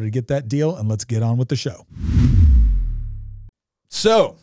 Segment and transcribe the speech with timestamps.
[0.00, 1.86] to get that deal, and let's get on with the show.
[3.88, 4.36] So,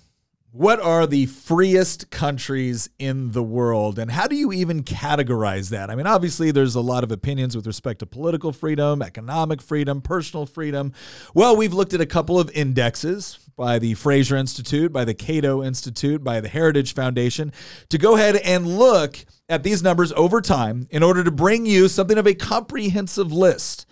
[0.51, 5.89] what are the freest countries in the world, and how do you even categorize that?
[5.89, 10.01] I mean, obviously, there's a lot of opinions with respect to political freedom, economic freedom,
[10.01, 10.93] personal freedom.
[11.33, 15.63] Well, we've looked at a couple of indexes by the Fraser Institute, by the Cato
[15.63, 17.51] Institute, by the Heritage Foundation
[17.89, 21.87] to go ahead and look at these numbers over time in order to bring you
[21.87, 23.86] something of a comprehensive list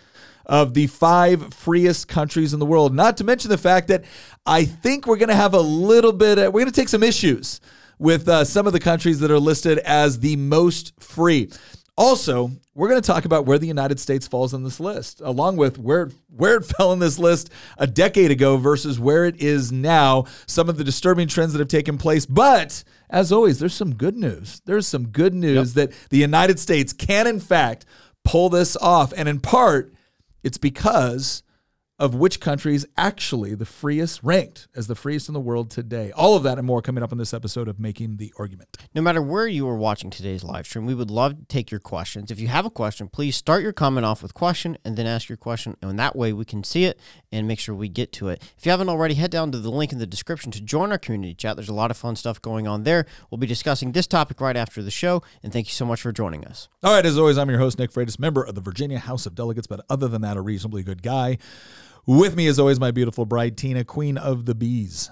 [0.45, 2.93] of the five freest countries in the world.
[2.93, 4.03] Not to mention the fact that
[4.45, 7.03] I think we're going to have a little bit, of, we're going to take some
[7.03, 7.61] issues
[7.97, 11.49] with uh, some of the countries that are listed as the most free.
[11.97, 15.55] Also, we're going to talk about where the United States falls on this list, along
[15.55, 19.71] with where where it fell in this list a decade ago versus where it is
[19.71, 20.25] now.
[20.45, 24.17] Some of the disturbing trends that have taken place, but as always, there's some good
[24.17, 24.61] news.
[24.66, 25.89] There's some good news yep.
[25.89, 27.85] that the United States can, in fact,
[28.25, 29.93] pull this off, and in part
[30.45, 31.41] it's because
[31.97, 36.11] of which country is actually the freest, ranked as the freest in the world today.
[36.11, 38.78] All of that and more coming up in this episode of Making the Argument.
[38.94, 41.79] No matter where you are watching today's live stream, we would love to take your
[41.79, 42.31] questions.
[42.31, 45.29] If you have a question, please start your comment off with question and then ask
[45.29, 45.78] your question.
[45.81, 47.00] And that way we can see it
[47.31, 48.44] and make sure we get to it.
[48.57, 50.97] If you haven't already, head down to the link in the description to join our
[50.97, 51.55] community chat.
[51.55, 53.05] There's a lot of fun stuff going on there.
[53.31, 55.23] We'll be discussing this topic right after the show.
[55.41, 56.67] And thank you so much for joining us.
[56.84, 59.34] All right, as always, I'm your host, Nick Freitas, member of the Virginia House of
[59.34, 61.38] Delegates, but other than that, a reasonably good guy.
[62.07, 65.09] With me, as always, my beautiful bride, Tina, queen of the bees.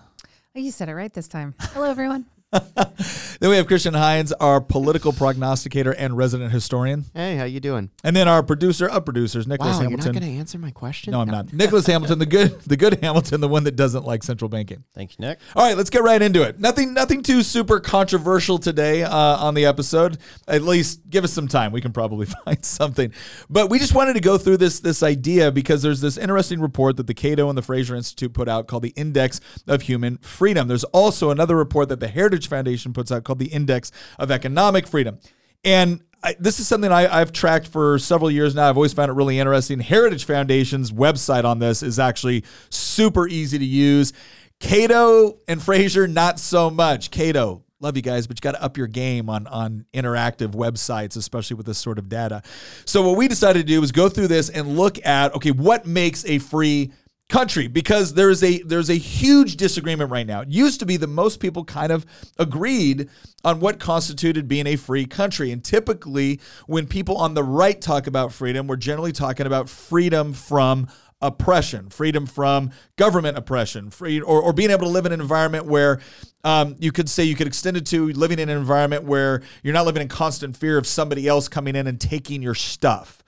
[0.55, 1.55] Oh, you said it right this time.
[1.59, 2.27] Hello, everyone.
[3.39, 7.05] then we have Christian Heiens, our political prognosticator and resident historian.
[7.13, 7.89] Hey, how you doing?
[8.03, 10.05] And then our producer of producers, Nicholas wow, Hamilton.
[10.05, 11.11] You're not going to answer my question?
[11.11, 11.51] No, I'm not.
[11.51, 14.83] Nicholas Hamilton, the good, the good Hamilton, the one that doesn't like central banking.
[14.93, 15.39] Thank you, Nick.
[15.55, 16.59] All right, let's get right into it.
[16.59, 20.19] Nothing, nothing too super controversial today uh, on the episode.
[20.47, 21.71] At least give us some time.
[21.71, 23.11] We can probably find something.
[23.49, 26.97] But we just wanted to go through this this idea because there's this interesting report
[26.97, 30.67] that the Cato and the Fraser Institute put out called the Index of Human Freedom.
[30.67, 34.87] There's also another report that the Heritage Foundation puts out called the Index of Economic
[34.87, 35.19] Freedom.
[35.63, 38.69] And I, this is something I, have tracked for several years now.
[38.69, 39.79] I've always found it really interesting.
[39.79, 44.13] Heritage Foundation's website on this is actually super easy to use.
[44.59, 47.11] Cato and Fraser, not so much.
[47.11, 51.17] Cato, love you guys, but you got to up your game on on interactive websites,
[51.17, 52.41] especially with this sort of data.
[52.85, 55.85] So what we decided to do was go through this and look at okay, what
[55.85, 56.93] makes a free
[57.33, 60.41] country because there's a there's a huge disagreement right now.
[60.41, 62.05] It used to be that most people kind of
[62.37, 63.09] agreed
[63.43, 65.51] on what constituted being a free country.
[65.51, 70.33] And typically when people on the right talk about freedom, we're generally talking about freedom
[70.33, 70.87] from
[71.23, 75.65] oppression, freedom from government oppression, free or, or being able to live in an environment
[75.65, 76.01] where
[76.43, 79.73] um, you could say you could extend it to living in an environment where you're
[79.73, 83.23] not living in constant fear of somebody else coming in and taking your stuff.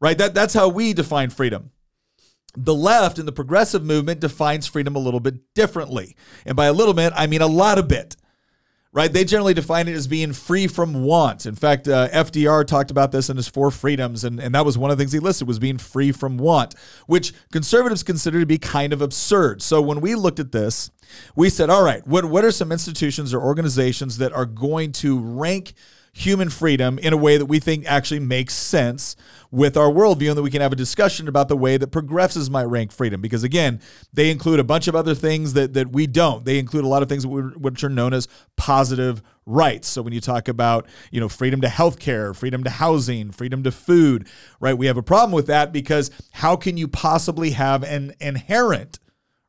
[0.00, 0.16] Right?
[0.16, 1.72] That that's how we define freedom
[2.56, 6.16] the left and the progressive movement defines freedom a little bit differently.
[6.44, 8.16] And by a little bit, I mean a lot of bit.
[8.92, 9.12] Right?
[9.12, 11.46] They generally define it as being free from want.
[11.46, 14.76] In fact, uh, FDR talked about this in his four freedoms, and, and that was
[14.76, 16.74] one of the things he listed was being free from want,
[17.06, 19.62] which conservatives consider to be kind of absurd.
[19.62, 20.90] So when we looked at this,
[21.36, 25.20] we said, all right, what, what are some institutions or organizations that are going to
[25.20, 25.74] rank
[26.12, 29.14] human freedom in a way that we think actually makes sense
[29.50, 32.50] with our worldview and that we can have a discussion about the way that progressives
[32.50, 33.20] might rank freedom.
[33.20, 33.80] Because again,
[34.12, 36.44] they include a bunch of other things that, that we don't.
[36.44, 39.88] They include a lot of things which are known as positive rights.
[39.88, 43.72] So when you talk about, you know, freedom to healthcare, freedom to housing, freedom to
[43.72, 44.28] food,
[44.60, 44.76] right?
[44.76, 48.98] We have a problem with that because how can you possibly have an inherent,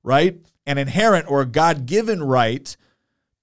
[0.03, 0.39] right?
[0.65, 2.75] An inherent or a God-given right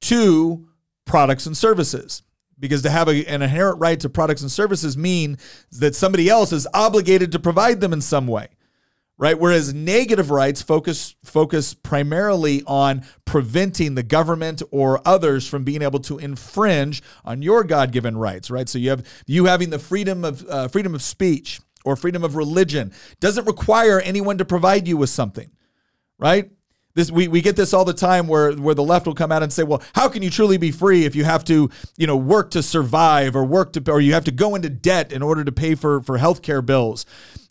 [0.02, 0.68] to
[1.04, 2.22] products and services
[2.58, 5.38] because to have a, an inherent right to products and services mean
[5.72, 8.48] that somebody else is obligated to provide them in some way
[9.18, 9.38] right?
[9.38, 15.98] Whereas negative rights focus focus primarily on preventing the government or others from being able
[16.00, 18.68] to infringe on your God-given rights, right?
[18.68, 22.36] So you have you having the freedom of uh, freedom of speech or freedom of
[22.36, 25.50] religion doesn't require anyone to provide you with something,
[26.18, 26.50] right?
[26.98, 29.44] This, we, we get this all the time where, where the left will come out
[29.44, 32.16] and say, well, how can you truly be free if you have to, you know,
[32.16, 35.44] work to survive or work to, or you have to go into debt in order
[35.44, 37.06] to pay for, for healthcare bills?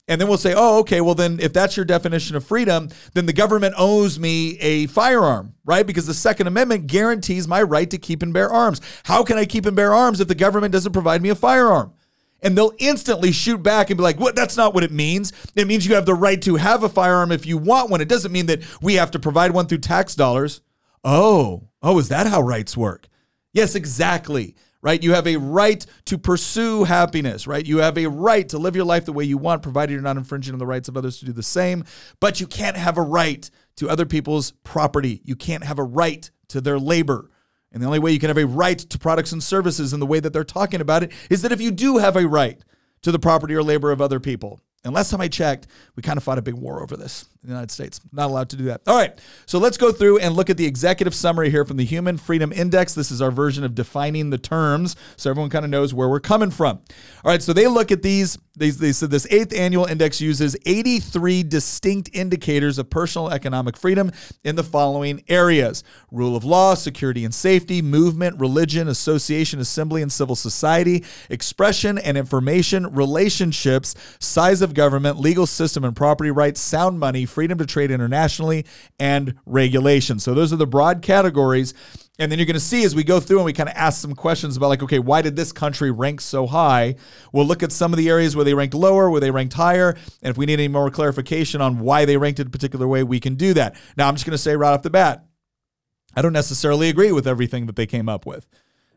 [0.05, 3.25] And then we'll say, oh, okay, well, then if that's your definition of freedom, then
[3.25, 5.87] the government owes me a firearm, right?
[5.87, 8.81] Because the Second Amendment guarantees my right to keep and bear arms.
[9.05, 11.93] How can I keep and bear arms if the government doesn't provide me a firearm?
[12.41, 14.35] And they'll instantly shoot back and be like, what?
[14.35, 15.33] That's not what it means.
[15.55, 18.01] It means you have the right to have a firearm if you want one.
[18.01, 20.61] It doesn't mean that we have to provide one through tax dollars.
[21.03, 23.07] Oh, oh, is that how rights work?
[23.53, 25.01] Yes, exactly right?
[25.03, 27.65] You have a right to pursue happiness, right?
[27.65, 30.17] You have a right to live your life the way you want, provided you're not
[30.17, 31.83] infringing on the rights of others to do the same.
[32.19, 35.21] But you can't have a right to other people's property.
[35.23, 37.29] You can't have a right to their labor.
[37.77, 40.07] And the only way you can have a right to products and services in the
[40.07, 42.59] way that they're talking about it is that if you do have a right
[43.03, 44.59] to the property or labor of other people.
[44.83, 47.53] And last time I checked, we kind of fought a big war over this the
[47.53, 48.01] United States.
[48.11, 48.81] Not allowed to do that.
[48.85, 49.17] All right.
[49.45, 52.51] So let's go through and look at the executive summary here from the Human Freedom
[52.51, 52.93] Index.
[52.93, 56.19] This is our version of defining the terms so everyone kind of knows where we're
[56.19, 56.79] coming from.
[57.23, 57.41] All right.
[57.41, 58.37] So they look at these.
[58.55, 64.11] They, they said this eighth annual index uses 83 distinct indicators of personal economic freedom
[64.43, 70.11] in the following areas rule of law, security and safety, movement, religion, association, assembly, and
[70.11, 76.99] civil society, expression and information, relationships, size of government, legal system and property rights, sound
[76.99, 78.65] money, freedom to trade internationally,
[78.99, 80.17] and regulation.
[80.17, 81.75] So those are the broad categories.
[82.17, 84.01] And then you're going to see as we go through and we kind of ask
[84.01, 86.95] some questions about, like, okay, why did this country rank so high?
[87.31, 89.95] We'll look at some of the areas where they ranked lower, where they ranked higher.
[90.23, 93.03] And if we need any more clarification on why they ranked it a particular way,
[93.03, 93.79] we can do that.
[93.95, 95.23] Now, I'm just going to say right off the bat,
[96.15, 98.47] I don't necessarily agree with everything that they came up with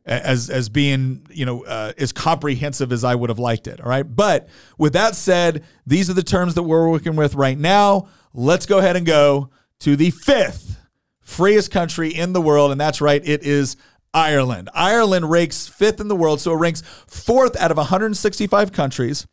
[0.06, 3.80] as as being you know uh, as comprehensive as I would have liked it.
[3.80, 4.48] All right, but
[4.78, 8.08] with that said, these are the terms that we're working with right now.
[8.32, 9.50] Let's go ahead and go
[9.80, 10.78] to the fifth
[11.20, 13.76] freest country in the world, and that's right, it is
[14.12, 14.68] Ireland.
[14.74, 19.26] Ireland ranks fifth in the world, so it ranks fourth out of 165 countries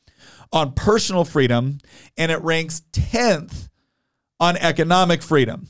[0.52, 1.80] on personal freedom,
[2.18, 3.70] and it ranks 10th
[4.40, 5.68] on economic freedom.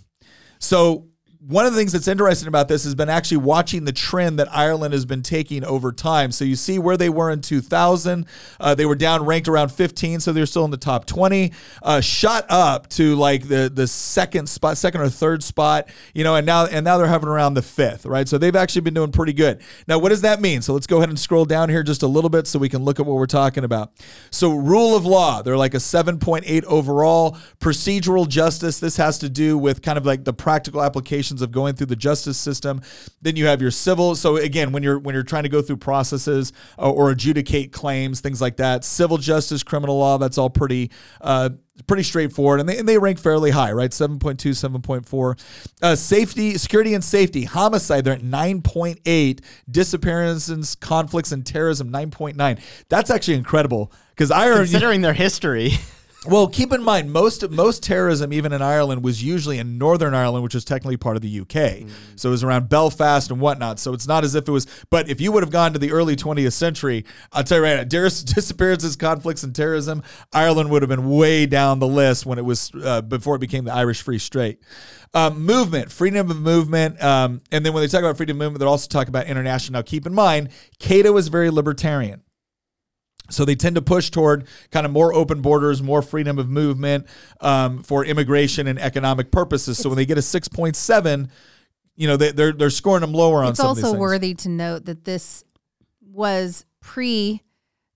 [0.60, 1.08] So
[1.40, 4.48] one of the things that's interesting about this has been actually watching the trend that
[4.52, 6.32] Ireland has been taking over time.
[6.32, 8.26] So you see where they were in 2000.
[8.60, 11.52] Uh, they were down ranked around 15, so they're still in the top 20.
[11.84, 16.36] Uh, shot up to like the the second spot, second or third spot, you know,
[16.36, 18.28] and now and now they're having around the fifth, right?
[18.28, 19.62] So they've actually been doing pretty good.
[19.88, 20.62] Now, what does that mean?
[20.64, 22.84] So let's go ahead and scroll down here just a little bit so we can
[22.84, 23.92] look at what we're talking about.
[24.32, 27.38] So rule of law, they're like a 7.8 overall.
[27.60, 30.82] Procedural justice, this has to do with kind of like the practical
[31.42, 32.82] of going through the justice system.
[33.22, 34.16] Then you have your civil.
[34.16, 38.22] So again, when you're when you're trying to go through processes uh, or adjudicate claims,
[38.22, 40.92] things like that, civil justice, criminal law, that's all pretty.
[41.22, 41.50] Uh,
[41.86, 45.40] pretty straightforward and they, and they rank fairly high right 7.2 7.4
[45.84, 52.60] uh, safety security and safety homicide they're at 9.8 disappearances conflicts and terrorism 9.9
[52.90, 55.74] that's actually incredible because i considering their history
[56.28, 60.44] well, keep in mind most most terrorism, even in Ireland, was usually in Northern Ireland,
[60.44, 61.48] which is technically part of the UK.
[61.48, 61.90] Mm.
[62.16, 63.80] So it was around Belfast and whatnot.
[63.80, 64.68] So it's not as if it was.
[64.90, 67.78] But if you would have gone to the early 20th century, I'll tell you right
[67.78, 72.46] now, disappearances, conflicts, and terrorism, Ireland would have been way down the list when it
[72.46, 74.60] was uh, before it became the Irish Free State.
[75.14, 78.60] Um, movement, freedom of movement, um, and then when they talk about freedom of movement,
[78.60, 79.80] they're also talking about international.
[79.80, 80.50] Now, keep in mind,
[80.80, 82.24] Cato is very libertarian.
[83.30, 87.08] So they tend to push toward kind of more open borders, more freedom of movement
[87.42, 89.78] um, for immigration and economic purposes.
[89.78, 91.30] So when they get a six point seven,
[91.96, 93.52] you know they, they're they're scoring them lower on.
[93.52, 95.44] It's also worthy to note that this
[96.02, 97.42] was pre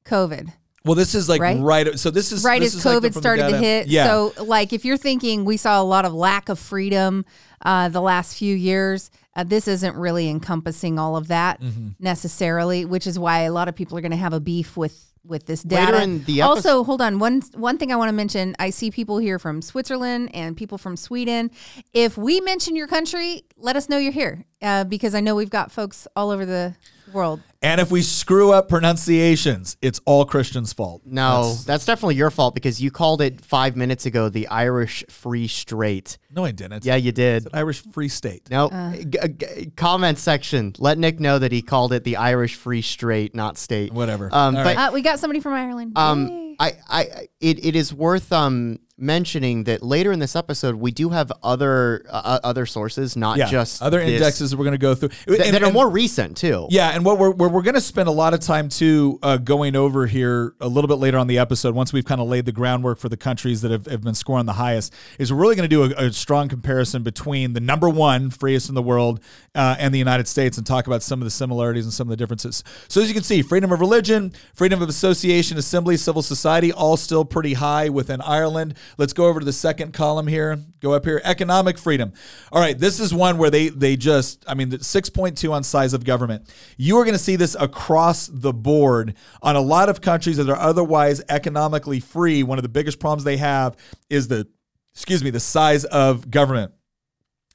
[0.06, 0.52] COVID.
[0.84, 1.60] Well, this is like right.
[1.60, 3.88] right so this is right this as COVID like started to hit.
[3.88, 4.06] Yeah.
[4.06, 7.24] So, like, if you're thinking we saw a lot of lack of freedom
[7.64, 11.90] uh, the last few years, uh, this isn't really encompassing all of that mm-hmm.
[12.00, 15.11] necessarily, which is why a lot of people are going to have a beef with
[15.26, 15.92] with this data.
[15.92, 18.56] Later in the also, hold on one one thing I want to mention.
[18.60, 21.52] I see people here from Switzerland and people from Sweden.
[21.94, 25.50] If we mention your country, let us know you're here uh, because I know we've
[25.50, 26.76] got folks all over the
[27.14, 27.42] world.
[27.62, 31.04] And if we screw up pronunciations, it's all Christian's fault.
[31.06, 35.04] No, that's, that's, definitely your fault because you called it five minutes ago the Irish
[35.10, 36.18] Free Strait.
[36.32, 36.86] No, I didn't.
[36.86, 37.48] Yeah, you did.
[37.54, 38.50] Irish Free State.
[38.50, 38.68] No.
[38.68, 40.74] Uh, g- g- comment section.
[40.80, 43.94] Let Nick know that he called it the Irish Free Strait, not state.
[43.94, 44.30] Whatever.
[44.34, 44.78] Um, but right.
[44.78, 45.94] uh, we got somebody from Ireland.
[45.96, 50.92] Um, I, I, it, it is worth um mentioning that later in this episode we
[50.92, 54.78] do have other uh, other sources, not Yeah, just other this- indexes we're going to
[54.78, 56.68] go through that, And- that are and- more recent too.
[56.70, 59.38] Yeah, and what we're we're, we're going to spend a lot of time too uh,
[59.38, 62.46] going over here a little bit later on the episode once we've kind of laid
[62.46, 65.56] the groundwork for the countries that have, have been scoring the highest is we're really
[65.56, 69.20] going to do a, a strong comparison between the number one freest in the world
[69.56, 72.10] uh, and the United States and talk about some of the similarities and some of
[72.10, 72.64] the differences.
[72.88, 76.98] So as you can see, freedom of religion, freedom of association, assembly, civil society, all
[76.98, 78.76] still pretty high within Ireland.
[78.98, 80.58] Let's go over to the second column here.
[80.80, 82.14] Go up here, economic freedom.
[82.52, 86.04] All right, this is one where they they just, I mean, 6.2 on size of
[86.04, 86.52] government.
[86.78, 90.50] You are going to see this across the board on a lot of countries that
[90.50, 92.44] are otherwise economically free.
[92.44, 93.78] One of the biggest problems they have
[94.10, 94.48] is the,
[94.94, 96.74] excuse me, the size of government.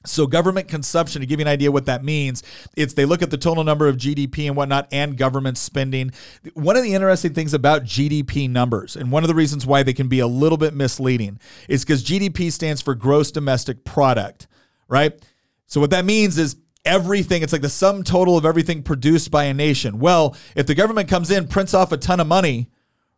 [0.09, 2.43] So government consumption, to give you an idea what that means,
[2.75, 6.11] it's they look at the total number of GDP and whatnot and government spending.
[6.53, 9.93] One of the interesting things about GDP numbers, and one of the reasons why they
[9.93, 14.47] can be a little bit misleading, is because GDP stands for gross domestic product,
[14.87, 15.13] right?
[15.65, 19.43] So what that means is everything, it's like the sum total of everything produced by
[19.45, 19.99] a nation.
[19.99, 22.69] Well, if the government comes in, prints off a ton of money,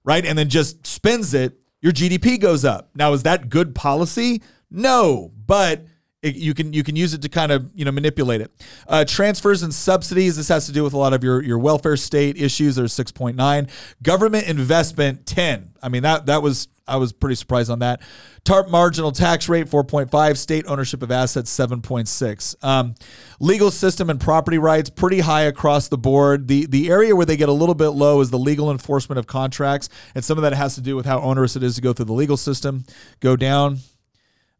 [0.03, 2.89] right, and then just spends it, your GDP goes up.
[2.95, 4.41] Now, is that good policy?
[4.69, 5.85] No, but
[6.21, 8.51] it, you can you can use it to kind of you know manipulate it.
[8.87, 10.35] Uh, transfers and subsidies.
[10.35, 12.75] This has to do with a lot of your your welfare state issues.
[12.75, 13.67] There's six point nine.
[14.03, 15.71] Government investment ten.
[15.81, 18.01] I mean that that was I was pretty surprised on that.
[18.43, 20.37] Top marginal tax rate four point five.
[20.37, 22.53] State ownership of assets seven point six.
[22.61, 22.95] Um,
[23.39, 26.49] legal system and property rights pretty high across the board.
[26.49, 29.27] The the area where they get a little bit low is the legal enforcement of
[29.27, 31.93] contracts, and some of that has to do with how onerous it is to go
[31.93, 32.83] through the legal system.
[33.21, 33.77] Go down.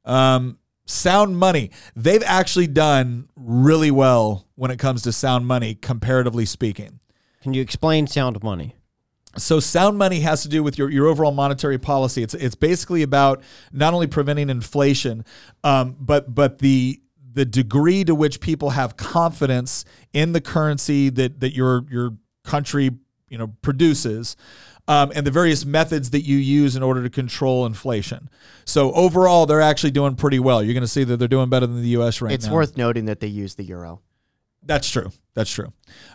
[0.06, 0.59] Um,
[0.90, 1.72] sound money.
[1.96, 7.00] They've actually done really well when it comes to sound money, comparatively speaking.
[7.42, 8.76] Can you explain sound money?
[9.38, 12.24] So sound money has to do with your, your overall monetary policy.
[12.24, 15.24] It's it's basically about not only preventing inflation,
[15.64, 17.00] um, but but the
[17.32, 22.90] the degree to which people have confidence in the currency that that your your country
[23.30, 24.36] you know produces.
[24.90, 28.28] Um, and the various methods that you use in order to control inflation.
[28.66, 30.64] So overall, they're actually doing pretty well.
[30.64, 32.22] You're going to see that they're doing better than the U.S.
[32.22, 32.54] right It's now.
[32.56, 34.02] worth noting that they use the euro.
[34.64, 35.12] That's true.
[35.36, 35.72] That's true.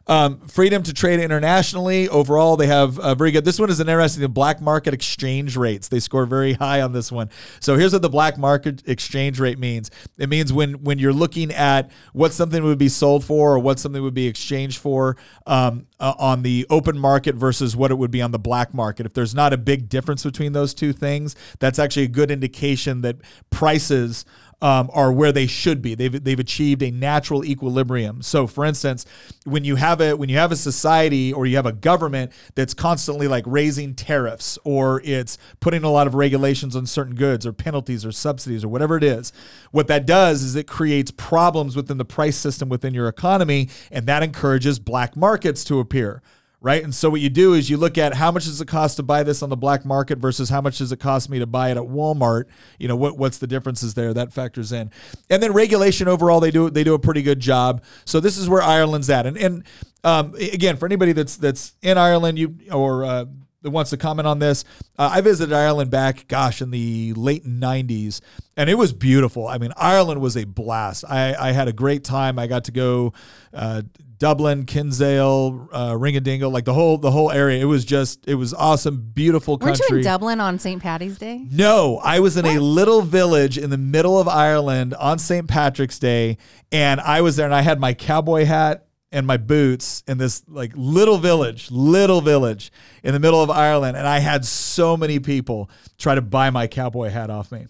[0.06, 2.08] Um, freedom to trade internationally.
[2.10, 3.44] Overall, they have uh, very good.
[3.44, 4.26] This one is an interesting.
[4.30, 5.88] Black market exchange rates.
[5.88, 7.30] They score very high on this one.
[7.60, 9.90] So here's what the black market exchange rate means.
[10.18, 13.78] It means when when you're looking at what something would be sold for or what
[13.78, 18.10] something would be exchanged for um, uh, on the open market versus what it would
[18.10, 19.06] be on the black market.
[19.06, 23.00] If there's not a big difference between those two things, that's actually a good indication
[23.02, 23.16] that
[23.48, 24.26] prices
[24.62, 25.94] um, are where they should be.
[25.94, 28.22] They've they've achieved a natural equilibrium.
[28.22, 29.04] So, for instance,
[29.44, 32.74] when you have a when you have a society or you have a government that's
[32.74, 37.52] constantly like raising tariffs or it's putting a lot of regulations on certain goods or
[37.52, 39.32] penalties or subsidies or whatever it is,
[39.70, 44.06] what that does is it creates problems within the price system within your economy, and
[44.06, 46.22] that encourages black markets to appear
[46.64, 46.82] right?
[46.82, 49.02] And so what you do is you look at how much does it cost to
[49.02, 51.70] buy this on the black market versus how much does it cost me to buy
[51.70, 52.44] it at Walmart?
[52.78, 54.14] You know, what what's the differences there?
[54.14, 54.90] That factors in.
[55.28, 57.84] And then regulation overall, they do they do a pretty good job.
[58.06, 59.26] So this is where Ireland's at.
[59.26, 59.64] And and
[60.04, 63.26] um, again, for anybody that's that's in Ireland, you or uh,
[63.60, 64.64] that wants to comment on this.
[64.98, 68.20] Uh, I visited Ireland back, gosh, in the late 90s,
[68.58, 69.48] and it was beautiful.
[69.48, 71.02] I mean, Ireland was a blast.
[71.08, 72.38] I, I had a great time.
[72.38, 73.14] I got to go
[73.54, 73.82] uh,
[74.18, 77.60] Dublin, Kinsale, uh, Ringadingle, like the whole the whole area.
[77.60, 79.86] It was just it was awesome, beautiful Weren't country.
[79.90, 80.82] you in Dublin on St.
[80.82, 81.46] Patty's Day?
[81.50, 85.48] No, I was in a little village in the middle of Ireland on St.
[85.48, 86.38] Patrick's Day,
[86.70, 90.42] and I was there and I had my cowboy hat and my boots in this
[90.48, 95.20] like little village, little village in the middle of Ireland, and I had so many
[95.20, 97.66] people try to buy my cowboy hat off me.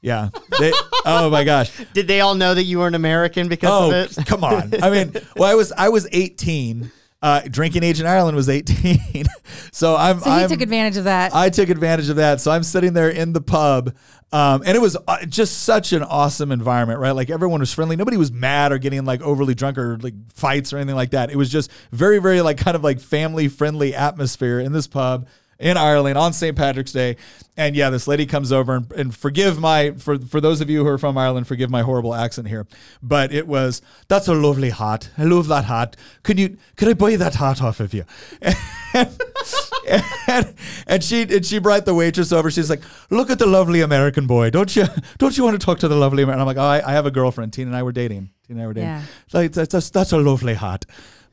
[0.00, 0.28] Yeah.
[0.58, 0.72] They,
[1.04, 1.72] oh my gosh.
[1.92, 4.26] Did they all know that you were an American because Oh, of it?
[4.26, 4.72] come on.
[4.82, 6.92] I mean, well, I was I was 18.
[7.20, 9.26] Uh, drinking age in Ireland was 18.
[9.72, 11.34] so I'm So he I'm, took advantage of that.
[11.34, 12.40] I took advantage of that.
[12.40, 13.92] So I'm sitting there in the pub,
[14.30, 17.10] um, and it was uh, just such an awesome environment, right?
[17.10, 17.96] Like everyone was friendly.
[17.96, 21.32] Nobody was mad or getting like overly drunk or like fights or anything like that.
[21.32, 25.26] It was just very, very like kind of like family friendly atmosphere in this pub
[25.58, 26.56] in Ireland on St.
[26.56, 27.16] Patrick's Day.
[27.56, 30.84] And yeah, this lady comes over and, and forgive my for for those of you
[30.84, 32.66] who are from Ireland, forgive my horrible accent here.
[33.02, 35.10] But it was that's a lovely hat.
[35.18, 35.96] I love that hat.
[36.22, 38.04] Could you could I buy that hat off of you?
[40.28, 40.54] and,
[40.86, 42.50] and she and she brought the waitress over.
[42.50, 44.50] She's like, "Look at the lovely American boy.
[44.50, 44.84] Don't you
[45.18, 47.06] don't you want to talk to the lovely American?" I'm like, "Oh, I, I have
[47.06, 47.52] a girlfriend.
[47.52, 48.30] Tina and I were dating.
[48.46, 48.90] Tina and I were dating.
[48.90, 49.02] Yeah.
[49.32, 50.86] Like that's that's, that's a lovely hat."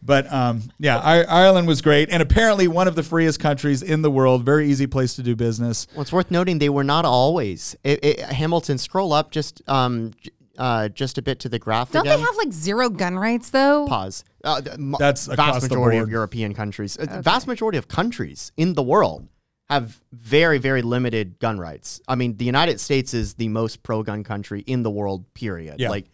[0.06, 4.04] But um, yeah, I, Ireland was great, and apparently one of the freest countries in
[4.04, 4.46] the world.
[4.46, 5.88] Very easy place to do business.
[5.94, 7.76] Well, it's worth noting they were not always.
[7.84, 10.12] It, it, Hamilton, scroll up just um,
[10.58, 12.20] uh, just a bit to the graph Don't again.
[12.20, 13.88] they have like zero gun rights though?
[13.88, 14.24] Pause.
[14.44, 16.04] Uh, the m- That's across vast majority board.
[16.08, 16.98] of European countries.
[16.98, 19.28] Uh, Vast majority of countries in the world
[19.70, 22.00] have very, very limited gun rights.
[22.08, 25.26] I mean, the United States is the most pro-gun country in the world.
[25.34, 25.80] Period.
[25.80, 25.90] Yeah.
[25.90, 26.06] Like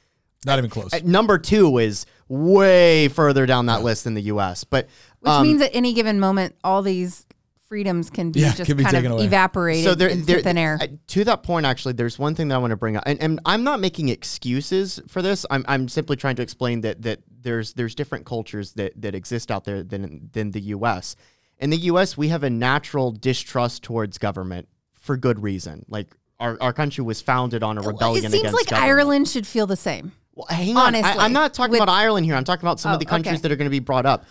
[0.45, 0.93] Not even close.
[0.93, 4.63] uh, number two is way further down that list than the U.S.
[4.63, 4.87] But
[5.19, 7.25] Which um, means at any given moment, all these
[7.67, 9.25] freedoms can be Yeah, just can be kind taken of away.
[9.27, 10.79] evaporated so there, into there- thin air.
[11.07, 13.39] to that point, actually, there's one thing that I want to bring up, and, and
[13.45, 15.45] I'm not making excuses for this.
[15.51, 19.51] I'm, I'm simply trying to explain that that there's there's different cultures that that exist
[19.51, 21.15] out there than than the U.S.
[21.59, 25.85] In the U.S., we have a natural distrust towards government for good reason.
[25.87, 26.07] Like
[26.39, 28.89] our, our country was founded on a rebellion it seems against like government.
[28.89, 30.11] Ireland should feel the same.
[30.35, 30.87] Well, hang on.
[30.95, 32.35] Honestly, I, am not talking with- about Ireland here.
[32.35, 33.41] I'm talking about some Oh, of the countries okay.
[33.41, 34.25] that are going to be brought up.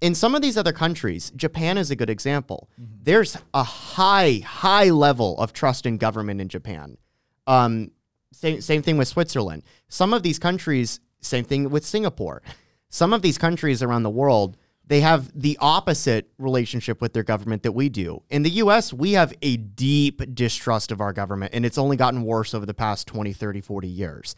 [0.00, 2.68] In some of these other countries, Japan is a good example.
[2.76, 6.96] There's a high, high level of trust in government in Japan.
[7.46, 7.92] Um,
[8.32, 9.62] same, same thing with Switzerland.
[9.88, 12.42] Some of these countries, same thing with Singapore.
[12.88, 17.62] Some of these countries around the world, they have the opposite relationship with their government
[17.62, 18.22] that we do.
[18.28, 22.22] In the US, we have a deep distrust of our government, and it's only gotten
[22.24, 24.34] worse over the past 20, 30, 40 years.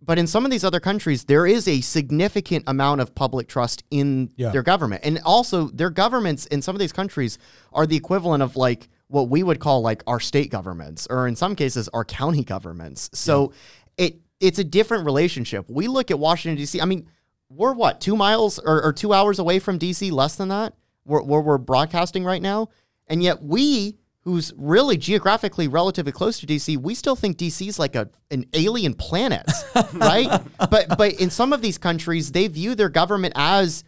[0.00, 3.82] But in some of these other countries, there is a significant amount of public trust
[3.90, 4.50] in Yeah.
[4.50, 5.02] their government.
[5.04, 7.38] And also, their governments in some of these countries
[7.72, 11.34] are the equivalent of like what we would call like our state governments, or in
[11.34, 13.10] some cases, our county governments.
[13.12, 13.52] So
[13.96, 15.66] it it's a different relationship.
[15.68, 17.08] We look at Washington, D.C., I mean,
[17.50, 21.22] we're what, two miles or, or two hours away from D.C., less than that, where,
[21.22, 22.68] where we're broadcasting right now.
[23.08, 27.78] And yet, we who's really geographically relatively close to DC, we still think DC is
[27.78, 29.50] like a an alien planet,
[29.94, 30.42] right?
[30.70, 33.84] But but in some of these countries, they view their government as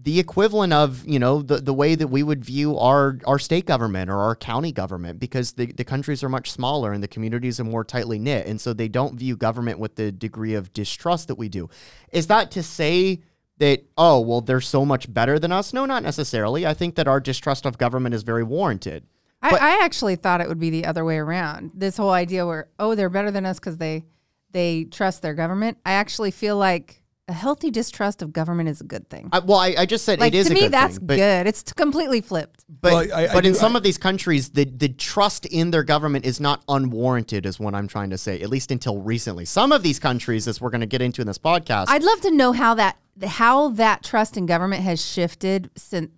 [0.00, 3.66] the equivalent of you know the, the way that we would view our our state
[3.66, 7.58] government or our county government because the, the countries are much smaller and the communities
[7.58, 8.46] are more tightly knit.
[8.46, 11.68] And so they don't view government with the degree of distrust that we do.
[12.12, 13.20] Is that to say
[13.58, 15.72] that oh well they're so much better than us?
[15.72, 16.64] No not necessarily.
[16.66, 19.04] I think that our distrust of government is very warranted
[19.42, 21.70] I, But- I actually thought it would be the other way around.
[21.74, 24.04] This whole idea where oh they're better than us because they
[24.50, 25.78] they trust their government.
[25.84, 29.28] I actually feel like a healthy distrust of government is a good thing.
[29.32, 31.06] I, well I, I just said Like it is to a me, good that's thing,
[31.06, 31.46] but- good.
[31.46, 32.64] It's completely flipped.
[32.80, 35.44] But, Well, I- I but in do- some I- of these countries, the, the trust
[35.44, 39.02] in their government is not unwarranted, is what I'm trying to say, at least until
[39.02, 39.44] recently.
[39.44, 42.20] Some of these countries, as we're going to get into in this podcast, I'd love
[42.22, 42.96] to know how that
[43.26, 46.08] how that trust in government has shifted since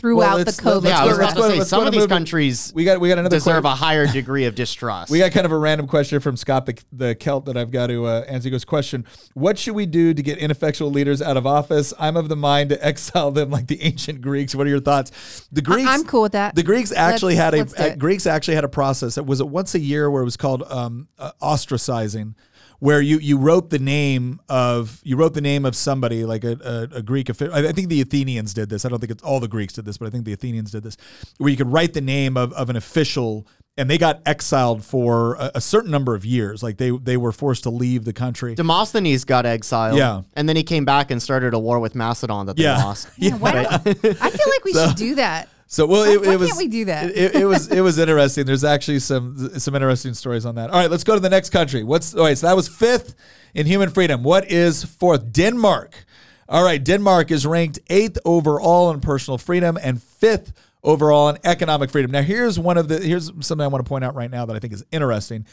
[0.00, 0.82] throughout the COVID.
[0.82, 3.08] let's yeah, I was about to say, let's some of these countries we got we
[3.08, 5.10] got another deserve que- a higher degree of distrust.
[5.10, 7.88] We got kind of a random question from Scott the, the Celt that I've got
[7.88, 8.46] to uh, answer.
[8.46, 11.92] He goes, question: What should we do to get ineffectual leaders out of office?
[11.98, 14.54] I'm of the mind to exile them like the ancient Greeks.
[14.54, 15.46] What are your thoughts?
[15.52, 15.88] The Greeks.
[15.88, 16.54] I'm cool with that.
[16.54, 17.98] The Greeks actually Let's- had a let's do uh, it.
[17.98, 20.62] Greeks actually had a process that was it once a year where it was called
[20.64, 22.34] um, uh, ostracizing,
[22.80, 26.88] where you you wrote the name of you wrote the name of somebody like a,
[26.92, 27.54] a, a Greek official.
[27.54, 28.84] I I think the Athenians did this.
[28.84, 30.82] I don't think it's all the Greeks did this, but I think the Athenians did
[30.82, 30.96] this,
[31.38, 33.46] where you could write the name of, of an official.
[33.76, 36.62] And they got exiled for a, a certain number of years.
[36.62, 38.54] Like they they were forced to leave the country.
[38.54, 39.96] Demosthenes got exiled.
[39.96, 40.22] Yeah.
[40.34, 42.82] And then he came back and started a war with Macedon that they Yeah.
[42.84, 43.08] lost.
[43.16, 45.48] Yeah, why don't- I feel like we should do that.
[45.72, 46.48] So well, Why- it, why it was.
[46.48, 47.10] can't we do that?
[47.16, 48.44] It, it was it was interesting.
[48.44, 50.68] There's actually some some interesting stories on that.
[50.70, 51.84] All right, let's go to the next country.
[51.84, 52.36] What's all right?
[52.36, 53.14] So that was fifth
[53.54, 54.24] in human freedom.
[54.24, 55.32] What is fourth?
[55.32, 56.04] Denmark.
[56.48, 60.52] All right, Denmark is ranked eighth overall in personal freedom and fifth
[60.82, 62.10] overall in economic freedom.
[62.10, 64.56] Now, here's one of the here's something I want to point out right now that
[64.56, 65.46] I think is interesting.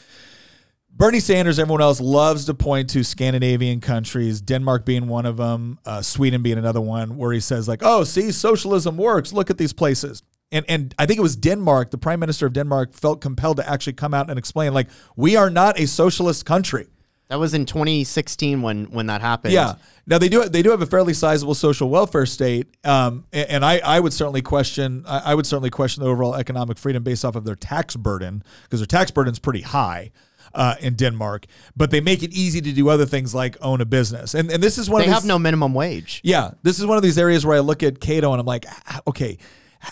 [0.98, 5.78] Bernie Sanders, everyone else loves to point to Scandinavian countries, Denmark being one of them,
[5.86, 9.32] uh, Sweden being another one, where he says like, "Oh, see, socialism works.
[9.32, 11.92] Look at these places." And and I think it was Denmark.
[11.92, 15.36] The prime minister of Denmark felt compelled to actually come out and explain like, "We
[15.36, 16.88] are not a socialist country."
[17.28, 19.54] That was in 2016 when when that happened.
[19.54, 19.74] Yeah.
[20.04, 23.64] Now they do they do have a fairly sizable social welfare state, um, and, and
[23.64, 27.24] I, I would certainly question I, I would certainly question the overall economic freedom based
[27.24, 30.10] off of their tax burden because their tax burden is pretty high.
[30.58, 33.84] Uh, in Denmark, but they make it easy to do other things like own a
[33.84, 36.20] business, and and this is one They of have these, no minimum wage.
[36.24, 38.66] yeah, this is one of these areas where I look at Cato and I'm like,
[39.06, 39.38] okay,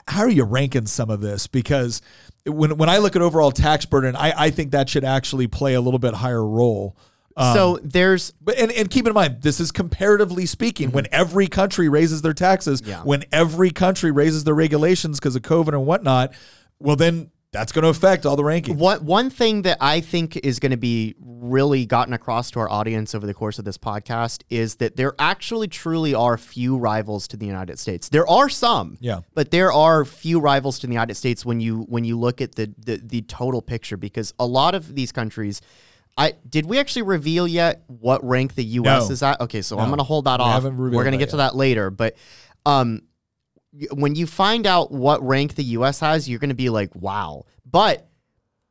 [0.08, 1.46] how are you ranking some of this?
[1.46, 2.02] Because
[2.44, 5.74] when when I look at overall tax burden, I, I think that should actually play
[5.74, 6.96] a little bit higher role.
[7.36, 10.90] Um, so there's but and, and keep in mind, this is comparatively speaking.
[10.90, 12.90] When every country raises their taxes, Mm-hmm.
[12.90, 13.02] Yeah.
[13.04, 16.32] when every country raises their regulations because of COVID and whatnot,
[16.80, 18.76] well then that's going to affect all the rankings.
[18.76, 22.68] What one thing that I think is going to be really gotten across to our
[22.70, 27.26] audience over the course of this podcast is that there actually truly are few rivals
[27.28, 28.08] to the United States.
[28.10, 29.20] There are some, Yeah.
[29.34, 32.54] but there are few rivals to the United States when you when you look at
[32.56, 35.60] the the, the total picture because a lot of these countries.
[36.18, 39.08] I did we actually reveal yet what rank the U.S.
[39.08, 39.12] No.
[39.12, 39.38] is at?
[39.42, 40.64] Okay, so I'm going to hold that We off.
[40.64, 42.16] We're going to get to that later, but
[42.64, 43.02] um,
[43.92, 46.00] when you find out what rank the U.S.
[46.00, 47.44] has, you're going to be like, wow.
[47.64, 48.08] But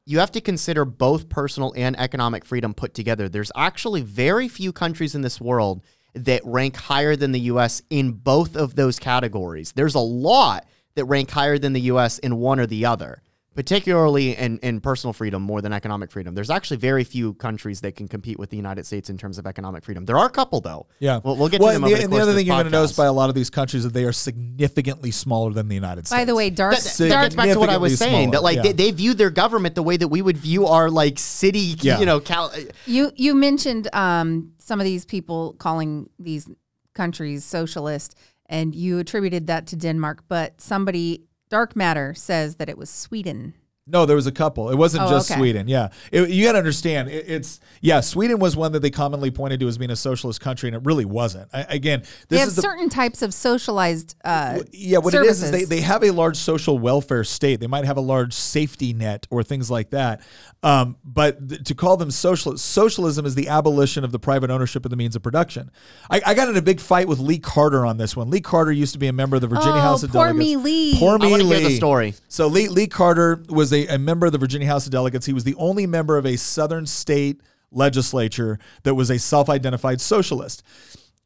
[0.05, 3.27] you have to consider both personal and economic freedom put together.
[3.27, 8.11] There's actually very few countries in this world that rank higher than the US in
[8.13, 9.73] both of those categories.
[9.73, 10.65] There's a lot
[10.95, 13.21] that rank higher than the US in one or the other,
[13.55, 16.35] particularly in, in personal freedom more than economic freedom.
[16.35, 19.47] There's actually very few countries that can compete with the United States in terms of
[19.47, 20.05] economic freedom.
[20.05, 20.87] There are a couple, though.
[20.99, 22.37] Yeah, We'll, we'll get well, to them and over the, the, and the other of
[22.37, 24.11] thing you're going to notice by a lot of these countries is that they are
[24.11, 26.19] significantly smaller than the United States.
[26.19, 26.75] By the way, dark.
[26.75, 28.31] That, that gets back to what I was significantly saying.
[28.31, 28.91] That like smaller, they, yeah.
[28.91, 31.99] they view their government the way that we would view our like city, Yeah.
[31.99, 32.53] you know, cal-
[32.85, 36.49] You you mentioned um, some of these people calling these
[36.93, 38.15] countries socialist,
[38.47, 40.23] and you attributed that to Denmark.
[40.27, 43.53] But somebody, Dark Matter, says that it was Sweden.
[43.87, 44.71] No, there was a couple.
[44.71, 45.39] It wasn't Oh, just okay.
[45.39, 45.67] Sweden.
[45.67, 47.07] Yeah, It- you got to understand.
[47.07, 47.99] It, it's yeah.
[48.01, 50.81] Sweden was one that they commonly pointed to as being a socialist country, and it
[50.83, 51.49] really wasn't.
[51.53, 54.15] I, again, They have is the certain types of socialized.
[54.25, 54.97] Uh, yeah.
[54.97, 57.59] What it is is they, they have a large social welfare state.
[57.59, 60.21] They might have a large safety net or things like that.
[60.63, 64.83] Um, but th- to call them socialist, socialism is the abolition of the private ownership
[64.83, 65.69] of the means of production.
[66.09, 68.31] I, I got in a big fight with Lee Carter on this one.
[68.31, 70.39] Lee Carter used to be a member of the Virginia Oh, House of poor Delegates.
[70.39, 70.97] me, Lee.
[70.97, 72.15] Poor me, wanna hear the story.
[72.29, 75.25] So Lee, Lee Carter was a, a member of the Virginia House of Delegates.
[75.25, 80.63] He was the only member of a Southern state legislature that was a self-identified socialist.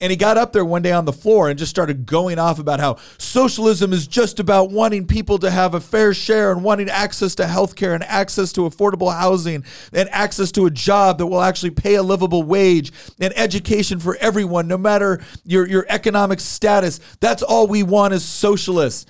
[0.02, 2.58] And he got up there one day on the floor and just started going off
[2.58, 6.88] about how socialism is just about wanting people to have a fair share and wanting
[6.88, 11.28] access to health care and access to affordable housing and access to a job that
[11.28, 16.40] will actually pay a livable wage and education for everyone, no matter your, your economic
[16.40, 17.02] status.
[17.20, 19.06] That's all we want as socialists.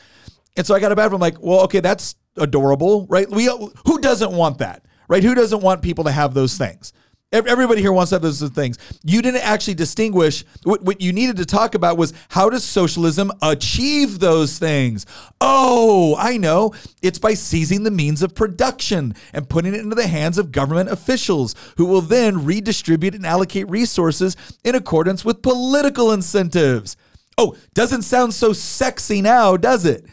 [0.57, 3.29] And so I got a bad from like, well, okay, that's adorable, right?
[3.29, 5.23] We uh, who doesn't want that, right?
[5.23, 6.93] Who doesn't want people to have those things?
[7.31, 8.79] Everybody here wants to have those things.
[9.03, 13.31] You didn't actually distinguish what, what you needed to talk about was how does socialism
[13.43, 15.05] achieve those things?
[15.39, 16.73] Oh, I know.
[17.03, 20.89] It's by seizing the means of production and putting it into the hands of government
[20.89, 26.97] officials who will then redistribute and allocate resources in accordance with political incentives.
[27.37, 30.03] Oh, doesn't sound so sexy now, does it?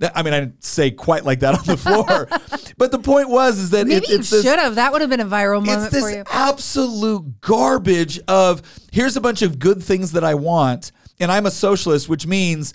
[0.00, 2.28] I mean, I didn't say quite like that on the floor,
[2.78, 4.76] but the point was is that Maybe it, you it's should have.
[4.76, 6.20] That would have been a viral it's moment this for you.
[6.20, 11.30] It's this absolute garbage of here's a bunch of good things that I want, and
[11.30, 12.72] I'm a socialist, which means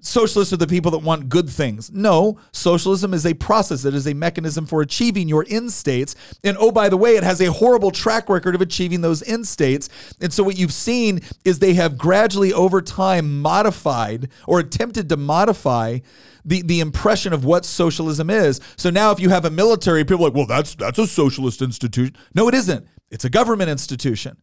[0.00, 1.90] socialists are the people that want good things.
[1.90, 3.84] No, socialism is a process.
[3.84, 6.14] It is a mechanism for achieving your end states.
[6.44, 9.46] And oh, by the way, it has a horrible track record of achieving those end
[9.46, 9.88] states.
[10.20, 15.16] And so what you've seen is they have gradually over time modified or attempted to
[15.16, 15.98] modify
[16.46, 18.60] the, the impression of what socialism is.
[18.76, 21.60] So now if you have a military, people are like, well, that's that's a socialist
[21.60, 22.16] institution.
[22.34, 22.86] No, it isn't.
[23.10, 24.38] It's a government institution.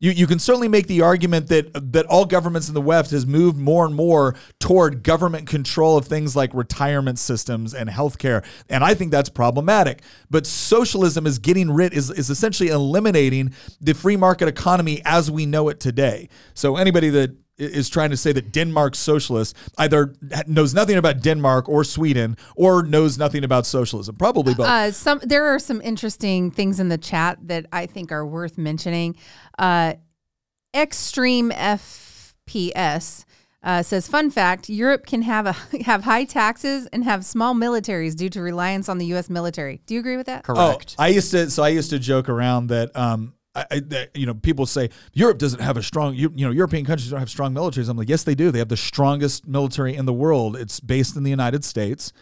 [0.00, 3.26] You, you can certainly make the argument that that all governments in the West has
[3.26, 8.82] moved more and more toward government control of things like retirement systems and healthcare, and
[8.82, 10.02] I think that's problematic.
[10.30, 15.46] But socialism is getting rid is is essentially eliminating the free market economy as we
[15.46, 16.28] know it today.
[16.54, 20.14] So anybody that is trying to say that Denmark's socialist either
[20.46, 24.16] knows nothing about Denmark or Sweden or knows nothing about socialism.
[24.16, 24.66] Probably both.
[24.66, 28.58] Uh, some there are some interesting things in the chat that I think are worth
[28.58, 29.16] mentioning.
[29.58, 29.94] Uh,
[30.74, 33.24] Extreme FPS
[33.62, 35.52] uh, says, "Fun fact: Europe can have a
[35.84, 39.30] have high taxes and have small militaries due to reliance on the U.S.
[39.30, 39.80] military.
[39.86, 40.42] Do you agree with that?
[40.42, 40.96] Correct.
[40.98, 41.48] Oh, I used to.
[41.50, 42.94] So I used to joke around that.
[42.96, 46.14] Um, I, I you know, people say Europe doesn't have a strong.
[46.14, 47.88] You, you know, European countries don't have strong militaries.
[47.88, 48.50] I'm like, yes, they do.
[48.50, 50.56] They have the strongest military in the world.
[50.56, 52.12] It's based in the United States.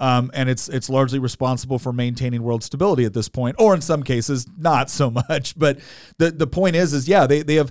[0.00, 3.80] Um, and it's it's largely responsible for maintaining world stability at this point, or in
[3.80, 5.56] some cases not so much.
[5.56, 5.78] But
[6.18, 7.70] the the point is, is yeah, they they have.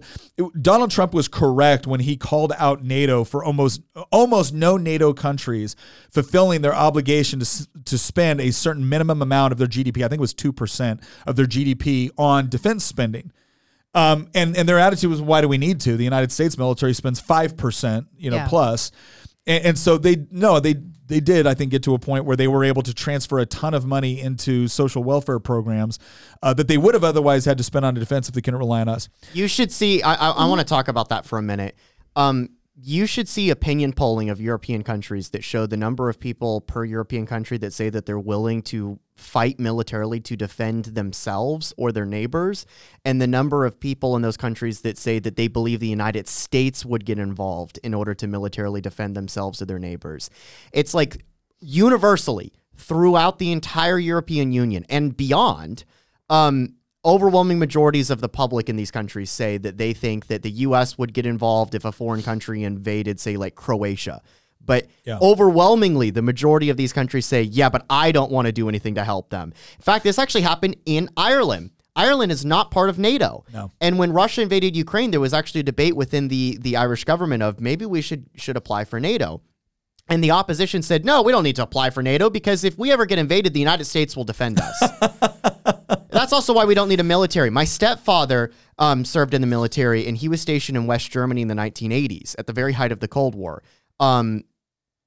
[0.62, 5.76] Donald Trump was correct when he called out NATO for almost almost no NATO countries
[6.12, 9.98] fulfilling their obligation to to spend a certain minimum amount of their GDP.
[9.98, 13.34] I think it was two percent of their GDP on defense spending.
[13.94, 15.98] Um, and and their attitude was, why do we need to?
[15.98, 18.48] The United States military spends five percent, you know, Yeah.
[18.48, 18.92] plus,
[19.46, 20.76] and, and so they no, they
[21.14, 23.46] they did, I think, get to a point where they were able to transfer a
[23.46, 26.00] ton of money into social welfare programs
[26.42, 28.82] uh, that they would have otherwise had to spend on defense if they couldn't rely
[28.82, 29.10] on us.
[29.32, 30.02] You should see.
[30.02, 31.76] I I, I want to talk about that for a minute.
[32.16, 36.60] Um, you should see opinion polling of European countries that show the number of people
[36.60, 41.92] per European country that say that they're willing to fight militarily to defend themselves or
[41.92, 42.66] their neighbors,
[43.06, 46.28] and the number of people in those countries that say that they believe the United
[46.28, 50.32] States would get involved in order to militarily defend themselves or their neighbors.
[50.72, 51.24] It's like
[51.60, 55.86] universally throughout the entire European Union and beyond.
[56.28, 60.52] Um, overwhelming majorities of the public in these countries say that they think that the
[60.52, 64.22] US would get involved if a foreign country invaded, say, like Croatia.
[64.66, 65.18] But Yeah.
[65.22, 68.96] overwhelmingly, the majority of these countries say, yeah, but I don't want to do anything
[68.96, 69.54] to help them.
[69.78, 71.72] In fact, this actually happened in Ireland.
[71.96, 73.44] Ireland is not part of NATO.
[73.54, 73.72] No.
[73.82, 77.44] And when Russia invaded Ukraine, there was actually a debate within the, the Irish government
[77.44, 79.42] of maybe we should should apply for NATO.
[80.10, 82.92] And the opposition said, no, we don't need to apply for NATO because if we
[82.92, 84.84] ever get invaded, the United States will defend us.
[86.14, 87.50] That's also why we don't need a military.
[87.50, 91.48] My stepfather um, served in the military, and he was stationed in West Germany in
[91.48, 93.64] the 1980s at the very height of the Cold War.
[94.00, 94.44] Um,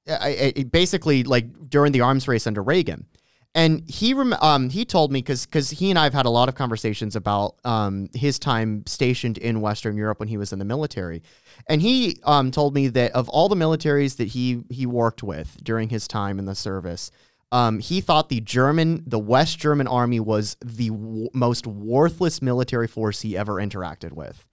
[0.07, 3.07] I, I, basically, like during the arms race under Reagan.
[3.55, 6.47] And he um, he told me because because he and I have had a lot
[6.47, 10.65] of conversations about um, his time stationed in Western Europe when he was in the
[10.65, 11.23] military,
[11.67, 15.57] and he um, told me that of all the militaries that he he worked with
[15.63, 17.09] during his time in the service,
[17.51, 22.87] um, he thought the German the West German army was the w- most worthless military
[22.87, 24.45] force he ever interacted with.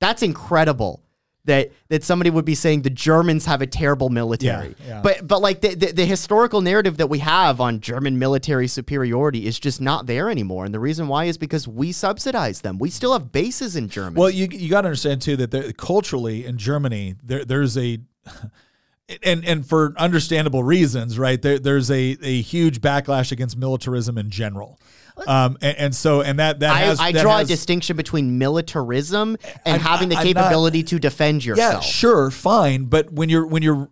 [0.00, 1.02] That's incredible.
[1.46, 5.00] That that somebody would be saying the Germans have a terrible military, Yeah, yeah.
[5.02, 9.46] but but like the, the the historical narrative that we have on German military superiority
[9.46, 12.78] is just not there anymore, and the reason why is because we subsidize them.
[12.78, 14.20] We still have bases in Germany.
[14.20, 18.00] Well, you you got to understand too that there, culturally in Germany there there's a
[19.22, 21.40] and and for understandable reasons, right?
[21.40, 24.78] There there's a a huge backlash against militarism in general.
[25.26, 27.96] Um and, and so and that that I, has I that draw has- a distinction
[27.96, 31.84] between militarism and I'm- having the I'm not- capability to defend yourself.
[31.84, 33.88] Yeah, sure, fine, but when you're when you're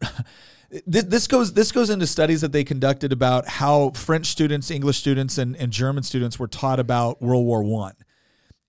[0.86, 4.98] this, this goes this goes into studies that they conducted about how French students, English
[4.98, 7.94] students, and, and German students were taught about World War One.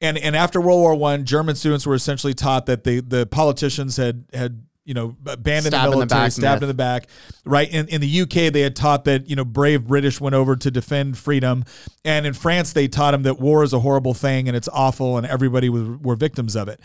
[0.02, 3.98] And and after World War One, German students were essentially taught that the the politicians
[3.98, 6.64] had had you know abandoned Stab in the the military, back stabbed myth.
[6.64, 7.08] in the back.
[7.46, 10.56] Right in in the UK, they had taught that you know brave British went over
[10.56, 11.64] to defend freedom,
[12.04, 15.18] and in France, they taught them that war is a horrible thing and it's awful,
[15.18, 16.80] and everybody was, were victims of it.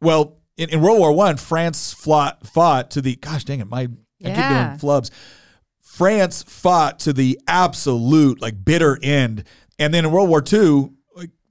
[0.00, 3.80] Well, in, in World War One, France fought fought to the gosh dang it, my
[3.80, 3.88] I
[4.24, 5.10] keep doing flubs.
[5.80, 9.44] France fought to the absolute like bitter end,
[9.78, 10.92] and then in World War II, like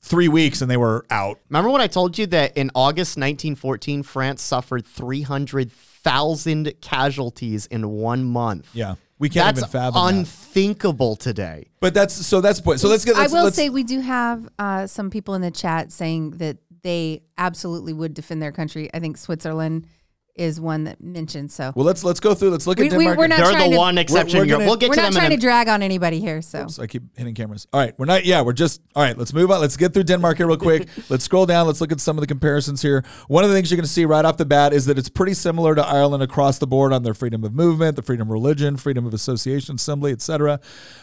[0.06, 1.40] three weeks and they were out.
[1.50, 8.24] Remember when I told you that in August 1914, France suffered 300,000 casualties in one
[8.24, 8.70] month?
[8.74, 10.20] Yeah, we can't That's even fathom that.
[10.20, 11.68] unthinkable today.
[11.80, 12.80] But that's so that's the point.
[12.80, 13.16] So let's get.
[13.16, 16.32] Let's, I will let's, say we do have uh, some people in the chat saying
[16.32, 18.90] that they absolutely would defend their country.
[18.94, 19.88] I think Switzerland
[20.36, 21.52] is one that mentioned.
[21.52, 22.50] So Well, let's let's go through.
[22.52, 23.18] Let's look We- at we- Denmark.
[23.18, 24.38] we're not They're trying the to- one exception.
[24.38, 24.60] we're in Europe.
[24.60, 26.42] gonna- we'll get we're to not them trying in to a, drag on anybody here.
[26.42, 27.68] So So I keep hitting cameras.
[27.72, 28.26] All right, we're not.
[28.26, 28.82] Yeah, we're just.
[28.96, 29.62] All right, let's move on.
[29.62, 30.88] Let's get through Denmark here real quick.
[31.10, 31.68] let's scroll down.
[31.68, 33.04] Let's look at some of the comparisons here.
[33.28, 35.10] One of the things you're going to see right off the bat is that it's
[35.10, 38.32] pretty similar to Ireland across the board on their freedom of movement, the freedom of
[38.34, 40.60] religion, freedom of association, assembly, etc.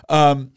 [0.09, 0.51] Um,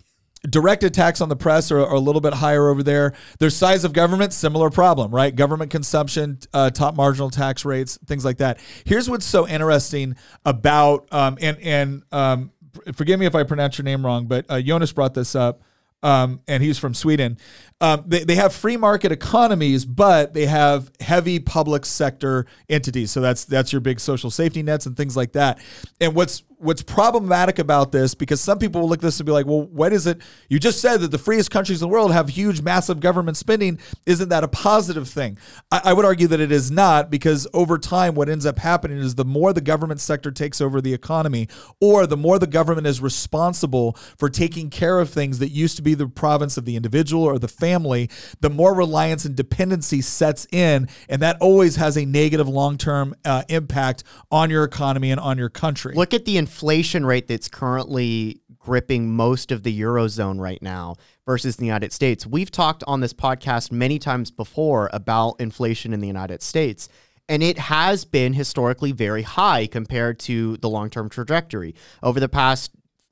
[0.49, 3.13] direct attacks on the press are, are a little bit higher over there.
[3.39, 5.36] Their size of government, similar problem, right?
[5.36, 8.60] Government consumption, uh, top marginal tax rates, things like that.
[8.86, 12.51] Here's what's so interesting about, um, and and um,
[12.93, 15.62] forgive me if I pronounce your name wrong, but uh, Jonas brought this up.
[16.03, 17.39] Um, and he's from Sweden.
[17.81, 23.10] Um, they, they have free market economies, but they have heavy public sector entities.
[23.10, 25.58] So that's that's your big social safety nets and things like that.
[25.99, 29.31] And what's what's problematic about this because some people will look at this and be
[29.31, 30.21] like, well, what is it?
[30.49, 33.79] You just said that the freest countries in the world have huge, massive government spending.
[34.05, 35.37] Isn't that a positive thing?
[35.71, 38.97] I, I would argue that it is not because over time, what ends up happening
[38.97, 41.47] is the more the government sector takes over the economy,
[41.81, 45.81] or the more the government is responsible for taking care of things that used to
[45.81, 50.47] be the province of the individual or the family, the more reliance and dependency sets
[50.51, 50.87] in.
[51.09, 55.37] And that always has a negative long term uh, impact on your economy and on
[55.37, 55.93] your country.
[55.95, 61.55] look at the inflation rate that's currently gripping most of the Eurozone right now versus
[61.55, 62.27] the United States.
[62.27, 66.88] We've talked on this podcast many times before about inflation in the United States.
[67.27, 71.73] And it has been historically very high compared to the long term trajectory.
[72.03, 72.69] Over the past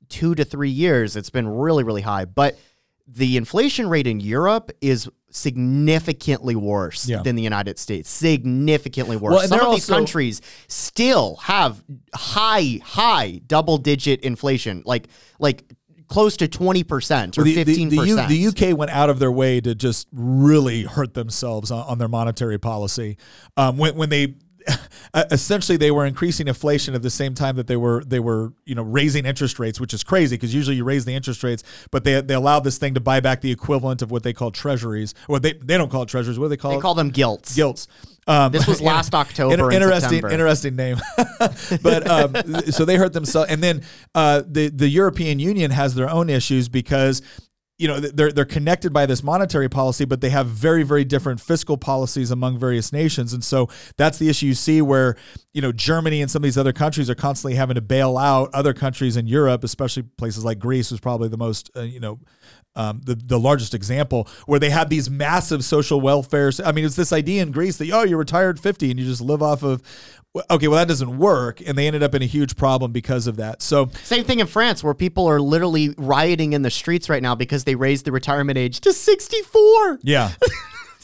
[0.08, 2.26] two to three years, it's been really, really high.
[2.26, 2.56] But
[3.04, 7.22] the inflation rate in Europe is significantly worse Yeah.
[7.22, 8.08] than the United States.
[8.08, 9.32] Significantly worse.
[9.34, 11.82] Well, Some of these countries still have
[12.14, 15.64] high, high double digit inflation, like like
[16.06, 18.28] close to twenty percent or the, the- fifteen the, U- percent.
[18.28, 22.08] the UK went out of their way to just really hurt themselves on, on their
[22.08, 23.16] monetary policy
[23.56, 24.34] um, when, when they
[25.30, 28.74] essentially they were increasing inflation at the same time that they were they were you
[28.74, 32.04] know raising interest rates, which is crazy because usually you raise the interest rates, but
[32.04, 35.14] they they allowed this thing to buy back the equivalent of what they call treasuries,
[35.28, 36.38] or they they don't call it treasuries.
[36.38, 36.82] What do they call They it?
[36.82, 37.54] call them gilts.
[37.54, 37.88] Gilts.
[38.26, 40.96] Um, This was last October in interesting, interesting name.
[41.82, 42.34] but um,
[42.70, 43.82] so they hurt themselves, and then
[44.14, 47.22] uh, the the European Union has their own issues because
[47.78, 51.40] you know they're they're connected by this monetary policy, but they have very very different
[51.40, 55.16] fiscal policies among various nations, and so that's the issue you see where
[55.52, 58.50] you know Germany and some of these other countries are constantly having to bail out
[58.54, 62.20] other countries in Europe, especially places like Greece was probably the most uh, you know
[62.76, 66.52] um, the the largest example where they had these massive social welfare.
[66.64, 69.20] I mean, it's this idea in Greece that oh, you're retired 50 and you just
[69.20, 69.82] live off of.
[70.50, 73.36] Okay, well that doesn't work, and they ended up in a huge problem because of
[73.36, 73.62] that.
[73.62, 77.36] So Same thing in France, where people are literally rioting in the streets right now
[77.36, 80.00] because they raised the retirement age to 64.
[80.02, 80.32] Yeah.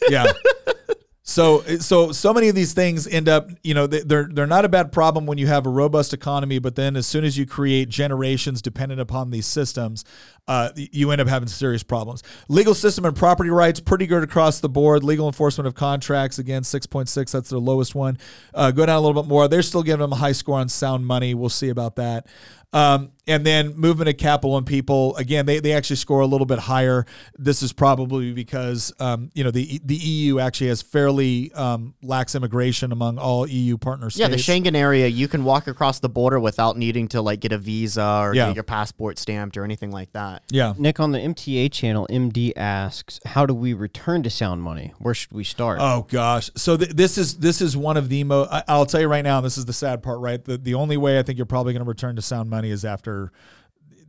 [0.08, 0.32] Yeah.
[1.30, 4.64] So so so many of these things end up, you know, they- they're they're not
[4.64, 7.46] a bad problem when you have a robust economy, but then as soon as you
[7.46, 10.04] create generations dependent upon these systems,
[10.48, 12.24] uh, you end up having serious problems.
[12.48, 15.04] Legal system and property rights pretty good across the board.
[15.04, 18.18] Legal enforcement of contracts again six point six, that's their lowest one.
[18.52, 19.46] Uh, go down a little bit more.
[19.46, 21.32] They're still giving them a high score on sound money.
[21.34, 22.26] We'll see about that.
[22.72, 26.46] Um, and then movement of capital and people again they, they actually score a little
[26.46, 27.06] bit higher
[27.38, 32.34] this is probably because um, you know the the EU actually has fairly um, lax
[32.34, 36.08] immigration among all EU partner states Yeah, the Schengen area, you can walk across the
[36.08, 38.46] border without needing to like get a visa or Yeah.
[38.48, 40.42] get your passport stamped or anything like that.
[40.50, 44.92] yeah Nick on the MTA channel, MD asks, "How do we return to sound money?
[44.98, 46.50] Where should we start?" Oh gosh.
[46.56, 48.46] So th- this is this is one of the mo.
[48.50, 49.40] I- I'll tell you right now.
[49.40, 50.42] This is the sad part, right?
[50.44, 52.84] The the only way I think you're probably going to return to sound money is
[52.84, 53.19] after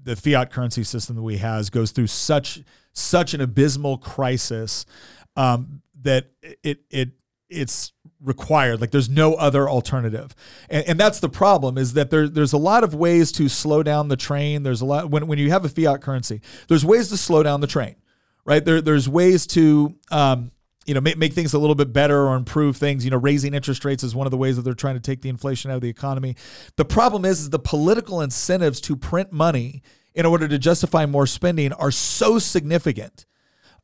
[0.03, 2.61] the fiat currency system that we has goes through such
[2.93, 4.85] such an abysmal crisis
[5.35, 6.31] um, that
[6.63, 7.09] it it
[7.49, 8.79] it's required.
[8.79, 10.33] Like there's no other alternative.
[10.69, 13.83] And, and that's the problem is that there, there's a lot of ways to slow
[13.83, 14.63] down the train.
[14.63, 17.61] There's a lot when, when you have a fiat currency there's ways to slow down
[17.61, 17.95] the train
[18.45, 18.63] right?
[18.63, 20.51] There there's ways to um,
[20.85, 23.53] you know make, make things a little bit better or improve things you know raising
[23.53, 25.75] interest rates is one of the ways that they're trying to take the inflation out
[25.75, 26.35] of the economy
[26.75, 29.81] the problem is, is the political incentives to print money
[30.13, 33.25] in order to justify more spending are so significant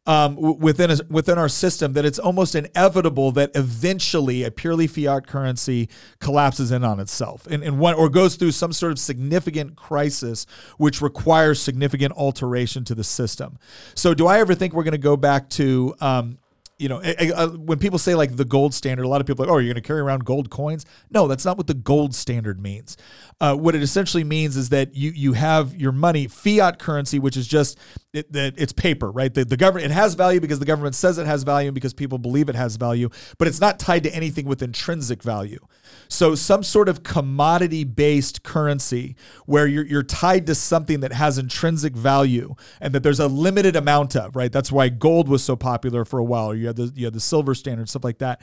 [0.08, 5.28] um, within a, within our system that it's almost inevitable that eventually a purely fiat
[5.28, 5.90] currency
[6.22, 10.46] collapses in on itself and, and one or goes through some sort of significant crisis
[10.78, 13.60] which requires significant alteration to the system.
[13.96, 16.38] So, do I ever think we're going to go back to um,
[16.80, 19.44] you know, a- a- when people say like the gold standard, a lot of people
[19.44, 20.86] are like, oh, you're going to carry around gold coins.
[21.10, 22.98] No, that's not what the gold standard means.
[23.40, 27.38] Uh, what it essentially means is that you you have your money fiat currency, which
[27.38, 27.78] is just
[28.12, 29.32] it, that it's paper, right?
[29.32, 31.94] The, the government it has value because the government says it has value and because
[31.94, 35.60] people believe it has value, but it's not tied to anything with intrinsic value.
[36.08, 41.38] So some sort of commodity based currency where you're you're tied to something that has
[41.38, 44.52] intrinsic value and that there's a limited amount of, right?
[44.52, 46.56] That's why gold was so popular for a while.
[46.56, 48.42] You had the you had the silver standard, stuff like that.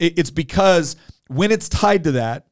[0.00, 0.96] It- it's because
[1.28, 2.46] when it's tied to that,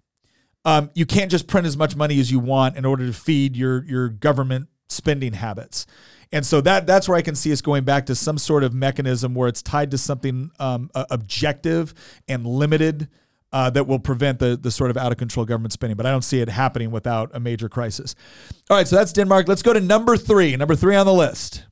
[0.64, 3.56] um, you can't just print as much money as you want in order to feed
[3.56, 5.86] your your government spending habits.
[6.30, 8.72] And so that that's where I can see us going back to some sort of
[8.72, 11.94] mechanism where it's tied to something um, objective
[12.26, 13.08] and limited
[13.52, 15.96] uh, that will prevent the the sort of out of control government spending.
[15.96, 18.14] But I don't see it happening without a major crisis.
[18.70, 19.46] All right, so that's Denmark.
[19.46, 20.56] Let's go to number three.
[20.56, 21.64] Number three on the list,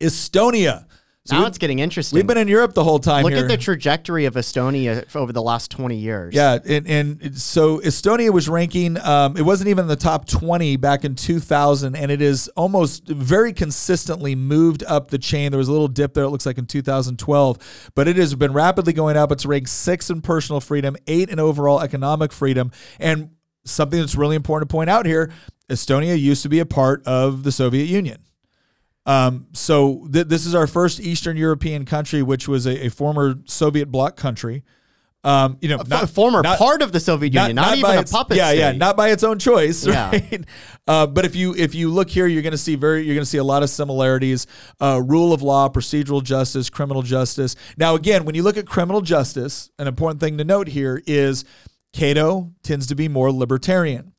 [0.00, 0.86] Estonia.
[1.28, 2.16] So now it's getting interesting.
[2.16, 3.22] we've been in Europe the whole time.
[3.22, 3.44] Look here.
[3.44, 6.34] at the trajectory of Estonia over the last 20 years.
[6.34, 8.98] Yeah, and, and so Estonia was ranking.
[8.98, 12.48] Um, it wasn't even in the top twenty back in two thousand, and it is
[12.56, 15.52] almost very consistently moved up the chain.
[15.52, 16.24] There was a little dip there.
[16.24, 17.58] It looks like in two thousand twelve,
[17.94, 19.30] but it has been rapidly going up.
[19.30, 23.32] It's ranked six in personal freedom, eight in overall economic freedom, and
[23.66, 25.30] something that's really important to point out here:
[25.68, 28.22] Estonia used to be a part of the Soviet Union.
[29.08, 33.36] Um, so th- this is our first Eastern European country, which was a, a former
[33.46, 34.62] Soviet bloc country.
[35.24, 38.36] Um, you know, A former part of the Soviet Union, not, even a its- puppet
[38.36, 40.10] Yeah, yeah, not by its own choice, Yeah.
[40.12, 40.44] right?
[40.86, 43.24] Uh, but if you if you look here, you're going to see very you're going
[43.24, 44.46] to see a lot of similarities:
[44.80, 47.56] uh, rule of law, procedural justice, criminal justice.
[47.76, 51.44] Now, again, when you look at criminal justice, an important thing to note here is
[51.92, 54.12] Cato tends to be more libertarian.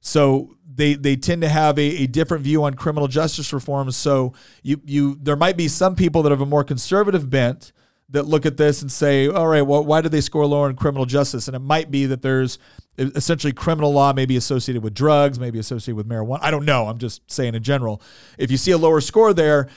[0.00, 3.96] So they they tend to have a, a different view on criminal justice reforms.
[3.96, 7.72] So you you there might be some people that have a more conservative bent
[8.10, 10.76] that look at this and say, all right, well, why do they score lower in
[10.76, 11.48] criminal justice?
[11.48, 12.58] And it might be that there's
[12.98, 16.40] essentially criminal law may be associated with drugs, maybe associated with marijuana.
[16.42, 16.88] I don't know.
[16.88, 18.02] I'm just saying in general.
[18.38, 19.68] If you see a lower score there,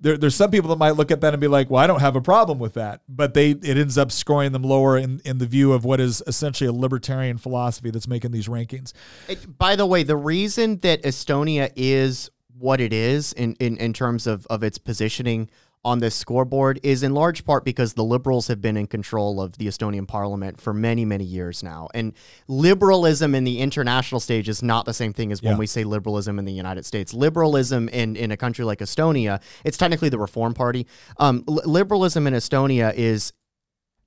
[0.00, 2.00] there, there's some people that might look at that and be like, well, I don't
[2.00, 3.02] have a problem with that.
[3.08, 6.22] But they it ends up scoring them lower in, in the view of what is
[6.26, 8.92] essentially a libertarian philosophy that's making these rankings.
[9.28, 13.92] It, by the way, the reason that Estonia is what it is in, in, in
[13.92, 15.50] terms of, of its positioning
[15.86, 19.56] on this scoreboard is in large part because the liberals have been in control of
[19.56, 21.88] the Estonian parliament for many, many years now.
[21.94, 22.12] And
[22.48, 26.40] liberalism in the international stage is not the same thing as when we say liberalism
[26.40, 27.14] in the United States.
[27.14, 30.88] Liberalism in, in a country like Estonia, it's technically the Reform Party.
[31.18, 33.32] Um, li- liberalism in Estonia is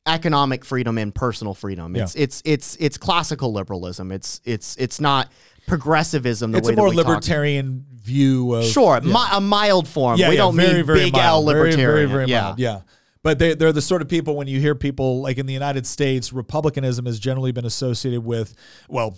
[0.05, 1.95] economic freedom and personal freedom.
[1.95, 4.11] It's it's it's it's classical liberalism.
[4.11, 5.31] It's it's it's not
[5.67, 6.51] progressivism.
[6.51, 7.07] The It's way a more that we talk.
[7.09, 9.13] libertarian view of Sure, yeah.
[9.13, 10.19] mi- a mild form.
[10.19, 11.47] Yeah, we yeah, don't very, mean very big mild.
[11.47, 11.95] L Very, libertarian.
[11.95, 12.41] Very, very, yeah.
[12.41, 12.59] mild.
[12.59, 12.81] Yeah.
[13.21, 15.85] But they, they're the sort of people when you hear people like in the United
[15.85, 18.55] States, Republicanism has generally been associated with,
[18.87, 19.17] well,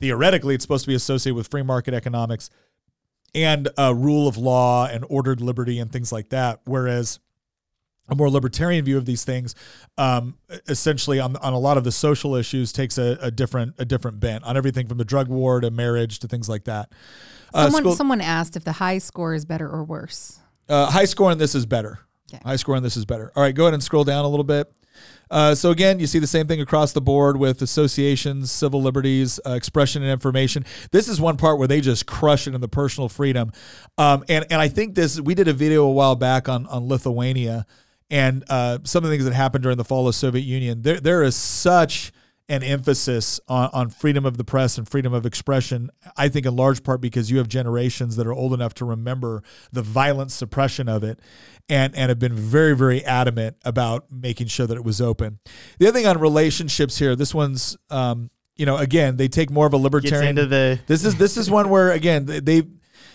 [0.00, 2.50] theoretically, it's supposed to be associated with free market economics
[3.34, 6.60] and uh, rule of law and ordered liberty and things like that.
[6.64, 7.20] Whereas
[8.08, 9.54] a more libertarian view of these things,
[9.98, 13.84] um, essentially on on a lot of the social issues, takes a, a different a
[13.84, 16.92] different bent on everything from the drug war to marriage to things like that.
[17.54, 20.38] Uh, Someone school- someone asked if the high score is better or worse.
[20.68, 22.00] uh, high score on this is better.
[22.32, 22.42] Okay.
[22.44, 23.30] High score on this is better.
[23.36, 24.70] All right, go ahead and scroll down a little bit.
[25.30, 29.38] Uh, so again, you see the same thing across the board with associations, civil liberties,
[29.46, 30.64] uh, expression and information.
[30.92, 33.52] This is one part where they just crush it in the personal freedom.
[33.98, 36.86] Um, and and I think this we did a video a while back on on
[36.88, 37.66] Lithuania
[38.10, 40.82] and uh, some of the things that happened during the fall of Soviet Union.
[40.82, 42.12] There there is such
[42.48, 45.90] an emphasis on, on freedom of the press and freedom of expression.
[46.16, 49.42] I think in large part because you have generations that are old enough to remember
[49.72, 51.18] the violent suppression of it
[51.68, 55.40] and, and have been very, very adamant about making sure that it was open.
[55.78, 59.66] The other thing on relationships here, this one's, um, you know, again, they take more
[59.66, 60.36] of a libertarian.
[60.36, 62.62] the this is this is one where again they, they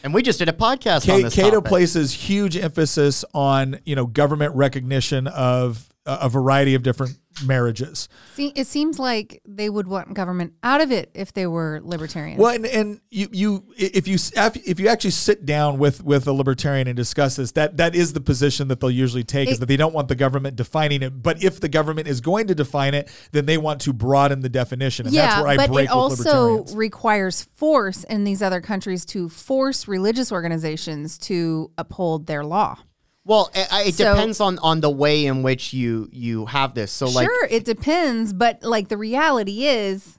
[0.03, 1.69] and we just did a podcast on this Cato topic.
[1.69, 8.09] places huge emphasis on you know government recognition of a a variety of different marriages.
[8.35, 12.37] See, it seems like they would want government out of it if they were libertarian.
[12.37, 16.33] Well, and, and you you if you if you actually sit down with with a
[16.33, 19.67] libertarian and discuss this, that that is the position that they'll usually take is that
[19.67, 21.21] they don't want the government defining it.
[21.21, 24.49] But if the government is going to define it, then they want to broaden the
[24.49, 28.61] definition, and that's yeah, where I but break it also requires force in these other
[28.61, 32.77] countries to force religious organizations to uphold their law.
[33.23, 36.73] Well, it, I- it So- depends on on the way in which you you have
[36.73, 36.91] this.
[36.91, 40.17] So like sure, it depends, but like the reality is,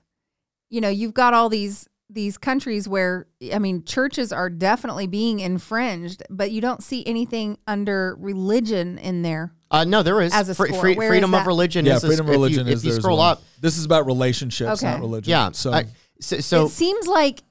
[0.70, 5.40] you know, you've got all these these countries where I mean, churches are definitely being
[5.40, 9.52] infringed, but you don't see anything under religion in there.
[9.70, 10.80] uh, no, there is As a Free- score.
[10.82, 11.86] free- freedom is of religion.
[11.86, 13.26] yeah, is freedom of if you- religion if is you there as scroll well.
[13.28, 13.42] up.
[13.62, 14.92] This is about relationships, Okay.
[14.92, 15.30] not religion.
[15.30, 15.50] Yeah.
[15.52, 15.86] So I-
[16.20, 17.42] so, so it seems like As-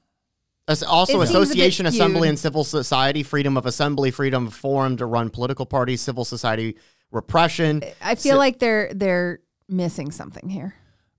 [0.68, 4.54] Also, It seems a bit association, assembly, and civil society, freedom of assembly, freedom of
[4.54, 6.76] forum to run political parties, civil society
[7.10, 7.82] repression.
[8.00, 10.74] I feel So- like they're they're missing something here.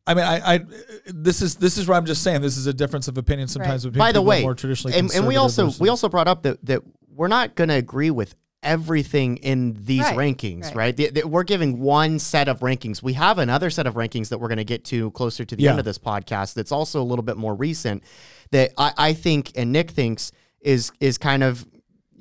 [0.05, 0.59] I mean, I, I
[1.07, 3.85] this is this is where I'm just saying this is a difference of opinion sometimes.
[3.85, 3.93] Right.
[3.93, 6.43] Between By the way, more traditionally and, and we also versus- we also brought up
[6.43, 6.81] that that
[7.13, 10.75] we're not going to agree with everything in these Right, rankings, right.
[10.75, 10.97] right?
[10.97, 13.03] The- the- we're giving one set of rankings.
[13.03, 15.63] We have another set of rankings that we're going to get to closer to the
[15.63, 15.71] Yeah.
[15.71, 16.53] end of this podcast.
[16.53, 18.03] That's also a little bit more recent.
[18.51, 21.65] That I, I think and Nick thinks is is kind of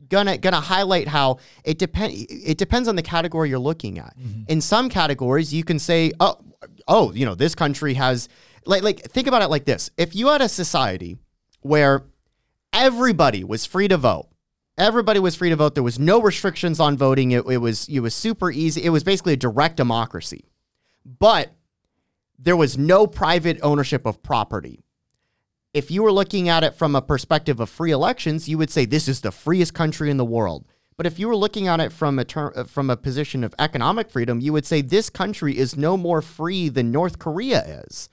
[0.08, 4.14] gonna gonna highlight how it depend it depends on the category you're looking at.
[4.18, 4.42] Mm-hmm.
[4.48, 6.38] In some categories, you can say, oh,
[6.88, 8.28] oh, you know, this country has
[8.66, 11.16] like like think about it like this: if you had a society
[11.60, 12.02] where
[12.72, 14.28] everybody was free to vote.
[14.78, 15.74] Everybody was free to vote.
[15.74, 17.32] There was no restrictions on voting.
[17.32, 18.82] It, it was it was super easy.
[18.82, 20.46] It was basically a direct democracy.
[21.04, 21.52] But
[22.38, 24.80] there was no private ownership of property.
[25.74, 28.84] If you were looking at it from a perspective of free elections, you would say
[28.84, 30.66] this is the freest country in the world.
[30.96, 33.54] But if you were looking at it from a ter- uh, from a position of
[33.58, 38.08] economic freedom, you would say this country is no more free than North Korea is.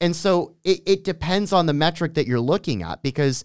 [0.00, 3.44] And so it, it depends on the metric that you're looking at because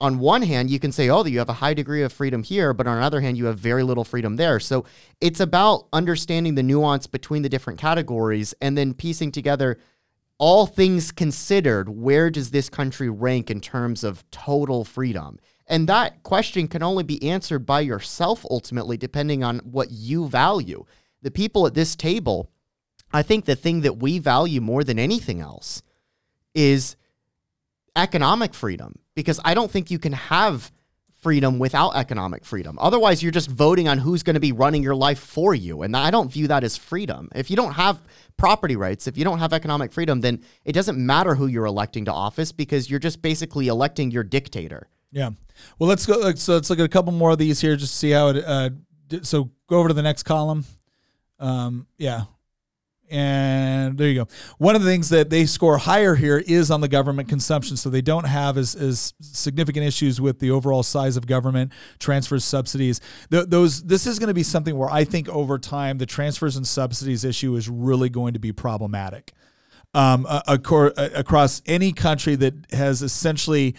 [0.00, 2.74] on one hand, you can say, oh, you have a high degree of freedom here,
[2.74, 4.60] but on the other hand, you have very little freedom there.
[4.60, 4.84] So
[5.20, 9.78] it's about understanding the nuance between the different categories and then piecing together
[10.38, 15.38] all things considered, where does this country rank in terms of total freedom?
[15.66, 20.84] And that question can only be answered by yourself ultimately, depending on what you value.
[21.22, 22.50] The people at this table,
[23.12, 25.82] I think the thing that we value more than anything else
[26.54, 26.96] is
[27.96, 30.70] economic freedom because I don't think you can have
[31.22, 32.78] freedom without economic freedom.
[32.80, 35.82] Otherwise, you're just voting on who's going to be running your life for you.
[35.82, 37.28] And I don't view that as freedom.
[37.34, 38.00] If you don't have
[38.36, 42.04] property rights, if you don't have economic freedom, then it doesn't matter who you're electing
[42.04, 44.88] to office because you're just basically electing your dictator.
[45.10, 45.30] Yeah.
[45.78, 46.32] Well, let's go.
[46.34, 48.44] So let's look at a couple more of these here, just to see how it
[48.44, 48.70] uh,
[49.22, 50.64] so go over to the next column.
[51.38, 52.24] Um, yeah.
[53.10, 54.28] And there you go.
[54.58, 57.76] One of the things that they score higher here is on the government consumption.
[57.76, 62.44] So they don't have as, as significant issues with the overall size of government, transfers,
[62.44, 63.00] subsidies.
[63.30, 66.56] Th- those This is going to be something where I think over time, the transfers
[66.56, 69.32] and subsidies issue is really going to be problematic.
[69.94, 73.76] Um, across any country that has essentially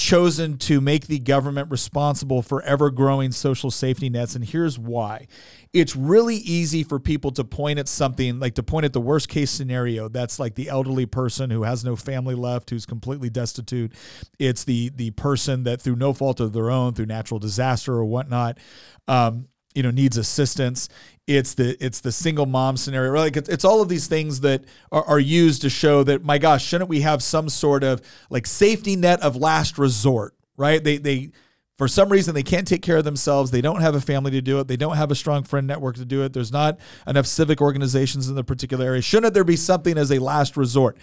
[0.00, 4.34] chosen to make the government responsible for ever growing social safety nets.
[4.34, 5.26] And here's why
[5.72, 9.28] it's really easy for people to point at something like to point at the worst
[9.28, 13.92] case scenario that's like the elderly person who has no family left who's completely destitute
[14.40, 18.04] it's the the person that through no fault of their own through natural disaster or
[18.04, 18.58] whatnot
[19.06, 20.88] um, you know needs assistance.
[21.26, 24.64] It's the it's the single mom scenario like it's, it's all of these things that
[24.90, 28.46] are, are used to show that my gosh shouldn't we have some sort of like
[28.46, 30.84] safety net of last resort right?
[30.84, 31.30] They they
[31.78, 33.50] for some reason they can't take care of themselves.
[33.50, 34.68] They don't have a family to do it.
[34.68, 36.34] They don't have a strong friend network to do it.
[36.34, 39.00] There's not enough civic organizations in the particular area.
[39.00, 40.98] Shouldn't there be something as a last resort?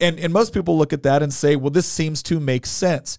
[0.00, 3.18] And and most people look at that and say well this seems to make sense.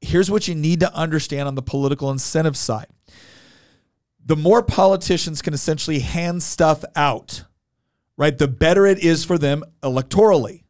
[0.00, 2.86] Here's what you need to understand on the political incentive side
[4.24, 7.44] the more politicians can essentially hand stuff out,
[8.16, 10.64] right, the better it is for them electorally.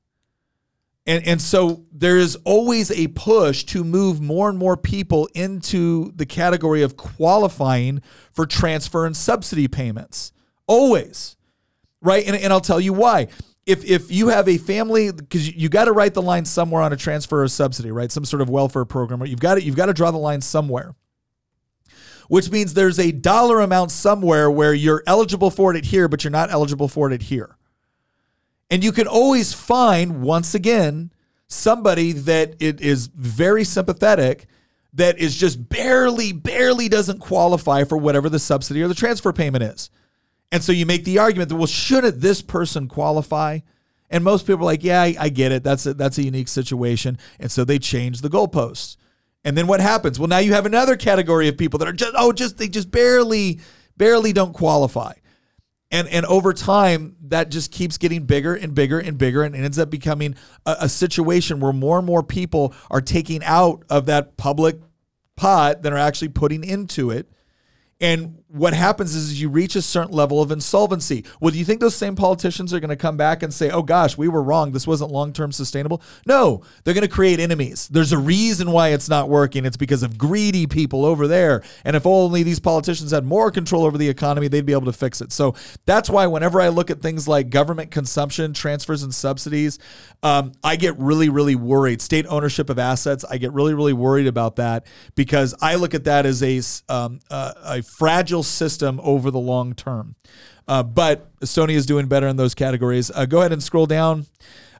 [1.07, 6.13] And, and so there is always a push to move more and more people into
[6.17, 8.01] the category of qualifying
[8.33, 10.33] for transfer and subsidy payments.
[10.67, 11.37] Always.
[12.01, 12.27] Right.
[12.27, 13.29] And, and I'll tell you why.
[13.67, 16.83] If, if you have a family, because you, you got to write the line somewhere
[16.83, 18.11] on a transfer or subsidy, right?
[18.11, 19.25] Some sort of welfare program.
[19.27, 20.95] You've got to, you've got to draw the line somewhere
[22.29, 26.31] which means there's a dollar amount somewhere where you're eligible for it here, but you're
[26.31, 27.57] not eligible for it here.
[28.70, 31.12] And you can always find, once again,
[31.47, 34.47] somebody that it is very sympathetic
[34.95, 39.64] that is just barely, barely doesn't qualify for whatever the subsidy or the transfer payment
[39.64, 39.91] is.
[40.53, 43.61] And so you make the argument that, well, shouldn't this person qualify?
[44.09, 45.64] And most people are like, yeah, I, I get it.
[45.64, 47.18] That's a, that's a unique situation.
[47.41, 48.97] And so they change the goalposts.
[49.45, 50.19] And then what happens?
[50.19, 52.91] Well, now you have another category of people that are just oh, just they just
[52.91, 53.61] barely
[53.97, 55.13] barely don't qualify.
[55.91, 59.79] And and over time that just keeps getting bigger and bigger and bigger and ends
[59.79, 60.35] up becoming
[60.65, 64.81] a, a situation where more and more people are taking out of that public
[65.37, 67.29] pot than are actually putting into it.
[68.01, 71.25] And what happens is you reach a certain level of insolvency.
[71.41, 73.83] Well, do you think those same politicians are going to come back and say, oh
[73.83, 74.71] gosh, we were wrong.
[74.71, 76.01] This wasn't long term sustainable?
[76.25, 77.89] No, they're going to create enemies.
[77.89, 79.67] There's a reason why it's not working.
[79.67, 81.65] It's because of greedy people over there.
[81.85, 84.93] And if only these politicians had more control over the economy, they'd be able to
[84.93, 85.33] fix it.
[85.33, 89.81] So that's why whenever I look at things like government consumption, transfers, and subsidies,
[90.23, 92.01] um, I get really, really worried.
[92.01, 94.87] State ownership of assets, I get really, really worried about that
[95.17, 99.75] because I look at that as a, um, uh, a fragile system over the long
[99.75, 100.17] term.
[100.67, 103.11] Uh, but Estonia is doing better in those categories.
[103.15, 104.27] Uh, go ahead and scroll down.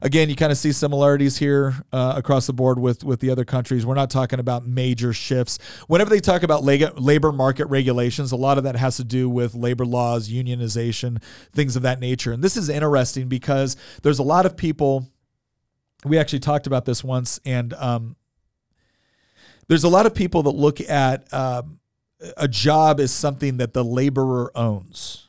[0.01, 3.45] Again, you kind of see similarities here uh, across the board with with the other
[3.45, 3.85] countries.
[3.85, 5.57] We're not talking about major shifts.
[5.87, 9.55] Whenever they talk about labor market regulations, a lot of that has to do with
[9.55, 12.33] labor laws, unionization, things of that nature.
[12.33, 15.07] And this is interesting because there's a lot of people.
[16.03, 18.15] We actually talked about this once, and um,
[19.67, 21.79] there's a lot of people that look at um,
[22.37, 25.27] a job is something that the laborer owns.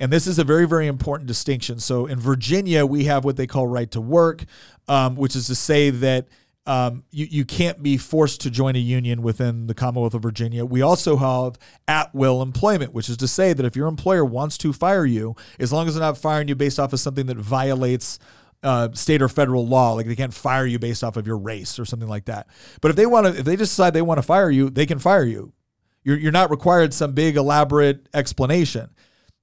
[0.00, 1.78] And this is a very, very important distinction.
[1.78, 4.44] So in Virginia, we have what they call right to work,
[4.88, 6.26] um, which is to say that
[6.66, 10.64] um, you, you can't be forced to join a union within the Commonwealth of Virginia.
[10.64, 14.58] We also have at will employment, which is to say that if your employer wants
[14.58, 17.36] to fire you, as long as they're not firing you based off of something that
[17.36, 18.18] violates
[18.62, 19.92] uh, state or federal law.
[19.92, 22.46] Like they can't fire you based off of your race or something like that.
[22.80, 24.86] But if they want to, if they just decide they want to fire you, they
[24.86, 25.52] can fire you.
[26.04, 28.90] You're, you're not required some big elaborate explanation.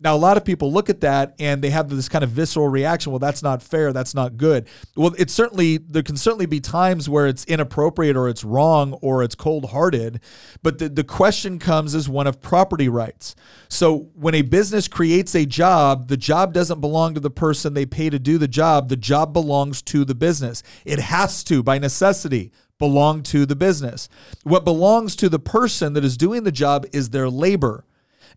[0.02, 2.70] Now, a lot of people look at that and they have this kind of visceral
[2.70, 3.12] reaction.
[3.12, 3.92] Well, that's not fair.
[3.92, 4.70] That's not good.
[4.96, 9.24] Well, it's certainly, there can certainly be times where it's inappropriate or it's wrong or
[9.24, 10.22] it's cold hearted.
[10.64, 13.36] But the, the question comes as one of property rights.
[13.68, 17.86] So when a business creates a job, the job doesn't belong to the person they
[17.86, 18.88] pay to do the job.
[18.88, 20.64] The job belongs to the business.
[20.86, 24.10] It has to, by necessity, belong to the business.
[24.44, 27.86] What belongs to the person that is doing the job is their labor.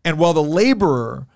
[0.04, 1.26] And while the laborer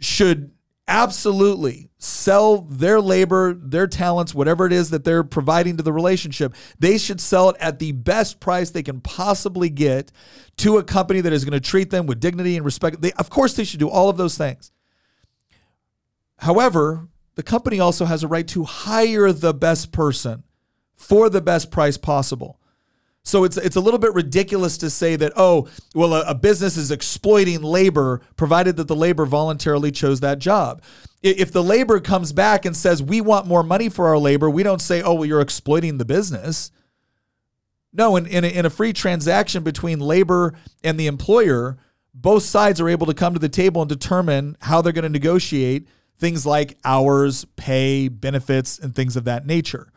[0.00, 0.50] should
[0.88, 6.54] absolutely sell their labor, their talents, whatever it is that they're providing to the relationship,
[6.78, 10.10] they should sell it at the best price they can possibly get
[10.56, 13.00] to a company that is going to treat them with dignity and respect.
[13.00, 14.72] They, of course, they should do all of those things.
[16.38, 20.42] However, the company also has a right to hire the best person
[20.98, 22.60] for the best price possible.
[23.22, 26.76] So it's it's a little bit ridiculous to say that oh well a, a business
[26.76, 30.82] is exploiting labor provided that the labor voluntarily chose that job.
[31.22, 34.62] If the labor comes back and says we want more money for our labor, we
[34.62, 36.70] don't say oh well you're exploiting the business.
[37.92, 41.78] No, in, in, a, in a free transaction between labor and the employer,
[42.14, 45.08] both sides are able to come to the table and determine how they're going to
[45.08, 45.88] negotiate
[46.18, 49.90] things like hours, pay, benefits, and things of that nature.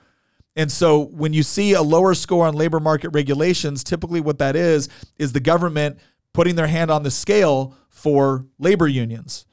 [0.55, 4.55] And so when you see a lower score on labor market regulations, typically what that
[4.55, 5.99] is, is the government
[6.33, 9.45] putting their hand on the scale for labor unions.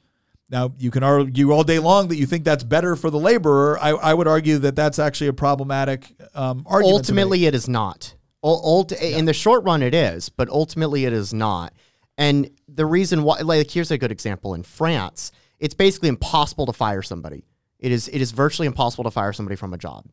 [0.49, 3.77] Now, you can argue all day long that you think that's better for the laborer.
[3.79, 6.95] I, I would argue that that's actually a problematic um, argument.
[6.95, 11.13] ultimately it is not Ul- ult- in the short run it is but ultimately it
[11.13, 11.73] is not
[12.17, 16.73] and the reason why like here's a good example in france it's basically impossible to
[16.73, 17.43] fire somebody
[17.79, 20.05] it is it is virtually impossible to fire somebody from a job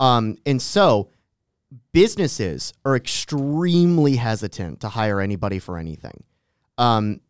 [0.00, 1.08] um, and so
[1.92, 6.24] businesses are extremely hesitant to hire anybody for anything
[6.78, 7.20] um,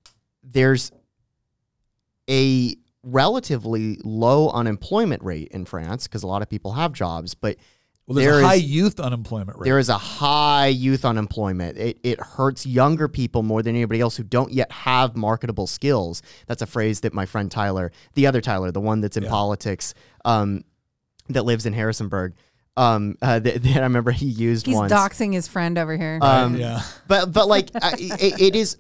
[0.43, 0.91] there's
[2.29, 7.57] a relatively low unemployment rate in france because a lot of people have jobs but
[8.07, 9.65] Well, there's there a high is- youth unemployment rate.
[9.67, 11.79] there is a high youth unemployment.
[11.79, 16.21] It, it hurts younger people more than anybody else who don't yet have marketable skills.
[16.47, 19.95] That's a phrase that my friend Tyler, the other Tyler, the one that's in politics,
[20.25, 20.63] um,
[21.29, 22.35] that lives in Harrisonburg,
[22.77, 24.93] um, uh, that, that I remember he used He's once.
[24.93, 26.19] doxing his friend over here.
[26.23, 26.83] Um, yeah.
[27.09, 28.77] But but like I, it, it is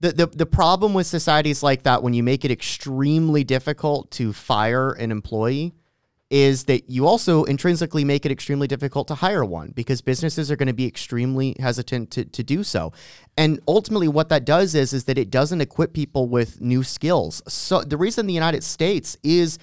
[0.00, 4.32] the, the the problem with societies like that when you make it extremely difficult to
[4.32, 5.74] fire an employee
[6.30, 10.56] is that you also intrinsically make it extremely difficult to hire one because businesses are
[10.56, 12.92] going to be extremely hesitant to, to do so.
[13.38, 17.42] And ultimately what that does is is that it doesn't equip people with new skills.
[17.48, 19.58] So the reason the United States is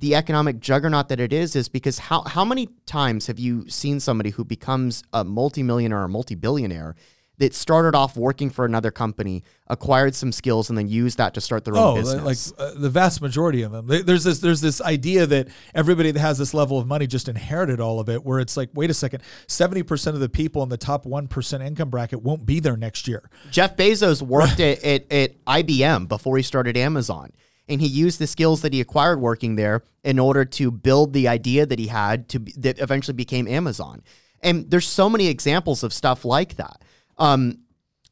[0.00, 4.00] the economic juggernaut that it is is because how how many times have you seen
[4.00, 6.94] somebody who becomes a multimillionaire or multi-billionaire
[7.38, 11.40] that started off working for another company, acquired some skills, and then used that to
[11.40, 12.52] start their Oh, own business?
[12.58, 13.86] like uh, the vast majority of them.
[13.86, 17.78] There's this there's this idea that everybody that has this level of money just inherited
[17.80, 18.24] all of it.
[18.24, 21.28] Where it's like, wait a second, seventy percent of the people in the top one
[21.28, 23.30] percent income bracket won't be there next year.
[23.52, 27.30] Jeff Bezos worked at, at, at IBM before he started Amazon.
[27.68, 31.28] And he used the skills that he acquired working there in order to build the
[31.28, 34.02] idea that he had to be, that eventually became Amazon.
[34.40, 36.82] And there's so many examples of stuff like that.
[37.18, 37.60] Um,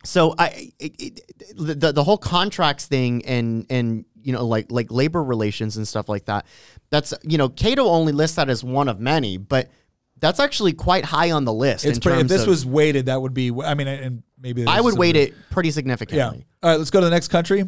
[0.04, 1.20] so I it, it,
[1.56, 6.08] the the whole contracts thing and and you know like like labor relations and stuff
[6.08, 6.46] like that.
[6.90, 9.68] That's you know Cato only lists that as one of many, but
[10.18, 11.84] that's actually quite high on the list.
[11.84, 13.50] It's pretty, if this of- was weighted, that would be.
[13.52, 16.18] I mean, and maybe I would weight it pretty significantly.
[16.18, 16.30] Yeah.
[16.30, 16.56] significantly.
[16.62, 17.64] All right, let's go to the next country.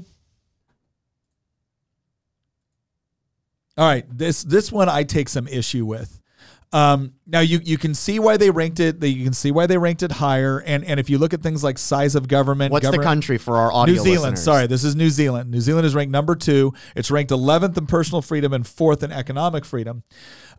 [3.78, 6.20] All right, this this one I take some issue with.
[6.72, 9.02] Um, now you you can see why they ranked it.
[9.02, 10.58] You can see why they ranked it higher.
[10.58, 13.56] And and if you look at things like size of government, What's the country for
[13.56, 14.32] our audio New Zealand.
[14.32, 14.42] listeners?
[14.42, 15.50] Sorry, this is New Zealand.
[15.50, 16.74] New Zealand is ranked number two.
[16.96, 20.02] It's ranked 11th in personal freedom and fourth in economic freedom.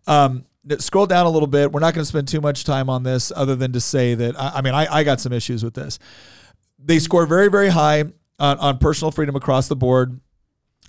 [0.07, 0.45] Um,
[0.79, 1.71] scroll down a little bit.
[1.71, 4.39] We're not going to spend too much time on this, other than to say that
[4.39, 5.99] I, I mean I, I got some issues with this.
[6.81, 8.05] They score very very high
[8.39, 10.19] on, on personal freedom across the board.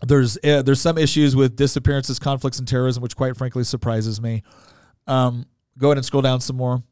[0.07, 4.43] There's uh, there's some issues with disappearances, conflicts, and terrorism, which quite frankly surprises me.
[5.07, 5.47] Um,
[5.79, 6.83] go ahead and scroll down some more.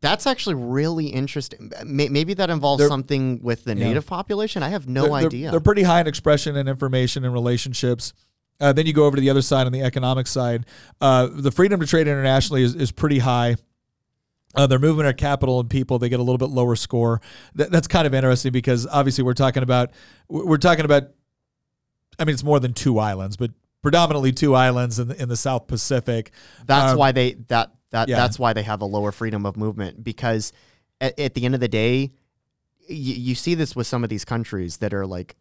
[0.00, 1.72] That's actually really interesting.
[1.84, 3.84] Maybe that involves They're- something with the Yeah.
[3.88, 4.62] native population.
[4.62, 5.50] I have no They're- they're- idea.
[5.50, 8.14] They're, pretty high in expression and information and relationships.
[8.60, 10.64] Uh, then you go over to the other side on the economic side.
[11.00, 13.56] Uh, the freedom to trade internationally is, is pretty high.
[14.54, 17.20] Uh, their movement of capital and people, they get a little bit lower score.
[17.54, 19.90] That, that's kind of interesting because obviously we're talking about
[20.28, 21.04] we're talking about.
[22.20, 23.50] I mean, it's more than two islands, but
[23.82, 26.30] predominantly two islands in the, in the South Pacific.
[26.66, 28.16] that's um, why they that that yeah.
[28.16, 30.52] that's why they have a lower freedom of movement because
[31.00, 32.12] at, at the end of the day,
[32.86, 35.34] you, you see this with some of these countries that are like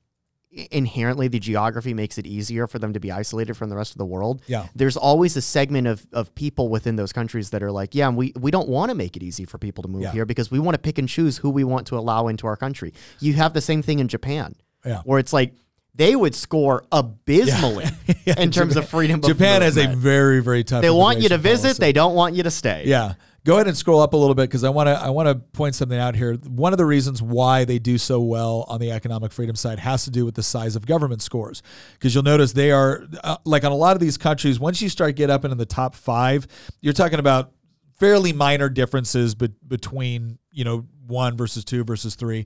[0.71, 3.99] inherently the geography makes it easier for them to be isolated from the rest of
[3.99, 4.41] the world.
[4.47, 4.65] Yeah.
[4.73, 8.33] There's always a segment of, of people within those countries that are like, yeah, we,
[8.35, 10.11] we don't want to make it easy for people to move Yeah.
[10.11, 12.55] here because we want to pick and choose who we want to allow into our
[12.55, 12.93] country.
[13.19, 14.55] You have the same thing in Japan.
[14.83, 15.01] Yeah.
[15.03, 15.53] Where it's like
[15.99, 17.85] they would score abysmally
[18.25, 20.81] Yeah, in terms of freedom Japan has a very very tough.
[20.81, 21.79] They want you to visit, policy.
[21.79, 22.83] they don't want you to stay.
[22.87, 23.13] Yeah.
[23.45, 25.35] Go ahead and scroll up a little bit because I want to I want to
[25.35, 26.35] point something out here.
[26.35, 30.03] One of the reasons why they do so well on the economic freedom side has
[30.05, 31.61] to do with the size of government scores.
[31.93, 34.59] Because you'll notice they are uh, like on a lot of these countries.
[34.59, 36.47] Once you start get up into the top five,
[36.81, 37.51] you're talking about
[37.97, 42.45] fairly minor differences be- between you know one versus two versus three.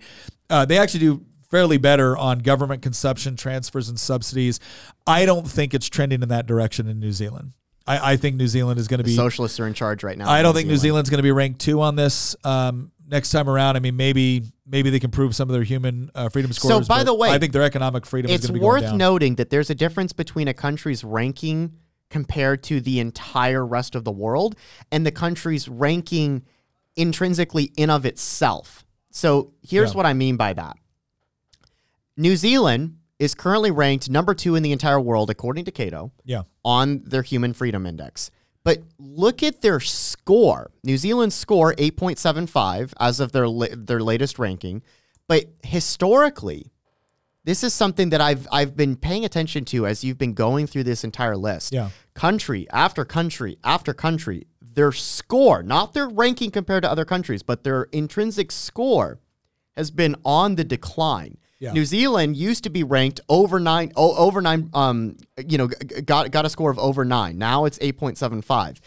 [0.49, 4.60] Uh, they actually do fairly better on government consumption transfers and subsidies.
[5.06, 7.51] I don't think it's trending in that direction in New Zealand.
[7.86, 10.18] I, I think New Zealand is going to The be socialists are in charge right
[10.18, 10.28] now.
[10.28, 10.82] I don't think New Zealand.
[10.82, 12.36] Zealand's going to be ranked two on this.
[12.43, 16.10] Um, next time around, I mean, maybe maybe they can prove some of their human
[16.16, 16.88] uh, freedom scores.
[16.88, 18.91] So, by the way, I think their economic freedom is it's going to be worth
[18.93, 21.74] noting that there's a difference between a country's ranking
[22.10, 24.56] compared to the entire rest of the world
[24.91, 26.45] and the country's ranking
[26.95, 28.84] intrinsically in of itself.
[29.12, 29.97] So here's Yeah.
[29.97, 30.78] what I mean by that.
[32.16, 36.43] New Zealand is currently ranked number 2 in the entire world according to Cato yeah,
[36.64, 38.32] on their human freedom index.
[38.64, 40.72] But look at their score.
[40.84, 44.82] New Zealand's score 8.75 as of their la- their latest ranking.
[45.28, 46.72] But historically,
[47.43, 50.84] this is something that I've I've been paying attention to as you've been going through
[50.84, 51.74] this entire list.
[51.74, 51.89] Yeah.
[52.14, 57.64] Country after country after country, their score, not their ranking compared to other countries, but
[57.64, 59.20] their intrinsic score
[59.76, 61.38] has been on the decline.
[61.64, 61.72] Yeah.
[61.72, 64.70] New Zealand used to be ranked over nine, oh, over nine.
[64.74, 65.16] Um,
[65.47, 65.68] you know,
[66.03, 67.38] got got a score of over nine.
[67.38, 68.82] Now it's eight point seven five,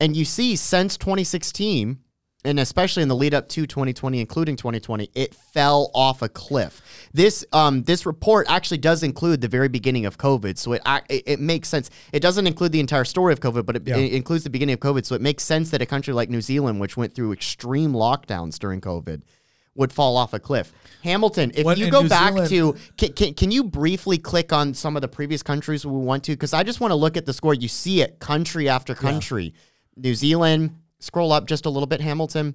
[0.00, 1.98] and you see since 2016,
[2.44, 6.80] and especially in the lead up to 2020, including 2020, it fell off a cliff.
[7.12, 10.80] This um this report actually does include the very beginning of COVID, so it
[11.10, 11.90] it, it makes sense.
[12.14, 13.98] It doesn't include the entire story of COVID, but it, Yeah.
[13.98, 16.40] it includes the beginning of COVID, so it makes sense that a country like New
[16.40, 19.20] Zealand, which went through extreme lockdowns during COVID,
[19.74, 20.72] would fall off a cliff.
[21.02, 24.52] Hamilton, if What- you go New back Zealand- to, can, can, can you briefly click
[24.52, 26.32] on some of the previous countries we want to?
[26.32, 27.54] Because I just want to look at the score.
[27.54, 29.54] You see it country after country.
[29.96, 32.54] New Zealand, scroll up just a little bit, Hamilton.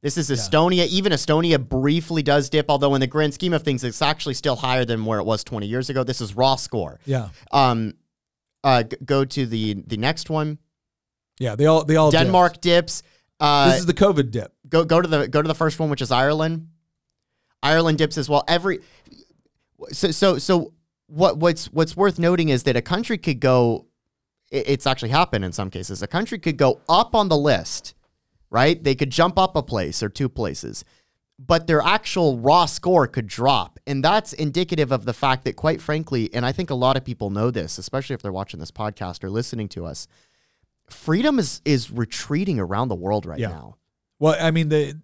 [0.00, 0.86] This is Estonia.
[0.86, 4.54] Even Estonia briefly does dip, although in the grand scheme of things, it's actually still
[4.56, 6.04] higher than where it was 20 years ago.
[6.04, 7.00] This is raw score.
[7.04, 7.94] yeah, Um,
[8.62, 10.58] uh, g- go to the the next one.
[11.40, 11.56] yeah.
[11.56, 12.22] They all they all dipped.
[12.24, 13.02] Denmark dips.
[13.40, 14.52] Uh, This is the COVID dip.
[14.68, 16.68] go go to the go to the first one, which is Ireland.
[17.62, 18.44] Ireland dips as well.
[18.48, 18.80] Every
[19.92, 20.72] so so so
[21.06, 23.86] what what's what's worth noting is that a country could go.
[24.50, 26.02] it- It's actually happened in some cases.
[26.02, 27.94] A country could go up on the list,
[28.50, 28.82] right?
[28.82, 30.84] They could jump up a place or two places,
[31.38, 35.80] but their actual raw score could drop, and that's indicative of the fact that, quite
[35.80, 38.70] frankly, and I think a lot of people know this, especially if they're watching this
[38.72, 40.06] podcast or listening to us.
[40.90, 43.48] Freedom is is retreating around the world right Yeah.
[43.48, 43.76] now.
[44.18, 45.00] Well, I mean, the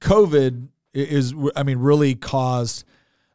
[0.00, 2.84] COVID is, I mean, really caused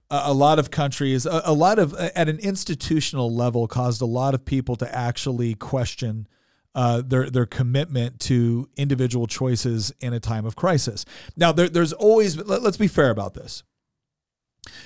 [0.09, 4.33] a, lot of countries, a, a lot of, at an institutional level, caused a lot
[4.33, 6.27] of people to actually question
[6.73, 11.05] uh, their their commitment to individual choices in a time of crisis.
[11.37, 13.63] Now, there, there's always, let, let's be fair about this.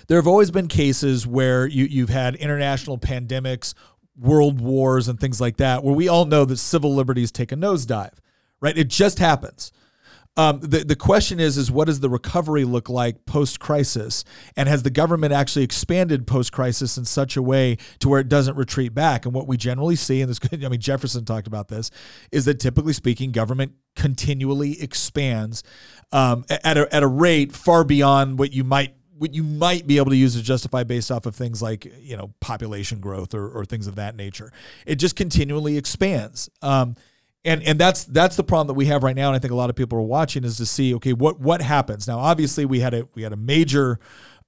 [0.07, 3.73] There have always been cases where you, you've had international pandemics,
[4.19, 7.55] world wars, and things like that, where we all know that civil liberties take a
[7.55, 8.13] nosedive,
[8.61, 8.77] right?
[8.77, 9.71] It just happens.
[10.37, 14.23] Um, the, the question is, is what does the recovery look like post crisis?
[14.55, 18.29] And has the government actually expanded post crisis in such a way to where it
[18.29, 19.25] doesn't retreat back?
[19.25, 21.91] And what we generally see, and this, I mean, Jefferson talked about this,
[22.31, 25.61] is that typically speaking, government continually expands
[26.13, 29.97] um, at, a, at a rate far beyond what you might what you might be
[29.97, 33.47] able to use to justify based off of things like you know population growth or,
[33.49, 34.51] or things of that nature.
[34.85, 36.49] It just continually expands.
[36.61, 36.95] Um,
[37.45, 39.55] and and that's that's the problem that we have right now and i think a
[39.55, 42.79] lot of people are watching is to see okay what what happens now obviously we
[42.79, 43.99] had a we had a major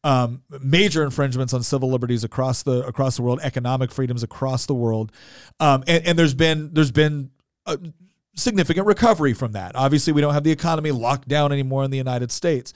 [0.04, 4.74] um, major infringements on civil liberties across the across the world economic freedoms across the
[4.74, 5.12] world
[5.60, 7.30] um, and, and there's been there's been
[7.68, 7.78] a
[8.36, 11.98] significant recovery from that obviously we don't have the economy locked down anymore in the
[11.98, 12.74] united states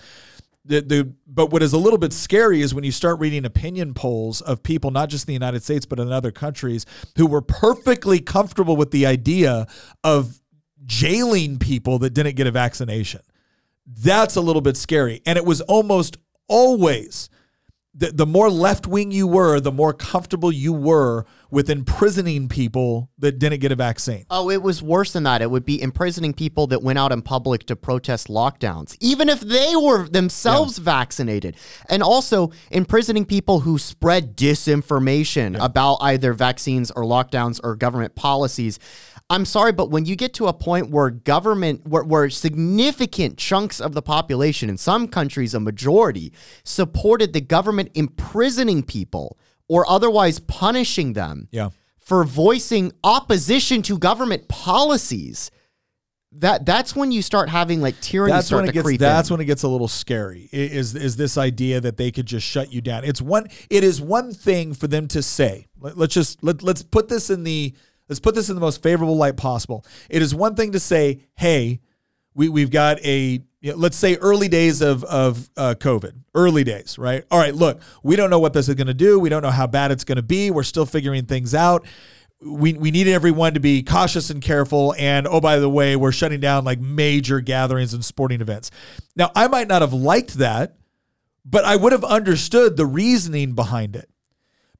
[0.65, 3.93] the, the but what is a little bit scary is when you start reading opinion
[3.93, 6.85] polls of people not just in the United States but in other countries
[7.17, 9.67] who were perfectly comfortable with the idea
[10.03, 10.41] of
[10.85, 13.21] jailing people that didn't get a vaccination.
[13.85, 15.21] That's a little bit scary.
[15.25, 17.29] And it was almost always
[17.97, 23.09] the, the more left wing you were, the more comfortable you were with imprisoning people
[23.19, 24.25] that didn't get a vaccine.
[24.29, 25.41] Oh, it was worse than that.
[25.41, 29.39] It would be imprisoning people that went out in public to protest lockdowns, even if
[29.39, 31.55] they were themselves vaccinated.
[31.89, 38.77] And also imprisoning people who spread disinformation about either vaccines or lockdowns or government policies.
[39.29, 43.81] I'm sorry, but when you get to a point where government, where, where significant chunks
[43.81, 46.31] of the population, in some countries, a majority,
[46.63, 51.69] supported the government imprisoning people or otherwise punishing them Yeah.
[51.97, 55.49] for voicing opposition to government policies.
[56.39, 59.35] That that's when you start having like tyranny that's when it gets creep that's in.
[59.35, 62.73] when it gets a little scary is is this idea that they could just shut
[62.73, 66.43] you down it's one it is one thing for them to say let, us just
[66.43, 67.73] let, let's put this in the
[68.09, 71.19] let's put this in the most favorable light possible it is one thing to say
[71.35, 71.79] hey
[72.33, 76.63] we, we've got a you know, let's say early days of of uh, covid early
[76.63, 79.29] days right all right look we don't know what this is going to do we
[79.29, 81.85] don't know how bad it's going to be we're still figuring things out
[82.41, 84.93] we, we needed everyone to be cautious and careful.
[84.97, 88.71] And oh, by the way, we're shutting down like major gatherings and sporting events.
[89.15, 90.75] Now, I might not have liked that,
[91.43, 94.09] but I would have understood the reasoning behind it.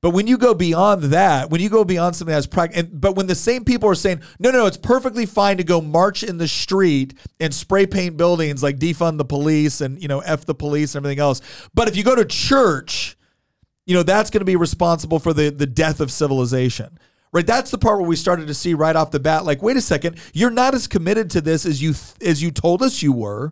[0.01, 3.27] But when you go beyond that, when you go beyond something that's practical, but when
[3.27, 6.37] the same people are saying, no, no, no, it's perfectly fine to go march in
[6.37, 10.55] the street and spray paint buildings, like defund the police and, you know, F the
[10.55, 11.41] police and everything else.
[11.73, 13.17] But if you go to church,
[13.85, 16.99] you know, that's going to be responsible for the, the death of civilization.
[17.31, 19.75] Right, that's the part where we started to see right off the bat, like, wait
[19.75, 23.11] a second, you're not as committed to this as you as you told us you
[23.11, 23.51] were,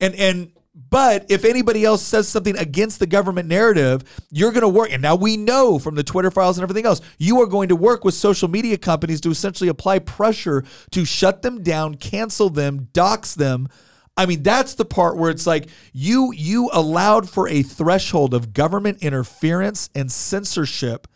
[0.00, 4.68] and and but if anybody else says something against the government narrative, you're going to
[4.68, 4.90] work.
[4.90, 7.76] And now we know from the Twitter files and everything else, you are going to
[7.76, 12.88] work with social media companies to essentially apply pressure to shut them down, cancel them,
[12.92, 13.68] dox them.
[14.16, 18.52] I mean, that's the part where it's like you you allowed for a threshold of
[18.52, 21.06] government interference and censorship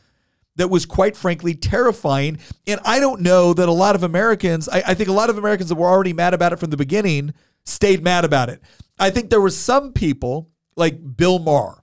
[0.56, 2.38] that was quite frankly terrifying.
[2.66, 5.38] And I don't know that a lot of Americans, I, I think a lot of
[5.38, 7.32] Americans that were already mad about it from the beginning
[7.68, 8.62] stayed mad about it.
[8.98, 11.82] I think there were some people like Bill Maher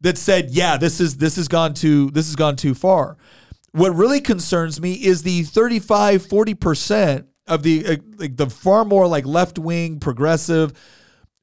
[0.00, 3.16] that said, "Yeah, this is this has gone too this has gone too far."
[3.72, 9.06] What really concerns me is the 35 40% of the uh, like the far more
[9.06, 10.72] like left-wing progressive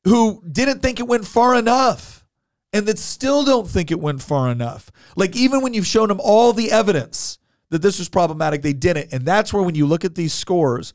[0.03, 2.26] who didn't think it went far enough
[2.74, 4.91] and that still don't think it went far enough.
[5.15, 7.39] Like even when you've shown them all the evidence
[7.70, 9.11] that this was problematic, they didn't.
[9.11, 10.93] And that's where when you look at these scores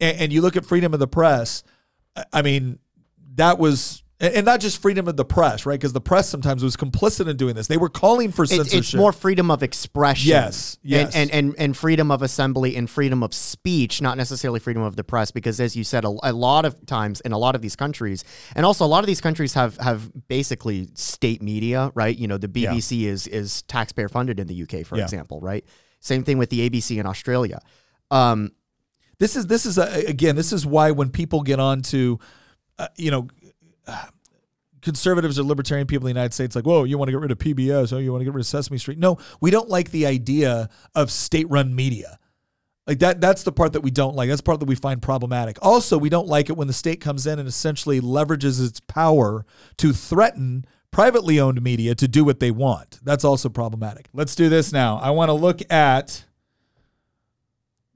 [0.00, 1.62] and, and you look at freedom of the press,
[2.32, 2.78] I mean,
[3.34, 5.78] that was and not just freedom of the press, right?
[5.78, 7.68] Because the press sometimes was complicit in doing this.
[7.68, 8.78] They were calling for censorship.
[8.80, 10.30] It's, more freedom of expression.
[10.30, 11.14] Yes, yes.
[11.14, 14.96] And, and, and, and, freedom of assembly and freedom of speech, not necessarily freedom of
[14.96, 15.30] the press.
[15.30, 18.24] Because as you said, a, a, lot of times in a lot of these countries,
[18.56, 22.16] and also a lot of these countries have have basically state media, right?
[22.16, 23.10] You know, the BBC yeah.
[23.10, 25.04] is is taxpayer funded in the UK, for yeah.
[25.04, 25.64] example, right?
[26.00, 27.60] Same thing with the ABC in Australia.
[28.10, 28.50] Um,
[29.18, 32.18] this is this is a, again, this is why when people get on to
[32.78, 33.28] uh, you know,
[34.82, 37.30] conservatives or libertarian people in the United States like, whoa, you want to get rid
[37.30, 37.92] of PBS?
[37.92, 38.98] Oh, you want to get rid of Sesame Street?
[38.98, 42.18] No, we don't like the idea of state-run media.
[42.86, 44.28] Like that, that's the part that we don't like.
[44.28, 45.58] That's the part that we find problematic.
[45.60, 49.44] Also, we don't like it when the state comes in and essentially leverages its power
[49.76, 52.98] to threaten privately owned media to do what they want.
[53.02, 54.08] That's also problematic.
[54.14, 54.96] Let's do this now.
[54.98, 56.24] I want to look at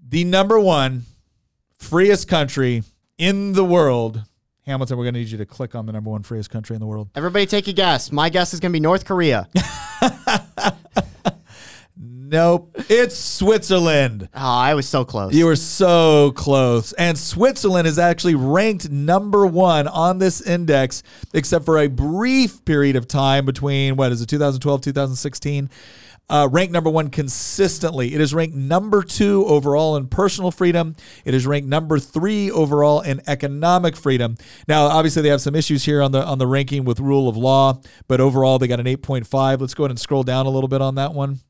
[0.06, 1.06] the number one
[1.82, 2.82] freest country
[3.18, 4.22] in the world
[4.64, 6.80] Hamilton, we're going to need you to click on the number one freest country in
[6.80, 7.10] the world.
[7.16, 8.12] Everybody take a guess.
[8.12, 9.48] My guess is going to be North Korea.
[12.32, 12.74] nope.
[12.88, 14.28] It's Switzerland.
[14.34, 15.34] Oh, I was so close.
[15.34, 16.92] You were so close.
[16.94, 21.02] And Switzerland is actually ranked number one on this index,
[21.32, 25.70] except for a brief period of time between, what is it, 2012, 2016?
[26.32, 28.14] uh, ranked number one consistently.
[28.14, 30.96] It is ranked number two overall in personal freedom.
[31.26, 34.36] It is ranked number three overall in economic freedom.
[34.66, 37.36] Now, obviously, they have some issues here on the on the ranking with rule of
[37.36, 39.60] law, but overall, they got an 8.5.
[39.60, 41.40] Let's go ahead and scroll down a little bit on that one.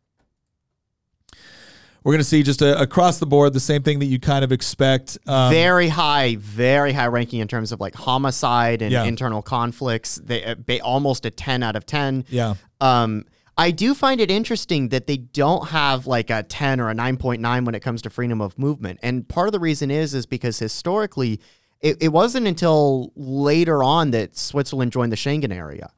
[2.04, 4.44] We're going to see just a, across the board the same thing that you kind
[4.44, 5.18] of expect.
[5.26, 9.04] Um, very high, very high ranking in terms of like homicide and yeah.
[9.04, 10.16] internal conflicts.
[10.16, 12.24] They, they almost a 10 out of 10.
[12.28, 12.54] Yeah.
[12.80, 13.24] Um,
[13.56, 17.64] I do find it interesting that they don't have like a 10 or a 9.9
[17.64, 18.98] when it comes to freedom of movement.
[19.02, 21.40] And part of the reason is is because historically
[21.80, 25.90] it, it wasn't until later on that Switzerland joined the Schengen area.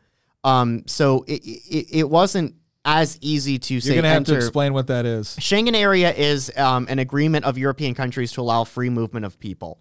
[0.43, 2.55] Um, so it, it, it wasn't
[2.85, 3.95] as easy to say.
[3.95, 5.37] You're going to have to explain what that is.
[5.41, 9.81] Schengen area is um, an agreement of European countries to allow free movement of people.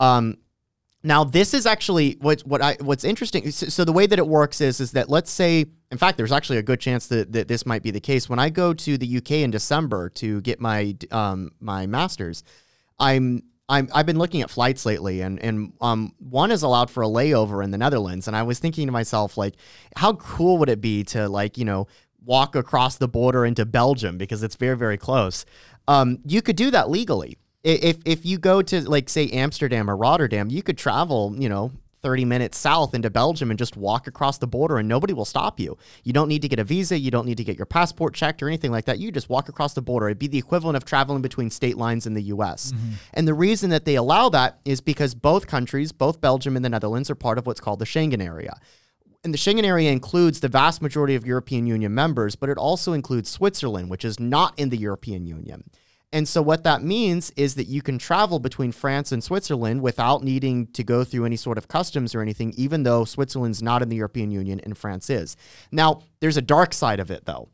[0.00, 0.38] Um,
[1.02, 3.50] now, this is actually what what I what's interesting.
[3.50, 6.32] So, so, the way that it works is is that let's say, in fact, there's
[6.32, 8.28] actually a good chance that, that this might be the case.
[8.28, 12.42] When I go to the UK in December to get my um, my masters,
[12.98, 17.04] I'm I'm I've been looking at flights lately, and and um one is allowed for
[17.04, 19.54] a layover in the Netherlands, and I was thinking to myself like,
[19.94, 21.86] how cool would it be to like you know
[22.28, 25.44] walk across the border into Belgium because it's very very close.
[25.88, 29.96] Um, you could do that legally if if you go to like say Amsterdam or
[29.96, 34.38] Rotterdam, you could travel, you know, 30 minutes south into Belgium and just walk across
[34.38, 35.76] the border and nobody will stop you.
[36.04, 38.42] You don't need to get a visa, you don't need to get your passport checked
[38.42, 39.00] or anything like that.
[39.00, 40.06] You just walk across the border.
[40.08, 42.72] It'd be the equivalent of traveling between state lines in the US.
[42.72, 42.92] Mm-hmm.
[43.14, 46.68] And the reason that they allow that is because both countries, both Belgium and the
[46.68, 48.60] Netherlands are part of what's called the Schengen area.
[49.28, 52.94] And the Schengen area includes the vast majority of European Union members, but it also
[52.94, 55.64] includes Switzerland, which is not in the European Union.
[56.14, 60.24] And so, what that means is that you can travel between France and Switzerland without
[60.24, 63.90] needing to go through any sort of customs or anything, even though Switzerland's not in
[63.90, 65.36] the European Union and France is.
[65.70, 67.50] Now, there's a dark side of it, though.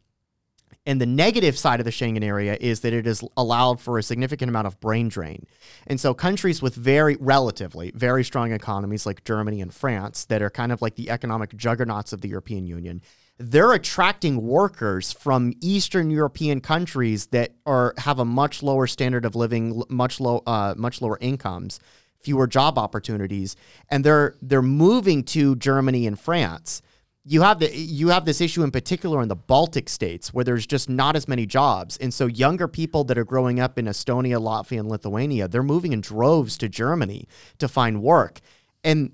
[0.86, 4.02] And the negative side of the Schengen area is that it has allowed for a
[4.02, 5.46] significant amount of brain drain.
[5.86, 10.50] And so countries with very relatively very strong economies like Germany and France that are
[10.50, 13.00] kind of like the economic juggernauts of the European Union,
[13.38, 19.34] they're attracting workers from Eastern European countries that are have a much lower standard of
[19.34, 21.80] living, much low uh, much lower incomes,
[22.20, 23.56] fewer job opportunities,
[23.88, 26.82] and they're they're moving to Germany and France
[27.26, 30.66] you have the you have this issue in particular in the Baltic states where there's
[30.66, 34.38] just not as many jobs, and so younger people that are growing up in Estonia,
[34.38, 37.26] Latvia, and Lithuania, they're moving in droves to Germany
[37.58, 38.40] to find work,
[38.82, 39.12] and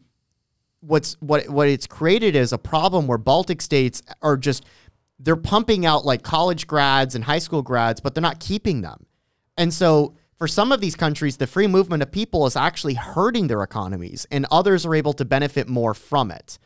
[0.80, 4.64] what's what what it's created is a problem where Baltic states are just
[5.20, 9.06] they're pumping out like college grads and high school grads, but they're not keeping them,
[9.56, 10.14] and so.
[10.38, 14.26] For some of these countries, the free movement of people is actually hurting their economies,
[14.30, 16.58] and others are able to benefit more from it.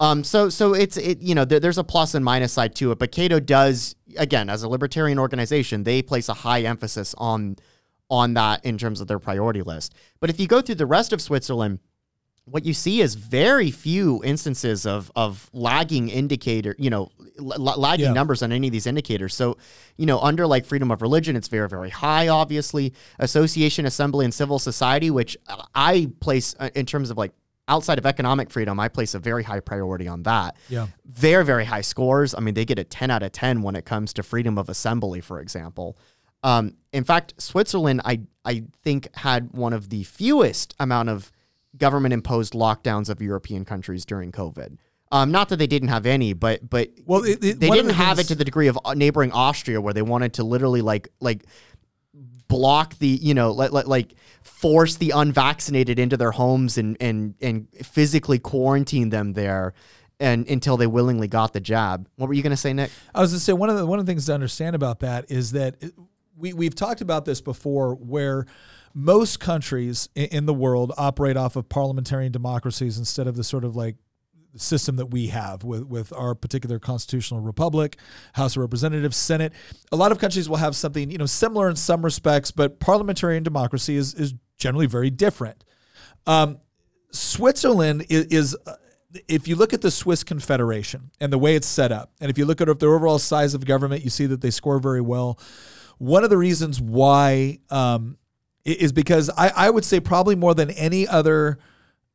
[0.00, 2.90] Um, so so it's it you know there, there's a plus and minus side to
[2.92, 7.56] it, but Cato does again as a libertarian organization they place a high emphasis on
[8.10, 9.94] on that in terms of their priority list.
[10.20, 11.78] But if you go through the rest of Switzerland,
[12.44, 17.46] what you see is very few instances of of lagging indicator, you know, l-
[17.78, 18.12] lagging Yeah.
[18.12, 19.32] numbers on any of these indicators.
[19.34, 19.56] So,
[19.96, 22.26] you know, under like freedom of religion, it's very very high.
[22.26, 25.36] Obviously, association, assembly, and civil society, which
[25.74, 27.32] I place uh, in terms of like
[27.72, 30.50] outside of economic freedom, I place a very high priority on that.
[30.68, 30.86] Yeah.
[31.06, 32.34] Very very high scores.
[32.34, 34.68] I mean, they get a ten out of ten when it comes to freedom of
[34.68, 35.96] assembly, for example.
[36.44, 41.30] Um, in fact, Switzerland, I I think had one of the fewest amount of
[41.76, 44.76] government imposed lockdowns of European countries during COVID.
[45.12, 47.92] Um, not that they didn't have any, but but Well, it- it- they didn't the
[47.94, 50.80] have things- it to the degree of uh, neighboring Austria, where they wanted to literally
[50.82, 51.44] like like
[52.52, 57.66] block the you know like like, force the unvaccinated into their homes and and and
[57.82, 59.72] physically quarantine them there.
[60.20, 62.92] And until they willingly got the jab, what were you going to say, Nick?
[63.12, 65.00] I was going to say one of the one of the things to understand about
[65.00, 65.82] that is that
[66.36, 68.46] we we've talked about this before, where
[68.94, 73.74] most countries in the world operate off of parliamentarian democracies instead of the sort of
[73.74, 73.96] like
[74.56, 77.96] system that we have with with our particular constitutional republic,
[78.34, 79.52] House of Representatives, Senate.
[79.90, 83.42] A lot of countries will have something you know similar in some respects, but parliamentarian
[83.42, 85.64] democracy is is generally very different.
[86.26, 86.58] Um,
[87.10, 88.74] Switzerland is, is uh,
[89.28, 92.38] if you look at the Swiss Confederation and the way it's set up, and if
[92.38, 95.38] you look at their overall size of government, you see that they score very well.
[95.98, 98.16] One of the reasons why um,
[98.64, 101.58] is because I, I would say probably more than any other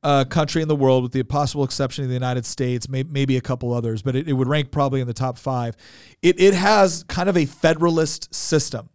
[0.07, 3.35] uh, country in the world, with the possible exception of the United States, may, maybe
[3.35, 5.75] a couple others, but it, it would rank probably in the top five.
[6.21, 8.87] It, it has kind of a federalist system.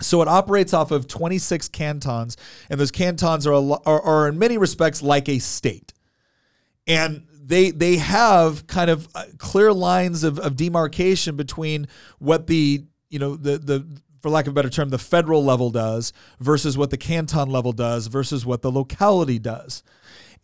[0.00, 2.36] So it operates off of 26 cantons,
[2.68, 5.92] and those cantons are, are, are in many respects like a state.
[6.88, 11.86] And they they have kind of uh, clear lines of, of demarcation between
[12.18, 13.86] what the you know the the
[14.26, 17.70] for lack of a better term the federal level does versus what the canton level
[17.70, 19.84] does versus what the locality does.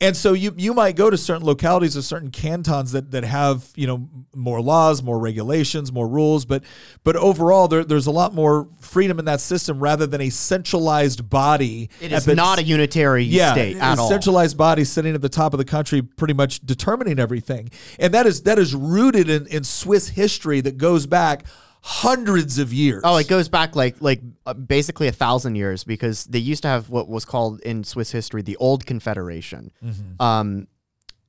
[0.01, 3.71] And so you you might go to certain localities or certain cantons that that have
[3.75, 6.63] you know more laws, more regulations, more rules, but
[7.03, 11.29] but overall there, there's a lot more freedom in that system rather than a centralized
[11.29, 11.91] body.
[12.01, 14.09] It is the- not a unitary yeah, state at a all.
[14.09, 18.27] centralized body sitting at the top of the country, pretty much determining everything, and that
[18.27, 21.45] is that is rooted in, in Swiss history that goes back
[21.83, 23.03] hundreds of years.
[23.05, 26.69] Oh, it goes back like like uh, basically a thousand years because they used to
[26.69, 30.23] have what was called in Swiss history the Old Confederation, Mm-hmm.
[30.23, 30.69] um,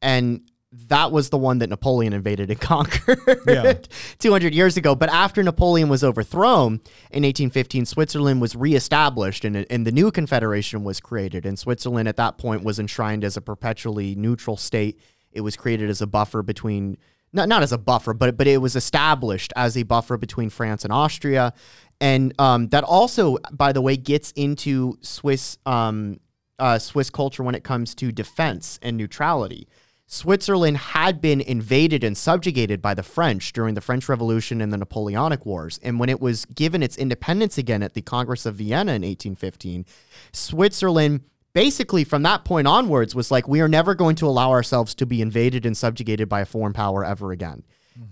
[0.02, 0.42] and
[0.90, 3.74] that was the one that Napoleon invaded and conquered Yeah.
[4.20, 4.96] 200 years ago.
[4.96, 6.74] But after Napoleon was overthrown
[7.12, 11.46] in 1815, Switzerland was reestablished and, and the new confederation was created.
[11.46, 15.00] And Switzerland at that point was enshrined as a perpetually neutral state.
[15.32, 16.98] It was created as a buffer between
[17.34, 20.84] not not as a buffer, but but it was established as a buffer between France
[20.84, 21.54] and Austria,
[22.00, 26.20] and um, that also, by the way, gets into Swiss um,
[26.60, 29.68] uh, Swiss culture when it comes to defense and neutrality.
[30.06, 34.78] Switzerland had been invaded and subjugated by the French during the French Revolution and the
[34.78, 35.80] Napoleonic Wars.
[35.82, 39.86] And when it was given its independence again at the Congress of Vienna in 1815,
[40.32, 41.22] Switzerland
[41.54, 45.06] basically from that point onwards was like, we are never going to allow ourselves to
[45.06, 47.64] be invaded and subjugated by a foreign power ever again.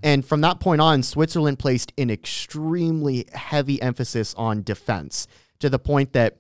[0.04, 5.28] And from that point on, Switzerland placed an extremely heavy emphasis on defense
[5.60, 6.38] to the point that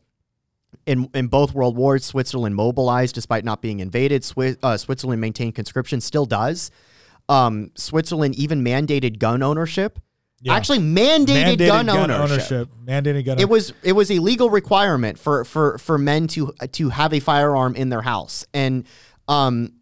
[0.85, 4.21] in, in both world wars, Switzerland mobilized despite not being invaded.
[4.21, 6.69] Swi- uh, Switzerland maintained conscription, still does.
[7.29, 9.99] Um, Switzerland even mandated gun ownership.
[10.41, 10.55] Yeah.
[10.55, 12.69] Actually, mandated, mandated gun, ownership.
[12.83, 13.39] mandated gun.
[13.39, 17.19] It was it was a legal requirement for for for men to to have a
[17.19, 18.85] firearm in their house, and
[19.27, 19.73] um,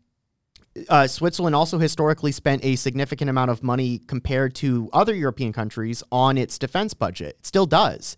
[0.87, 6.03] Uh, Switzerland also historically spent a significant amount of money compared to other European countries
[6.11, 7.35] on its defense budget.
[7.39, 8.15] It still does.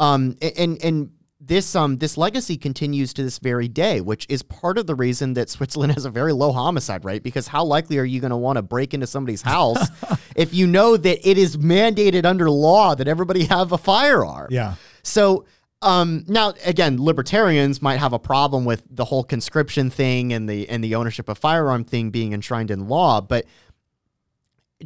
[0.00, 1.10] Um, and and
[1.40, 5.34] this um this legacy continues to this very day, which is part of the reason
[5.34, 7.22] that Switzerland has a very low homicide rate.
[7.22, 9.88] Because how likely are you going to want to break into somebody's house
[10.36, 14.48] if you know that it is mandated under law that everybody have a firearm?
[14.50, 14.74] Yeah.
[15.02, 15.46] So
[15.82, 20.68] um, now again, libertarians might have a problem with the whole conscription thing and the
[20.68, 23.46] and the ownership of firearm thing being enshrined in law, but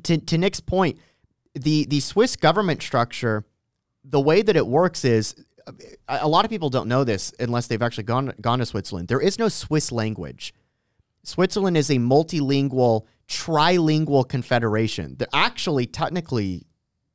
[0.04, 0.98] to to Nick's point,
[1.54, 3.44] the the Swiss government structure,
[4.04, 5.34] the way that it works is
[6.08, 9.08] a lot of people don't know this unless they've actually gone gone to Switzerland.
[9.08, 10.54] There is no Swiss language.
[11.22, 15.16] Switzerland is a multilingual, trilingual confederation.
[15.16, 16.66] There actually, technically,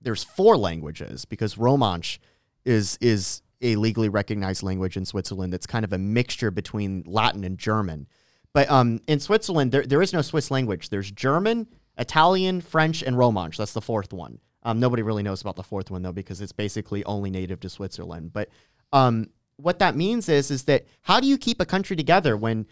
[0.01, 2.17] there's four languages because Romansh
[2.65, 5.53] is is a legally recognized language in Switzerland.
[5.53, 8.07] That's kind of a mixture between Latin and German.
[8.53, 10.89] But um, in Switzerland, there, there is no Swiss language.
[10.89, 13.57] There's German, Italian, French, and Romansh.
[13.57, 14.39] That's the fourth one.
[14.63, 17.69] Um, nobody really knows about the fourth one though because it's basically only native to
[17.69, 18.33] Switzerland.
[18.33, 18.49] But
[18.91, 22.65] um, what that means is is that how do you keep a country together when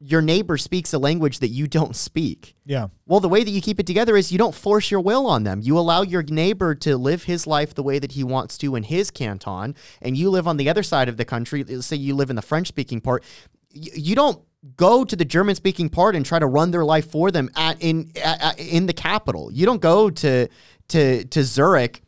[0.00, 2.54] your neighbor speaks a language that you don't speak?
[2.66, 2.88] Yeah.
[3.06, 5.44] Well, the way that you keep it together is you don't force your will on
[5.44, 5.60] them.
[5.62, 8.82] You allow your neighbor to live his life the way that he wants to in
[8.82, 11.64] his canton, and you live on the other side of the country.
[11.64, 13.24] Let's say you live in the French speaking part.
[13.70, 14.42] You don't
[14.76, 17.80] go to the German speaking part and try to run their life for them at
[17.80, 19.50] in at- in the capital.
[19.52, 20.48] You don't go to
[20.88, 22.02] to to Zurich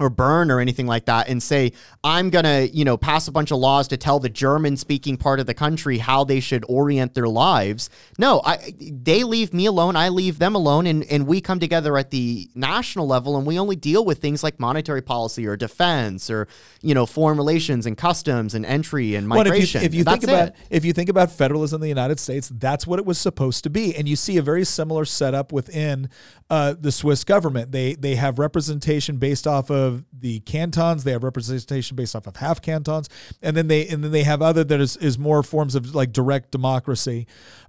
[0.00, 1.72] or Bern or anything like that and say,
[2.04, 5.16] I'm going to, you know, pass a bunch of laws to tell the German speaking
[5.16, 7.90] part of the country how they should orient their lives.
[8.16, 9.96] No, I, they leave me alone.
[9.96, 10.86] I leave them alone.
[10.86, 14.44] And, and we come together at the national level and we only deal with things
[14.44, 16.46] like monetary policy or defense or,
[16.80, 19.82] you know, foreign relations and customs and entry and Well, migration.
[19.82, 20.56] if you, if you think about it.
[20.70, 23.70] if you think about federalism in the United States, that's what it was supposed to
[23.70, 26.08] be, and you see a very similar setup within
[26.50, 27.72] uh, the Swiss government.
[27.72, 31.04] They they have representation based off of the cantons.
[31.04, 33.08] They have representation based off of half cantons,
[33.42, 36.12] and then they and then they have other that is is more forms of like
[36.12, 37.26] direct democracy.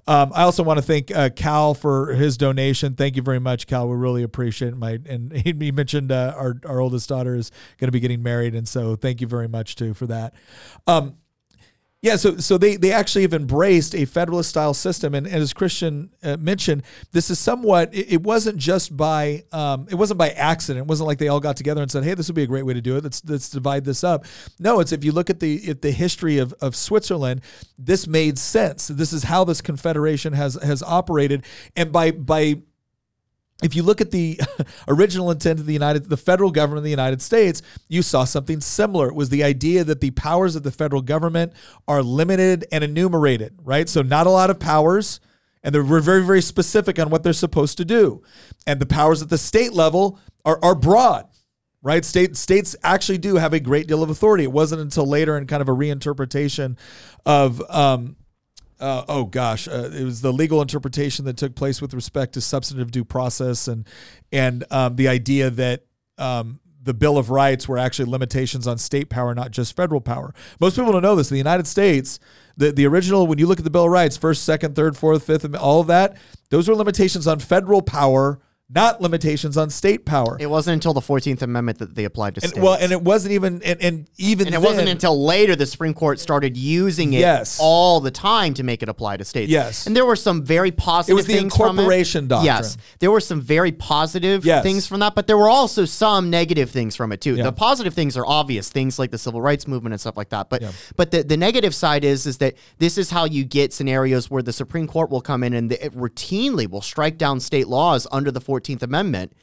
[0.08, 2.96] Um, I also want to thank uh, Cal for his donation.
[2.96, 3.88] Thank you very much, Cal.
[3.88, 4.78] We really appreciate it.
[4.78, 8.24] My and he, he mentioned uh, our our oldest daughter is going to be getting
[8.24, 10.34] married, and so thank you very much too for that.
[10.88, 11.16] Um,
[12.02, 15.52] yeah, so so they they actually have embraced a federalist style system, and, and as
[15.52, 17.94] Christian uh, mentioned, this is somewhat.
[17.94, 20.86] It, it wasn't just by um, it wasn't by accident.
[20.86, 22.66] It wasn't like they all got together and said, "Hey, this would be a great
[22.66, 23.04] way to do it.
[23.04, 24.24] Let's let's divide this up."
[24.60, 27.42] No, it's if you look at the at the history of, of Switzerland,
[27.78, 28.88] this made sense.
[28.88, 31.44] This is how this confederation has has operated,
[31.76, 32.62] and by by
[33.62, 34.40] if you look at the
[34.88, 38.62] original intent of the United, the federal government of the United States, you saw something
[38.62, 39.08] similar.
[39.08, 41.54] It was the idea that the powers of the federal government
[41.88, 43.90] are limited and enumerated, right?
[43.90, 45.20] So not a lot of powers,
[45.64, 48.24] and they're very, very specific on what they're supposed to do.
[48.66, 51.28] And the powers at the state level are, are broad,
[51.82, 52.06] right?
[52.06, 54.46] State states actually do have a great deal of authority.
[54.46, 56.78] It wasn't until later in kind of a reinterpretation
[57.26, 58.16] of um,
[58.80, 62.42] uh, oh gosh, uh, it was the legal interpretation that took place with respect to
[62.42, 63.86] substantive due process and
[64.32, 65.86] and um, the idea that
[66.18, 70.34] um, the Bill of Rights were actually limitations on state power, not just federal power.
[70.60, 71.30] Most people don't know this.
[71.30, 72.20] In the United States,
[72.58, 75.24] the the original when you look at the Bill of Rights, first, second, third, fourth,
[75.24, 76.18] fifth, and all of that,
[76.50, 78.40] those were limitations on federal power,
[78.72, 80.38] not limitations on state power.
[80.40, 82.64] It wasn't until the 14th Amendment that they applied to and, states.
[82.64, 85.96] well, and it wasn't even and, and even And it wasn't until later the Supreme
[85.96, 87.58] Court started using it Yes.
[87.60, 89.50] all the time to make it apply to states.
[89.52, 89.88] Yes.
[89.88, 92.46] And there were some very positive It was the things from incorporation doctrine.
[92.46, 92.78] Yes.
[93.00, 94.62] There were some very positive Yes.
[94.62, 97.38] things from that, but there were also some negative things from it too.
[97.38, 97.46] Yeah.
[97.46, 100.48] The positive things are obvious, things like the civil rights movement and stuff like that.
[100.52, 100.72] But Yeah.
[100.96, 104.44] but the, the negative side is is that this is how you get scenarios where
[104.44, 108.30] the Supreme Court will come in and it routinely will strike down state laws under
[108.30, 109.34] the 14th Amendment.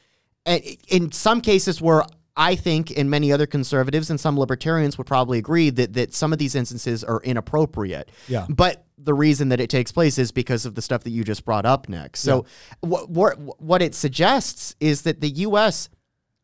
[0.45, 2.03] And in some cases where
[2.39, 6.31] I think, and many other conservatives and some libertarians would probably agree that that some
[6.31, 8.11] of these instances are inappropriate.
[8.27, 8.45] Yeah.
[8.47, 11.45] But the reason that it takes place is because of the stuff that you just
[11.45, 12.15] brought up, Nick.
[12.15, 12.45] So
[12.81, 15.89] what what what it suggests is that the U.S.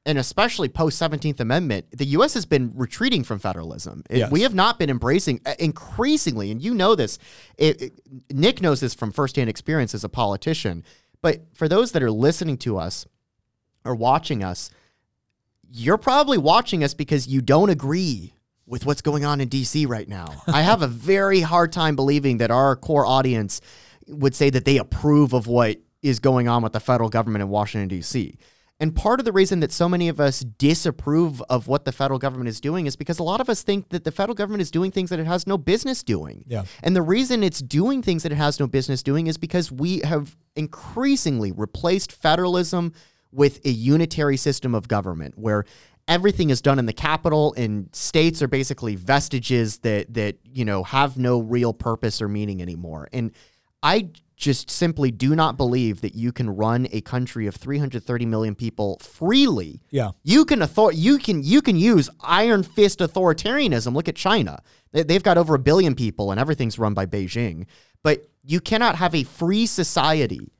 [0.05, 2.33] and especially post Seventeenth Amendment, the U.S.
[2.33, 4.03] has been retreating from federalism.
[4.09, 4.31] Yes.
[4.31, 7.19] We have not been embracing uh, increasingly, and you know this.
[7.57, 7.99] It, it-
[8.31, 10.83] Nick knows this from firsthand experience as a politician.
[11.23, 13.07] But for those that are listening to us
[13.85, 14.69] or watching us,
[15.71, 18.33] you're probably watching us because you don't agree
[18.67, 20.43] with what's going on in DC right now.
[20.47, 23.61] I have a very hard time believing that our core audience
[24.05, 27.47] would say that they approve of what is going on with the federal government in
[27.47, 28.35] Washington DC.
[28.79, 32.19] And part of the reason that so many of us disapprove of what the federal
[32.19, 34.71] government is doing is because a lot of us think that the federal government is
[34.71, 36.43] doing things that it has no business doing.
[36.47, 36.65] Yeah.
[36.81, 39.99] And the reason it's doing things that it has no business doing is because we
[39.99, 42.93] have increasingly replaced federalism
[43.31, 45.65] with a unitary system of government where
[46.07, 50.83] everything is done in the capital and states are basically vestiges that that you know
[50.83, 53.07] have no real purpose or meaning anymore.
[53.13, 53.31] And
[53.81, 54.09] I
[54.43, 58.99] just simply do not believe that you can run a country of 330 million people
[58.99, 59.81] freely.
[59.89, 60.11] Yeah.
[60.21, 63.95] You can author you can you can use iron fist authoritarianism.
[63.95, 64.61] Look at China.
[64.91, 67.67] They, they've got over a billion people and everything's run by Beijing.
[68.03, 70.51] But you cannot have a free society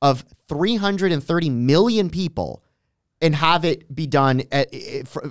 [0.00, 2.62] of 330 million people
[3.22, 4.68] and have it be done at,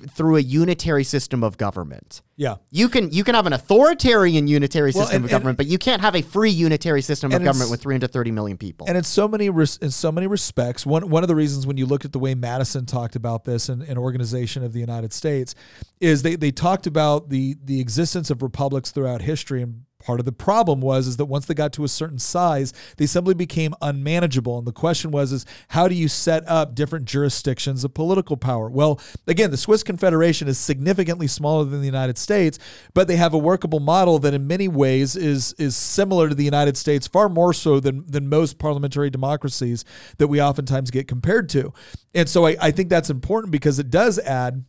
[0.10, 2.22] through a unitary system of government.
[2.36, 2.56] Yeah.
[2.72, 5.68] You can you can have an authoritarian unitary Well, system and- of government, and- but
[5.68, 8.88] you can't have a free unitary system of government with 330 million people.
[8.88, 11.78] And in so many res- in so many respects, one one of the reasons when
[11.78, 15.14] you look at the way Madison talked about this in, in Organization of the United
[15.14, 15.54] States
[16.02, 20.26] is they, they talked about the the existence of republics throughout history and part of
[20.26, 23.74] the problem was is that once they got to a certain size they simply became
[23.82, 24.60] unmanageable.
[24.60, 28.70] And the question was is how do you set up different jurisdictions of political power?
[28.70, 32.60] Well again the swiss confederation is significantly smaller than the united states
[32.94, 36.44] but they have a workable model that in many ways is is similar to the
[36.44, 39.84] united states far more so than than most parliamentary democracies
[40.18, 41.74] that we oftentimes get compared to.
[42.14, 44.64] And so i, I think that's important because it does add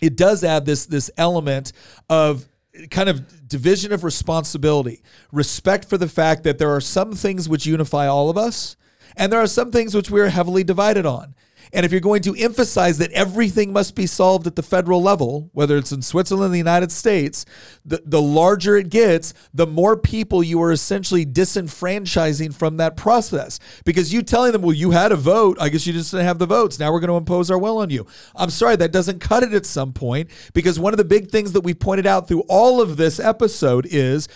[0.00, 1.72] it does add this this element
[2.08, 2.48] of
[2.90, 5.02] kind of division of responsibility,
[5.32, 8.76] respect for the fact that there are some things which unify all of us,
[9.16, 11.34] and there are some things which we are heavily divided on.
[11.74, 15.50] And if you're going to emphasize that everything must be solved at the federal level,
[15.52, 17.44] whether it's in Switzerland, the United States,
[17.84, 23.58] the, the larger it gets, the more people you are essentially disenfranchising from that process.
[23.84, 26.38] Because you telling them, well, you had a vote, I guess you just didn't have
[26.38, 26.78] the votes.
[26.78, 28.06] Now we're going to impose our will on you.
[28.36, 30.30] I'm sorry, that doesn't cut it at some point.
[30.52, 33.84] Because one of the big things that we pointed out through all of this episode
[33.90, 34.28] is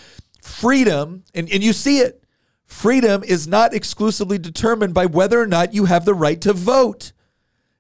[0.43, 2.25] freedom, and, and you see it.
[2.65, 7.13] Freedom is not exclusively determined by whether or not you have the right to vote.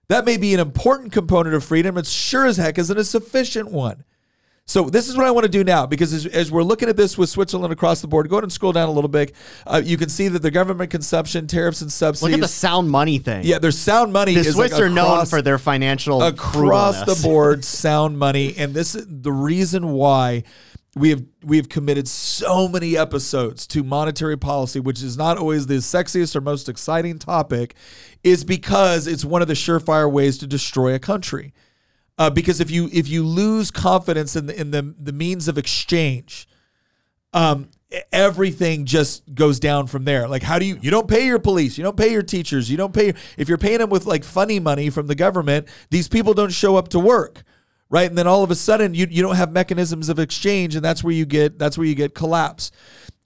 [0.08, 1.98] That may be an important component of freedom.
[1.98, 4.04] It sure as heck isn't a sufficient one.
[4.68, 6.96] So this is what I want to do now, because as, as we're looking at
[6.96, 9.32] this with Switzerland across the board, go ahead and scroll down a little bit.
[9.66, 12.32] Uh, you can see that the government consumption, tariffs, and subsidies.
[12.32, 13.46] Look at the sound money thing.
[13.46, 14.34] yeah, their sound money.
[14.34, 18.74] the is Swiss like are known for their financial across the board sound money and
[18.74, 20.42] this is the reason why
[20.98, 25.66] we have we have committed so many episodes to monetary policy which is not always
[25.66, 27.74] the sexiest or most exciting topic
[28.22, 31.52] is because it's one of the surefire ways to destroy a country
[32.18, 35.56] uh, because if you if you lose confidence in the in the, the means of
[35.56, 36.48] exchange
[37.32, 37.68] um,
[38.12, 40.28] everything just goes down from there.
[40.28, 42.76] Like, how do you, you don't pay your police, you don't pay your teachers, you
[42.76, 46.34] don't pay, if you're paying them with like funny money from the government, these people
[46.34, 47.42] don't show up to work.
[47.90, 48.08] Right.
[48.08, 50.74] And then all of a sudden you, you don't have mechanisms of exchange.
[50.76, 52.70] And that's where you get, that's where you get collapse.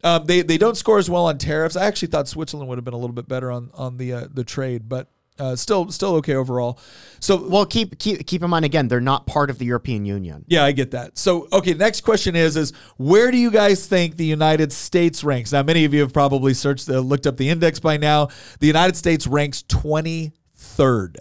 [0.05, 1.77] Um, they, they don't score as well on tariffs.
[1.77, 4.27] I actually thought Switzerland would have been a little bit better on, on the, uh,
[4.33, 5.09] the trade, but
[5.39, 6.79] uh, still, still okay overall.
[7.19, 10.45] So Well, keep keep keep in mind again, they're not part of the European Union.
[10.47, 11.17] yeah, I get that.
[11.17, 15.51] So, okay, next question is is where do you guys think the United States ranks?
[15.53, 18.29] Now, many of you have probably searched uh, looked up the index by now.
[18.61, 21.17] The United States ranks 23rd.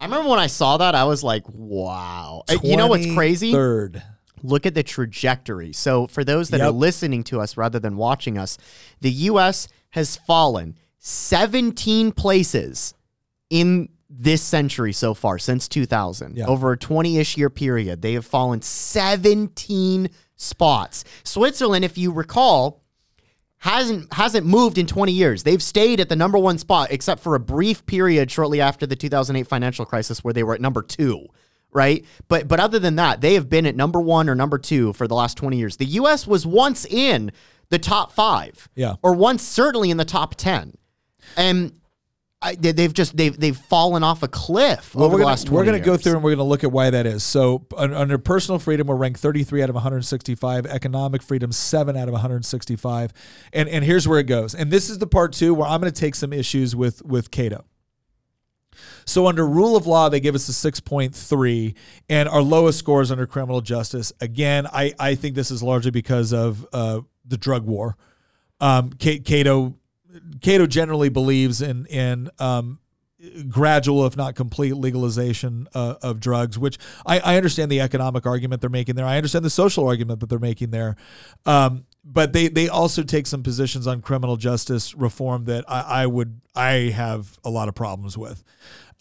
[0.00, 3.52] I remember when I saw that, I was like, "Wow!" Uh, You know what's crazy?
[3.52, 4.02] Third.
[4.42, 5.72] Look at the trajectory.
[5.74, 8.56] So, for those that are listening to us rather than watching us,
[9.02, 9.68] the U.S.
[9.90, 12.94] has fallen 17 places
[13.50, 16.36] in this century so far since 2000.
[16.36, 16.46] Yeah.
[16.46, 21.04] Over a 20-ish year period, they have fallen 17 spots.
[21.22, 22.79] Switzerland, if you recall,
[23.60, 25.42] hasn't hasn't moved in 20 years.
[25.42, 28.96] They've stayed at the number 1 spot except for a brief period shortly after the
[28.96, 31.26] 2008 financial crisis where they were at number 2,
[31.70, 32.04] right?
[32.28, 35.06] But but other than that, they have been at number 1 or number 2 for
[35.06, 35.76] the last 20 years.
[35.76, 37.32] The US was once in
[37.68, 38.68] the top 5.
[38.74, 38.94] Yeah.
[39.02, 40.76] Or once certainly in the top 10.
[41.36, 41.79] And
[42.42, 45.30] I, they- they've just they've they've fallen off a cliff Well, over we're the gonna,
[45.30, 47.04] last 20 we're going to go through and we're going to look at why that
[47.06, 47.22] is.
[47.22, 50.64] So, under personal freedom, we're ranked 33 out of 165.
[50.66, 53.12] Economic freedom, 7 out of 165.
[53.52, 54.54] And and here's where it goes.
[54.54, 57.30] And this is the part two where I'm going to take some issues with with
[57.30, 57.64] Cato.
[59.04, 61.74] So under rule of law, they give us a 6.3,
[62.08, 64.12] and our lowest scores under criminal justice.
[64.20, 67.96] Again, I, I think this is largely because of uh, the drug war.
[68.60, 69.74] Um, Cato
[70.40, 72.78] Cato generally believes in in um,
[73.48, 76.58] gradual, if not complete, legalization uh, of drugs.
[76.58, 79.06] Which I, I understand the economic argument they're making there.
[79.06, 80.96] I understand the social argument that they're making there.
[81.46, 86.06] Um, but they they also take some positions on criminal justice reform that I, I
[86.06, 88.42] would I have a lot of problems with.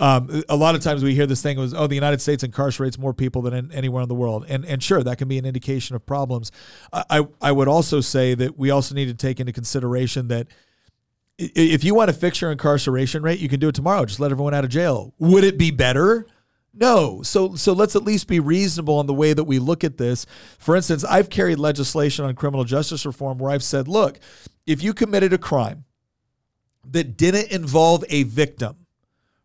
[0.02, 2.98] Um, a lot of times we hear this thing was, oh, the United States incarcerates
[2.98, 5.46] more people than in, anywhere in the world, and and sure that can be an
[5.46, 6.52] indication of problems.
[6.94, 10.48] I I, would also say that we also need to take into consideration that
[11.40, 14.06] if you want to fix your incarceration rate, you can do it tomorrow.
[14.06, 15.14] Just let everyone out of jail.
[15.20, 16.28] Would it be better?
[16.74, 17.22] No.
[17.24, 20.26] So so let's at least be reasonable in the way that we look at this.
[20.58, 24.20] For instance, I've carried legislation on criminal justice reform where I've said, look,
[24.68, 25.86] if you committed a crime
[26.86, 28.86] that didn't involve a victim,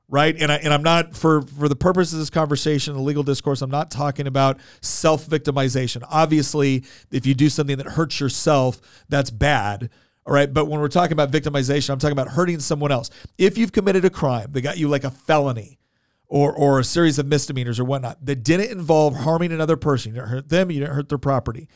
[0.08, 0.36] right?
[0.38, 3.62] And I and I'm not for for the purpose of this conversation, the legal discourse,
[3.62, 6.04] I'm not talking about self-victimization.
[6.10, 9.90] Obviously, if you do something that hurts yourself, that's bad.
[10.26, 10.52] All right.
[10.52, 13.10] But when we're talking about victimization, I'm talking about hurting someone else.
[13.36, 15.78] If you've committed a crime, they got you like a felony
[16.26, 20.12] or or a series of misdemeanors or whatnot that didn't involve harming another person.
[20.14, 21.68] You didn't hurt them, you didn't hurt their property.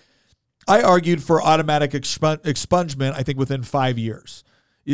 [0.66, 4.44] I argued for automatic expu- expungement, I think within five years.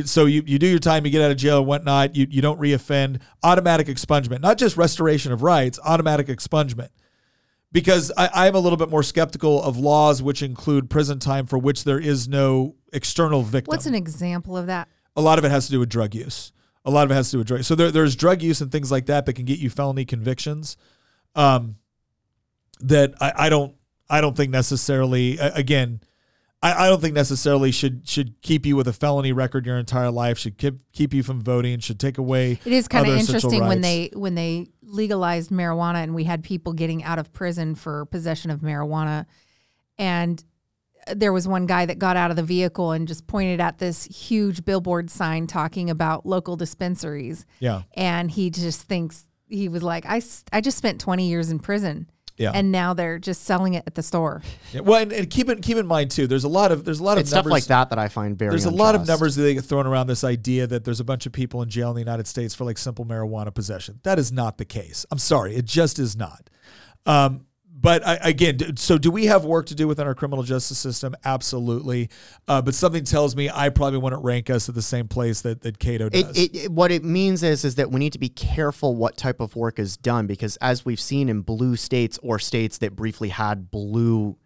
[0.05, 2.43] So you, you do your time, you get out of jail and whatnot, you, you
[2.43, 6.91] don't reoffend, automatic expungement, not just restoration of rights, automatic expungement.
[7.71, 11.59] Because I, I'm a little bit more skeptical of laws which include prison time for
[11.59, 14.89] which there is no external victim What's an example of that?
[15.17, 16.53] a lot of it has to do with drug use.
[16.85, 17.65] A lot of it has to do with drug.
[17.65, 20.77] So there, there's drug use and things like that that can get you felony convictions.
[21.35, 21.77] Um,
[22.81, 23.75] that I, I don't
[24.11, 26.01] I don't think necessarily again
[26.63, 30.11] I, I don't think necessarily should should keep you with a felony record your entire
[30.11, 33.61] life should keep keep you from voting should take away It is kind of interesting
[33.61, 38.05] when they when they legalized marijuana and we had people getting out of prison for
[38.07, 39.27] possession of marijuana
[39.99, 40.45] and
[41.15, 44.05] there was one guy that got out of the vehicle and just pointed at this
[44.05, 50.05] huge billboard sign talking about local dispensaries yeah and he just thinks he was like
[50.07, 50.23] I,
[50.53, 52.51] I just spent 20 years in prison yeah.
[52.53, 54.81] and now they're just selling it at the store Yeah.
[54.81, 57.05] well and, and keep it keep in mind too there's a lot of there's a
[57.05, 58.51] lot It's of stuff numbers like that that I find very.
[58.51, 61.05] there's a lot of numbers that they get thrown around this idea that there's a
[61.05, 64.01] bunch of people in jail in the United States for like simple marijuana possession.
[64.03, 65.07] That is not the case.
[65.13, 66.51] I'm sorry, it just is not.
[67.07, 67.47] Um,
[67.85, 71.15] but I, again, so do we have work to do within our criminal justice system?
[71.23, 72.09] Absolutely.
[72.49, 75.61] Uh, but something tells me I probably wouldn't rank us at the same place that,
[75.61, 76.37] that Cato does.
[76.37, 79.39] It, it, what it means is is that we need to be careful what type
[79.39, 83.29] of work is done because as we've seen in blue states or states that briefly
[83.29, 84.39] had blue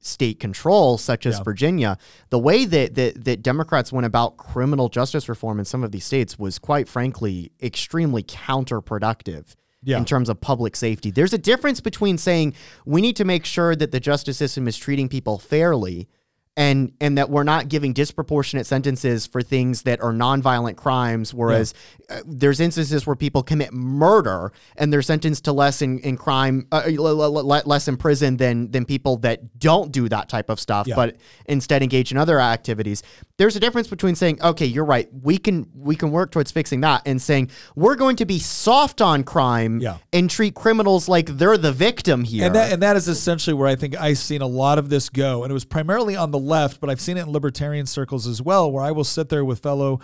[0.00, 1.44] state control such as Yeah.
[1.44, 1.98] Virginia
[2.30, 6.04] the way that, that that Democrats went about criminal justice reform in some of these
[6.04, 9.54] states was quite frankly extremely counterproductive
[9.84, 9.98] Yeah.
[9.98, 12.54] in terms of public safety there's a difference between saying
[12.86, 16.08] we need to make sure that the justice system is treating people fairly
[16.54, 21.72] and and that we're not giving disproportionate sentences for things that are nonviolent crimes whereas
[22.10, 26.66] uh, there's instances where people commit murder and they're sentenced to less in, in crime
[26.70, 30.50] uh, l- l- l- less in prison than than people that don't do that type
[30.50, 30.94] of stuff Yeah.
[30.94, 33.02] but instead engage in other activities
[33.42, 36.80] there's a difference between saying okay you're right we can we can work towards fixing
[36.82, 39.96] that and saying we're going to be soft on crime Yeah.
[40.12, 43.66] and treat criminals like they're the victim here And that, and that is essentially where
[43.66, 45.42] I think I've seen a lot of this go.
[45.42, 48.40] And it was primarily on the left, but I've seen it in libertarian circles as
[48.40, 49.98] well, where I will sit there with fellow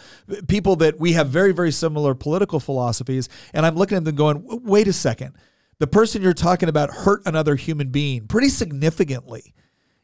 [0.49, 3.29] people that we have very, very similar political philosophies.
[3.55, 5.37] And I'm looking at them going, wait a second.
[5.79, 9.55] The person you're talking about hurt another human being pretty significantly.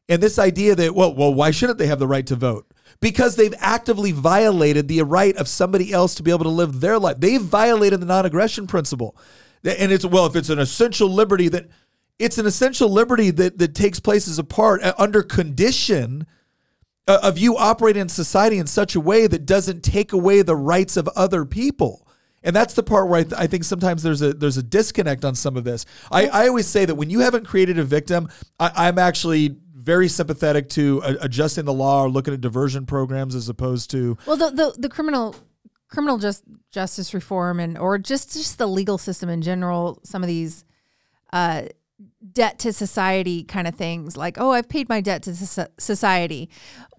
[0.08, 2.72] And this idea that, well, well, why shouldn't they have the right to vote?
[3.04, 6.98] Because they've actively violated the right of somebody else to be able to live their
[6.98, 7.18] life.
[7.18, 9.14] They've violated the non aggression principle.
[9.62, 11.66] And it's, well, if it's an essential liberty that
[12.18, 16.26] it's an essential liberty that, that takes place as a part uh, under condition
[17.06, 20.56] uh, of you operating in society in such a way that doesn't take away the
[20.56, 22.08] rights of other people.
[22.42, 25.24] And that's the part where I, th- I think sometimes there's a there's a disconnect
[25.24, 25.84] on some of this.
[26.10, 28.28] I, I always say that when you haven't created a victim,
[28.58, 33.34] I, I'm actually very sympathetic to uh, adjusting the law or looking at diversion programs
[33.34, 35.36] as opposed to Well, the the, the criminal
[35.88, 36.42] criminal just
[36.72, 40.00] justice reform and or just just the legal system in general.
[40.02, 40.64] Some of these
[41.32, 41.64] uh,
[42.32, 45.34] debt to society kind of things, like oh, I've paid my debt to
[45.78, 46.48] society.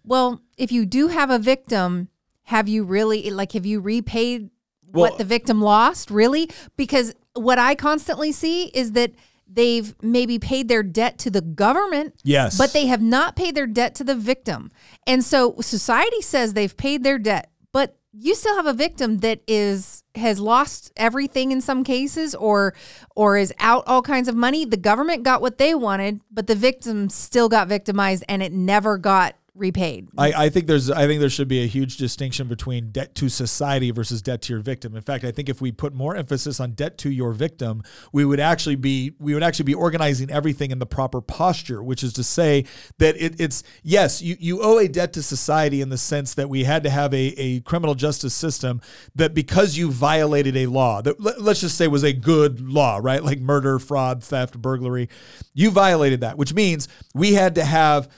[0.03, 2.09] Well, if you do have a victim,
[2.43, 4.51] have you really like have you repaid
[4.85, 6.11] Well- what the victim lost?
[6.11, 6.49] Really?
[6.77, 9.11] Because what I constantly see is that
[9.47, 13.67] they've maybe paid their debt to the government yes, but they have not paid their
[13.67, 14.71] debt to the victim.
[15.05, 19.41] And so society says they've paid their debt, but you still have a victim that
[19.47, 22.73] is has lost everything in some cases or
[23.15, 24.65] or is out all kinds of money.
[24.65, 28.97] The government got what they wanted, but the victim still got victimized and it never
[28.97, 30.09] got repaid.
[30.17, 33.29] I, I think there's I think there should be a huge distinction between debt to
[33.29, 34.95] society versus debt to your victim.
[34.95, 38.25] In fact, I think if we put more emphasis on debt to your victim, we
[38.25, 42.13] would actually be we would actually be organizing everything in the proper posture, which is
[42.13, 42.65] to say
[42.97, 46.49] that it, it's yes, you, you owe a debt to society in the sense that
[46.49, 48.81] we had to have a, a criminal justice system
[49.15, 52.99] that because you violated a law that let- let's just say was a good law,
[53.01, 53.23] right?
[53.23, 55.09] Like murder, fraud, theft, burglary,
[55.53, 58.09] you violated that, which means we had to have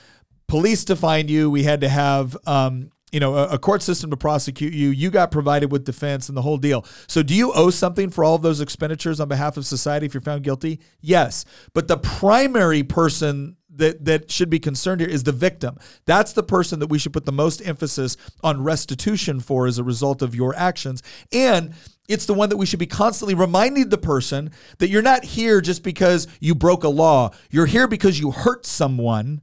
[0.48, 1.50] police to find you.
[1.50, 4.88] We had to have, um, you know, a, court system to prosecute you.
[4.88, 6.84] You got provided with defense and the whole deal.
[7.06, 10.14] So, do you owe something for all of those expenditures on behalf of society if
[10.14, 10.80] you're found guilty?
[11.00, 15.78] Yes, but the primary person that that should be concerned here is the victim.
[16.04, 19.84] That's the person that we should put the most emphasis on restitution for as a
[19.84, 21.02] result of your actions.
[21.32, 21.74] And
[22.08, 25.60] it's the one that we should be constantly reminding the person that you're not here
[25.60, 27.30] just because you broke a law.
[27.50, 29.42] You're here because you hurt someone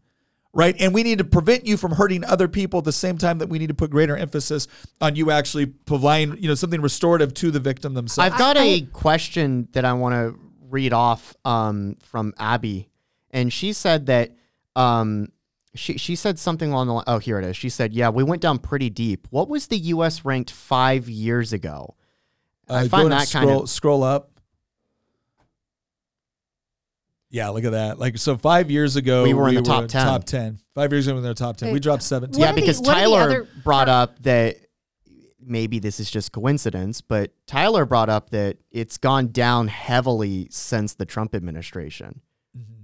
[0.56, 0.76] right?
[0.80, 3.50] And we need to prevent you from hurting other people at the same time that
[3.50, 4.68] we need to put greater emphasis
[5.02, 8.32] on you actually providing, you know, something restorative to the victim themselves.
[8.32, 12.90] I've got a question that I want to read off um, from Abby,
[13.32, 14.32] and she said that
[14.78, 15.28] um,
[15.76, 17.04] she she said something along the line.
[17.06, 17.58] Oh, here it is.
[17.58, 19.28] She said, "Yeah, we went down pretty deep.
[19.30, 20.24] What was the U.S.
[20.24, 21.96] ranked five years ago?"
[22.70, 24.35] I Uh, go find and that kind scroll, of scroll up.
[27.36, 28.00] Yeah, look at that.
[28.00, 30.06] Like so, five years ago We were in the top 10.
[30.06, 30.58] Top ten.
[30.74, 31.74] Five years ago, we were in the top ten.
[31.74, 32.40] We dropped seventeen.
[32.40, 34.56] What yeah are the- because what are the Tyler other- brought up that
[35.46, 40.94] maybe this is just coincidence, but Tyler brought up that it's gone down heavily since
[40.94, 42.22] the Trump administration.
[42.58, 42.84] Mm-hmm.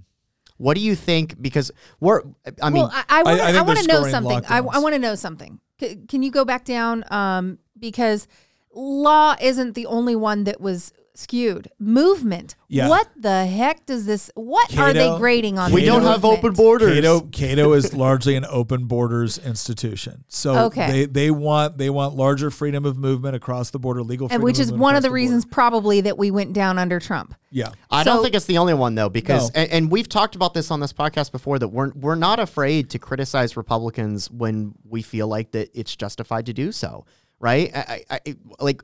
[0.57, 1.41] What do you think?
[1.41, 1.72] Because
[2.02, 2.22] we're,
[2.61, 4.38] I mean, well, I, I want I I, think want they're to know scoring something.
[4.49, 4.76] I, lockdowns.
[4.76, 5.60] I want to know something.
[5.80, 7.06] C- can you go back down?
[7.10, 8.28] Um, because
[8.73, 10.91] law isn't the only one that was
[11.22, 11.69] skewed.
[11.80, 12.56] Movement.
[12.68, 12.88] Yeah.
[12.89, 14.31] What the heck does this?
[14.35, 15.72] What are they grading on?
[15.72, 16.93] we don't have open borders.
[16.95, 20.23] Cato, Cato is largely an open borders institution.
[20.27, 20.91] So Okay.
[20.91, 24.43] they, they want they want larger freedom of movement across the border, legal freedom and
[24.43, 25.15] which of is one of across the border.
[25.15, 27.35] reasons probably that we went down under Trump.
[27.52, 27.72] Yeah.
[27.89, 29.61] I don't think it's the only one though, because No.
[29.61, 32.89] and, and we've talked about this on this podcast before that we're we're not afraid
[32.91, 37.06] to criticize Republicans when we feel like that it's justified to do so,
[37.39, 37.69] right?
[37.76, 38.81] I, I, I like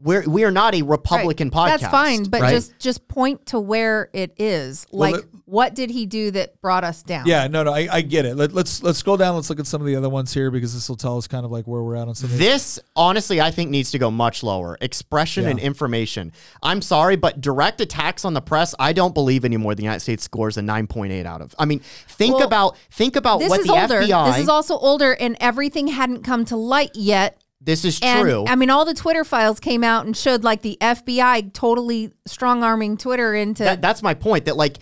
[0.00, 1.70] we're we are not a Republican Right.
[1.72, 1.80] podcast.
[1.80, 2.50] That's fine, but right?
[2.50, 4.86] just just point to where it is.
[4.90, 7.26] Well, Like, what did he do that brought us down?
[7.26, 8.34] Yeah, no, no, I, I get it.
[8.36, 9.34] Let, let's let's scroll down.
[9.36, 11.44] Let's look at some of the other ones here because this will tell us kind
[11.44, 12.28] of like where we're at on some.
[12.36, 14.76] This honestly, I think needs to go much lower.
[14.80, 15.50] Expression Yeah.
[15.50, 16.32] and information.
[16.62, 19.74] I'm sorry, but direct attacks on the press, I don't believe anymore.
[19.74, 21.54] The United States scores a 9.8 out of.
[21.58, 24.00] I mean, think Well, about think about This what is the older.
[24.02, 24.32] FBI.
[24.32, 27.40] This is also older, and everything hadn't come to light yet.
[27.64, 28.44] This is And true.
[28.46, 32.62] I mean, all the Twitter files came out and showed like the FBI totally strong
[32.62, 33.64] arming Twitter into.
[33.64, 34.44] That, that's my point.
[34.44, 34.78] That like,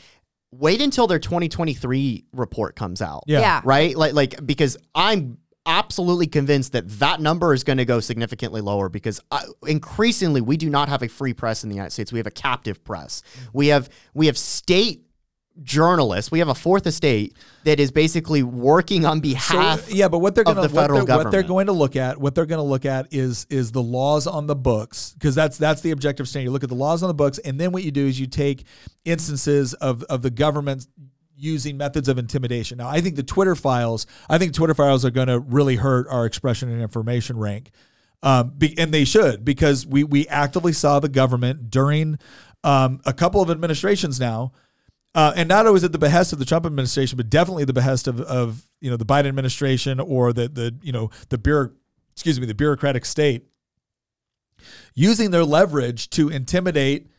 [0.50, 3.24] wait until their 2023 report comes out.
[3.26, 3.40] Yeah.
[3.40, 3.60] yeah.
[3.64, 3.96] Right.
[3.96, 8.88] Like like because I'm absolutely convinced that that number is going to go significantly lower
[8.88, 12.12] because uh, increasingly we do not have a free press in the United States.
[12.12, 13.22] We have a captive press.
[13.52, 15.06] We have we have state
[15.62, 16.30] journalists.
[16.30, 19.92] We have a fourth estate that is basically working on So, behalf.
[19.92, 21.72] yeah, but what they're of going to the federal what they're, what they're going to
[21.72, 25.12] look at, what they're going to look at is is the laws on the books
[25.12, 26.44] because that's that's the objective standard.
[26.44, 28.26] You look at the laws on the books, and then what you do is you
[28.26, 28.64] take
[29.04, 30.86] instances of of the government
[31.36, 32.78] using methods of intimidation.
[32.78, 36.06] Now, I think the Twitter files, I think Twitter files are going to really hurt
[36.08, 37.70] our expression and information rank.
[38.22, 42.18] Um, be, and they should because we we actively saw the government during
[42.62, 44.52] um, a couple of administrations now
[45.14, 48.08] uh, and not always at the behest of the Trump administration, but definitely the behest
[48.08, 51.70] of, of you know the Biden administration or the the you know the bureau,
[52.12, 53.46] excuse me, the bureaucratic state,
[54.94, 57.10] using their leverage to intimidate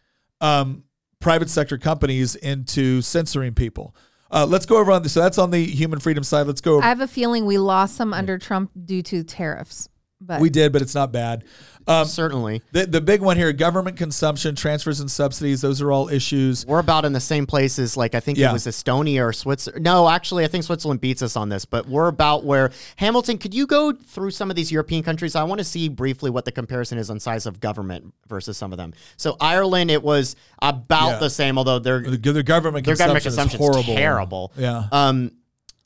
[0.42, 0.84] um,
[1.20, 3.96] private sector companies into censoring people.
[4.32, 5.14] Uh, let's go over on this.
[5.14, 6.48] So that's on the human freedom side.
[6.48, 6.82] Let's go.
[6.82, 9.90] I have a feeling we lost some under Trump due to tariffs.
[10.26, 11.44] But we did, but it's not bad.
[11.86, 15.60] Um, Certainly, the the big one here: government consumption, transfers, and subsidies.
[15.60, 16.66] Those are all issues.
[16.66, 17.98] we're about in the same places.
[17.98, 18.52] Like I think Yeah.
[18.52, 19.84] it was Estonia or Switzerland.
[19.84, 21.66] No, actually, I think Switzerland beats us on this.
[21.66, 23.38] But we're about where Hamilton.
[23.38, 25.36] Could you go through some of these European countries?
[25.36, 28.72] I want to see briefly what the comparison is on size of government versus some
[28.72, 28.94] of them.
[29.18, 31.20] So Ireland, it was about Yeah.
[31.20, 33.96] the same, although they're The, the government their government consumption consumption is horrible.
[34.02, 34.54] terrible.
[34.58, 34.86] Yeah.
[34.90, 35.32] Um,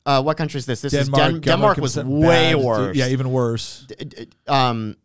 [0.08, 0.80] uh, what country is this?
[0.80, 2.64] This Denmark, is Den- Denmark government was way bad.
[2.64, 2.96] worse.
[2.96, 3.86] Yeah, even worse.
[4.46, 4.96] Um,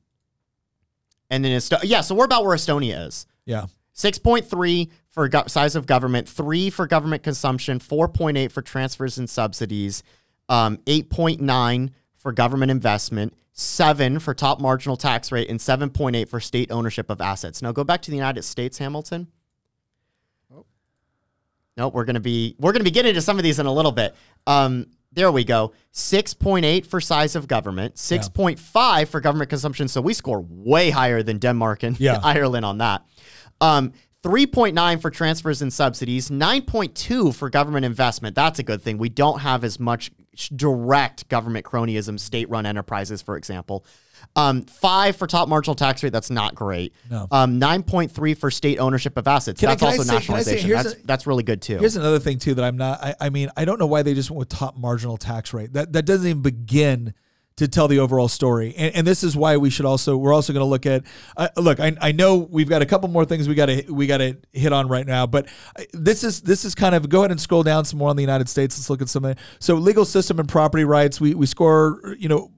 [1.29, 3.25] and then Esto- yeah, so we're about where Estonia is.
[3.45, 3.65] Yeah.
[3.95, 10.03] 6.3 for go- size of government, 3 for government consumption, 4.8 for transfers and subsidies,
[10.47, 16.71] um, 8.9 for government investment, 7 for top marginal tax rate, and 7.8 for state
[16.71, 17.61] ownership of assets.
[17.61, 19.27] Now go back to the United States, Hamilton.
[21.77, 23.91] No, we're gonna be we're gonna be getting into some of these in a little
[23.91, 24.15] bit.
[24.47, 25.73] Um, there we go.
[25.93, 29.87] 6.8 for size of government, 6.5 for government consumption.
[29.87, 32.19] So we score way higher than Denmark and Yeah.
[32.23, 33.03] Ireland on that.
[33.61, 33.93] Um,
[34.23, 38.35] 3.9 for transfers and subsidies, 9.2 for government investment.
[38.35, 38.97] That's a good thing.
[38.97, 40.11] We don't have as much
[40.55, 43.85] direct government cronyism, state run enterprises, for example.
[44.35, 46.11] Um, five for top marginal tax rate.
[46.11, 46.93] That's not great.
[47.09, 47.27] No.
[47.29, 49.59] Um, 9.3 for state ownership of assets.
[49.59, 50.69] Can that's I also say- nationalization.
[50.71, 51.77] that's, a- that's really good too.
[51.77, 53.03] Here's another thing too that I'm not.
[53.03, 55.73] I, I mean, I don't know why they just went with top marginal tax rate.
[55.73, 57.13] That that doesn't even begin
[57.57, 58.73] to tell the overall story.
[58.75, 61.03] And, and this is why we should also we're also going to look at.
[61.37, 64.07] Uh, look, I, I know we've got a couple more things we got to we
[64.07, 65.47] got to hit on right now, but
[65.93, 68.23] this is this is kind of go ahead and scroll down some more on the
[68.23, 68.75] United States.
[68.79, 71.21] Let's look at some of so legal system and property rights.
[71.21, 72.49] We we score you know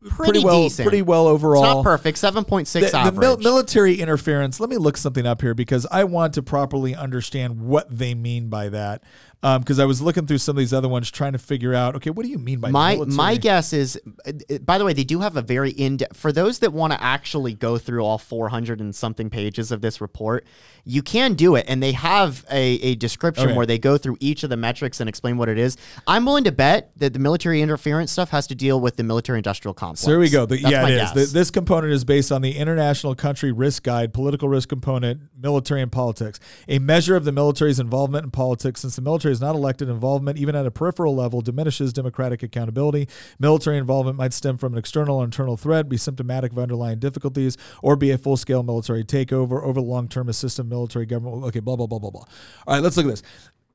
[0.00, 0.88] pretty, Pretty well decent.
[0.88, 1.64] pretty well overall.
[1.64, 2.18] It's not perfect.
[2.18, 4.58] 7.6 the, the mil- military interference.
[4.60, 8.48] Let me look something up here because I want to properly understand what they mean
[8.48, 9.02] by that.
[9.42, 12.10] Because I was looking through some of these other ones, trying to figure out, okay,
[12.10, 13.16] what do you mean by my military?
[13.16, 16.58] my guess is uh, by the way they do have a very in for those
[16.58, 20.44] that want to actually go through all 400 and something pages of this report
[20.84, 23.56] you can do it and they have a, a description Okay.
[23.56, 25.76] where they go through each of the metrics and explain what it is
[26.06, 29.38] i'm willing to bet that the military interference stuff has to deal with the military
[29.38, 30.44] industrial complex So here we go.
[30.46, 31.00] The, yeah, it is.
[31.00, 31.12] guess.
[31.14, 35.80] The- this component is based on the International Country Risk Guide, Political Risk Component, Military
[35.82, 38.80] and Politics, a measure of the military's involvement in politics.
[38.80, 43.08] Since the military is not elected, involvement, even at a peripheral level, diminishes democratic accountability.
[43.38, 47.56] Military involvement might stem from an external or internal threat, be symptomatic of underlying difficulties,
[47.82, 51.44] or be a full scale military takeover over the long term assistant military government.
[51.44, 52.24] Okay, blah, blah, blah, blah, blah.
[52.66, 53.22] All right, let's look at this.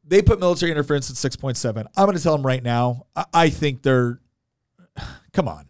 [0.07, 1.85] They put military interference at 6.7.
[1.97, 4.19] I'm going to tell them right now, I, I think they're,
[5.33, 5.67] come on.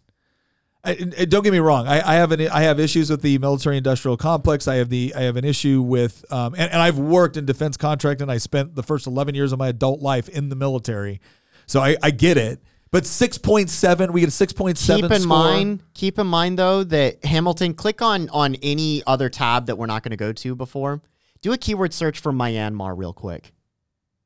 [0.86, 1.88] I, and don't get me wrong.
[1.88, 4.68] I, I have an I have issues with the military industrial complex.
[4.68, 7.76] I have the I have an issue with um, and, and I've worked in defense
[7.76, 8.30] contracting.
[8.30, 11.22] I spent the first eleven years of my adult life in the military,
[11.66, 12.62] so I, I get it.
[12.92, 15.10] But six point seven, we get a six point seven.
[15.10, 19.66] keep in mind keep in mind though that hamilton click on on any other tab
[19.66, 21.02] that we're not going to go to before
[21.42, 23.52] do a keyword search for myanmar real quick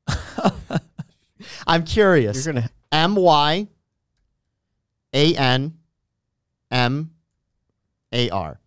[1.66, 3.66] i'm curious You're gonna M Y
[5.14, 5.78] A N
[6.70, 7.10] M
[8.12, 8.60] A R.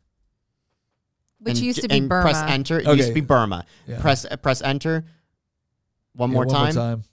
[1.39, 2.23] which And used to be and Burma.
[2.23, 2.79] Press enter.
[2.79, 3.65] It used to be Burma.
[3.87, 4.01] Yeah.
[4.01, 5.05] Press uh, press enter.
[6.13, 6.75] One, Yeah, more, one time.
[6.75, 7.03] more time.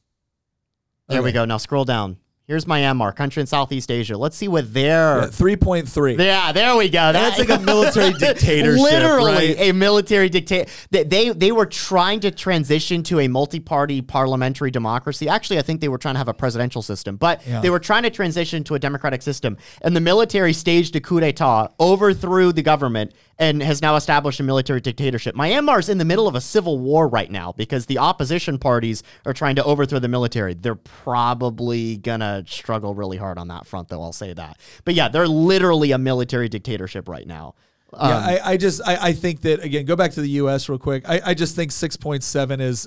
[1.09, 1.45] There we go.
[1.45, 2.19] Now scroll down.
[2.51, 4.19] Here's Myanmar, country in Southeast Asia.
[4.19, 5.29] Let's see what their
[5.61, 6.17] point three.
[6.17, 7.13] yeah, there we go.
[7.13, 9.57] That's like a military dictatorship, Literally right?
[9.61, 10.69] a military dictator.
[10.91, 15.29] They, they they were trying to transition to a multi-party parliamentary democracy.
[15.29, 17.61] Actually, I think they were trying to have a presidential system, but Yeah.
[17.61, 19.57] they were trying to transition to a democratic system.
[19.83, 24.43] And the military staged a coup d'état, overthrew the government, and has now established a
[24.43, 25.35] military dictatorship.
[25.35, 29.33] Myanmar's in the middle of a civil war right now because the opposition parties are
[29.33, 30.53] trying to overthrow the military.
[30.55, 34.03] They're probably gonna struggle really hard on that front, though.
[34.03, 34.59] I'll say that.
[34.85, 37.55] But yeah, they're literally a military dictatorship right now.
[37.93, 40.69] Yeah, Um, I, I just I, I think that again, go back to the U.S.
[40.69, 41.09] real quick.
[41.09, 42.87] I, I just think six point seven is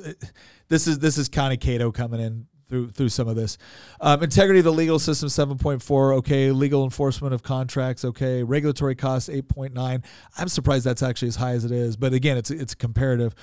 [0.69, 3.59] this is this is kind of Cato coming in through through some of this.
[4.01, 6.13] Um, integrity of the legal system seven point four.
[6.13, 8.03] Okay, legal enforcement of contracts.
[8.03, 10.03] Okay, regulatory costs eight point nine.
[10.37, 13.35] I'm surprised that's actually as high as it is, but again, it's it's comparative.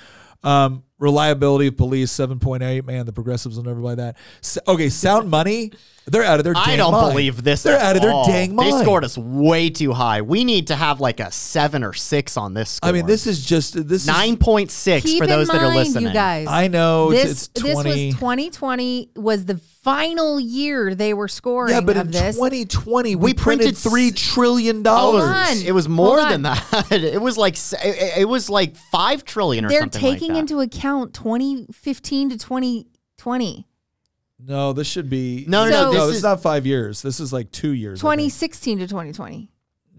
[0.43, 2.85] Um, reliability of police seven point eight.
[2.85, 4.17] Man, the progressives will never buy that.
[4.43, 5.73] S- okay, sound money.
[6.07, 6.57] They're out of their.
[6.57, 7.13] I dang don't mind.
[7.13, 7.63] believe this.
[7.63, 8.73] They're at out of their dang mind.
[8.73, 10.23] They scored us way too high.
[10.23, 12.89] We need to have like a seven or six on this score.
[12.89, 16.09] I mean, this is just this nine point six for those in that are listening.
[16.09, 16.47] you guys.
[16.49, 21.73] I know this it's, it's this was 2020 was the final year they were scoring
[21.75, 22.37] Yeah, but of in this.
[22.37, 25.25] 2020, we, We printed printed three s- trillion dollars.
[25.25, 25.67] on.
[25.67, 26.87] it was more Hold than that.
[26.91, 30.53] It was like it it was like five trillion or They're something taking like that.
[30.53, 33.67] into account 2015 to 2020.
[34.43, 35.91] No, this should be No, no, no, no.
[35.93, 37.03] this This is- is not five years.
[37.03, 38.01] This is like two years.
[38.01, 39.51] 2016 to 2020.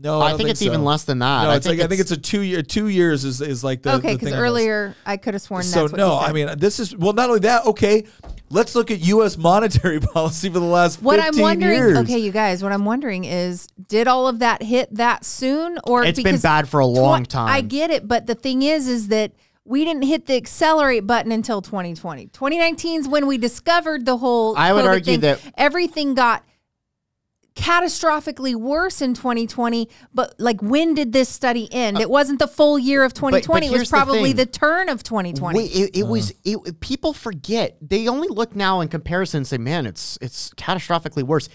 [0.03, 0.65] No, I don't think, it's so.
[0.65, 1.43] even less than that.
[1.43, 2.63] No, it's like I think it's a two year.
[2.63, 4.49] Two years is, is like the okay, because thing on this.
[4.49, 5.67] earlier I could have sworn that.
[5.67, 6.29] So that's what no, you said.
[6.29, 7.13] I mean this is well.
[7.13, 8.05] Not only that, okay.
[8.51, 9.37] Let's look at U.S.
[9.37, 11.97] monetary policy for the last what 15 I'm wondering, years.
[11.99, 16.03] okay, you guys, what I'm wondering is, did all of that hit that soon, or
[16.03, 17.47] It's been bad for a long time.
[17.49, 19.31] I get it, but the thing is, is that
[19.63, 22.27] we didn't hit the accelerate button until 2020.
[22.27, 24.55] 2019 is when we discovered the whole.
[24.57, 25.19] I would COVID argue thing.
[25.21, 26.43] that- everything got
[27.55, 32.79] catastrophically worse in 2020 but like when did this study end it wasn't the full
[32.79, 34.35] year of 2020 it was probably thing.
[34.37, 37.77] the turn of 2020 Wait, it, it was it, people forget.
[37.81, 41.49] They only look now in comparison and say, "Man, it's it's catastrophically worse."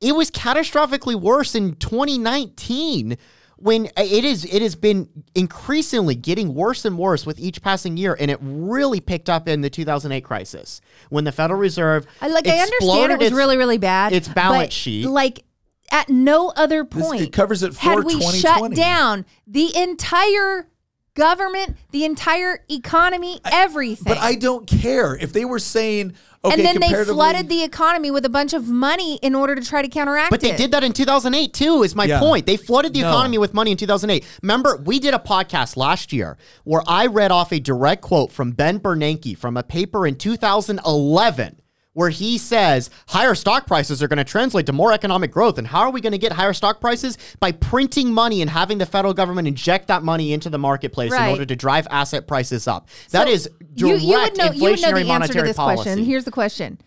[0.00, 3.18] It was catastrophically worse in 2019
[3.60, 7.96] when uh, it is it has been increasingly getting worse and worse with each passing
[7.96, 10.80] year and it really picked up in the 2008 crisis
[11.10, 14.12] when the Federal Reserve I like I understand it was its- really really bad.
[14.12, 15.06] its balance but, sheet.
[15.06, 15.44] Like
[15.92, 20.69] at no other This- point it covers it for had we shut down the entire
[21.20, 24.04] government, the entire economy, everything.
[24.06, 26.54] But I don't care if they were saying okay.
[26.54, 29.82] and then they flooded the economy with a bunch of money in order to try
[29.82, 30.56] to counteract But they it.
[30.56, 32.20] did that in 2008 too, is my Yeah.
[32.20, 32.46] point.
[32.46, 33.10] They flooded the No.
[33.10, 34.24] economy with money in 2008.
[34.42, 38.52] Remember, we did a podcast last year where I read off a direct quote from
[38.52, 41.56] Ben Bernanke from a paper in 2011
[41.92, 45.58] where he says higher stock prices are going to translate to more economic growth.
[45.58, 47.18] And how are we going to get higher stock prices?
[47.40, 51.22] By printing money and having the federal government inject that money into the marketplace in
[51.22, 52.88] order to drive asset prices up.
[53.10, 55.42] That So is you, direct you would know inflationary you would know the answer monetary
[55.42, 55.82] to this policy.
[55.82, 56.04] question.
[56.04, 56.78] Here's the question: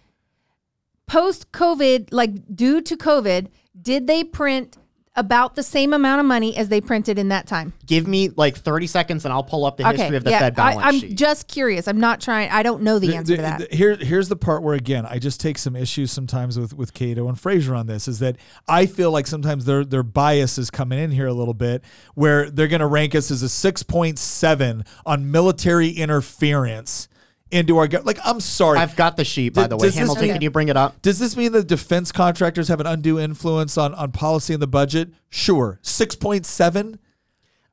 [1.06, 3.48] Post COVID, like due to COVID,
[3.80, 4.78] did they print
[5.16, 7.74] about the same amount of money as they printed in that time?
[7.86, 10.56] Give me like 30 seconds and I'll pull up the history of the yeah, Fed
[10.56, 11.16] balance I, I'm sheet.
[11.18, 11.88] just curious.
[11.88, 12.50] I'm not trying.
[12.50, 13.70] I don't know the, The- answer the- to that.
[13.70, 16.94] the- here, here's the part where again, I just take some issues sometimes with with
[16.94, 18.08] Cato and Fraser on this.
[18.08, 18.38] Is that
[18.68, 21.84] I feel like sometimes their their bias is coming in here a little bit,
[22.16, 27.08] where they're going to rank us as a six point seven on military interference
[27.54, 28.20] into our go- like.
[28.26, 29.92] I'm sorry, I've got the sheet, by Does- the way.
[29.92, 31.02] Hamilton, mean- can you bring it up?
[31.02, 34.68] Does this mean that defense contractors have an undue influence on, on policy in the
[34.68, 35.10] budget?
[35.30, 35.80] Sure.
[35.84, 37.00] 6.7?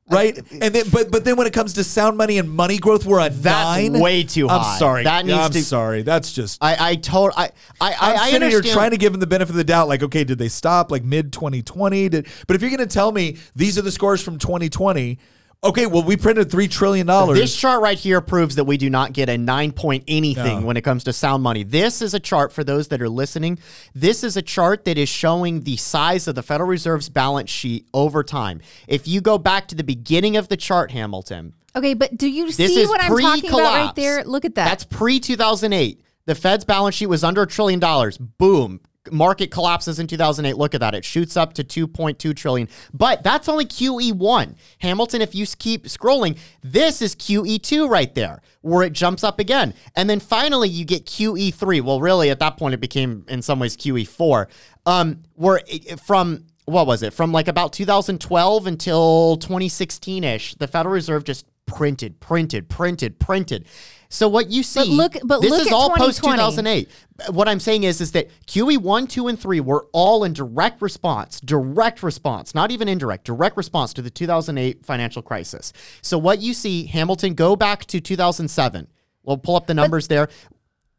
[0.09, 0.37] Right?
[0.51, 3.25] And then but but then when it comes to sound money and money growth, we're
[3.25, 3.43] a That's
[3.81, 3.93] nine.
[4.01, 4.57] way too high.
[4.73, 5.03] I'm sorry.
[5.05, 6.01] That needs I'm to- sorry.
[6.01, 9.13] That's just I I told I I I'm I, I sitting here trying to give
[9.13, 9.87] them the benefit of the doubt.
[9.87, 12.09] Like, okay, did they stop like mid 2020?
[12.09, 15.17] Did but if you're going to tell me these are the scores from 2020,
[15.63, 17.37] okay, well we printed three trillion dollars.
[17.37, 20.65] this chart right here proves that we do not get a nine point anything No.
[20.65, 21.63] when it comes to sound money.
[21.63, 23.59] This is a chart for those that are listening.
[23.93, 27.87] This is a chart that is showing the size of the Federal Reserve's balance sheet
[27.93, 28.61] over time.
[28.87, 32.51] If you go back to the beginning of the chart, Hamilton, Okay, but do you
[32.51, 34.23] see what I'm talking about right there?
[34.25, 34.65] Look at that.
[34.65, 36.01] That's pre 2008.
[36.25, 38.17] The Fed's balance sheet was under a trillion dollars.
[38.17, 38.81] Boom.
[39.09, 40.57] Market collapses in 2008.
[40.57, 40.93] Look at that.
[40.93, 42.67] It shoots up to 2.2 trillion.
[42.93, 44.55] But that's only QE1.
[44.79, 49.73] Hamilton, if you keep scrolling, this is QE2 right there, where it jumps up again.
[49.95, 51.81] And then finally you get QE3.
[51.81, 54.47] Well, really, at that point, it became in some ways QE4.
[54.85, 57.13] Um, where it, from what was it?
[57.13, 63.65] From like about 2012 until 2016 ish, the Federal Reserve just printed, printed, printed, printed.
[64.13, 66.89] So what you see, but look- but this look is at all post 2008.
[67.29, 70.81] What I'm saying is, is that QE one, two, and three were all in direct
[70.81, 75.71] response, direct response, not even indirect, direct response to the 2008 financial crisis.
[76.01, 78.87] So what you see, Hamilton, go back to 2007.
[79.23, 80.27] We'll pull up the numbers there.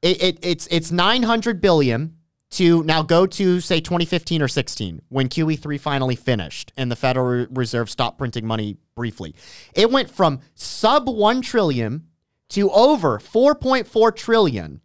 [0.01, 2.16] It, it, it's it's 900 billion
[2.52, 7.47] to now go to say 2015 or 16 when QE3 finally finished and the Federal
[7.51, 9.34] Reserve stopped printing money briefly.
[9.74, 12.05] It went from sub 1 trillion
[12.52, 14.80] to over 4.4 trillion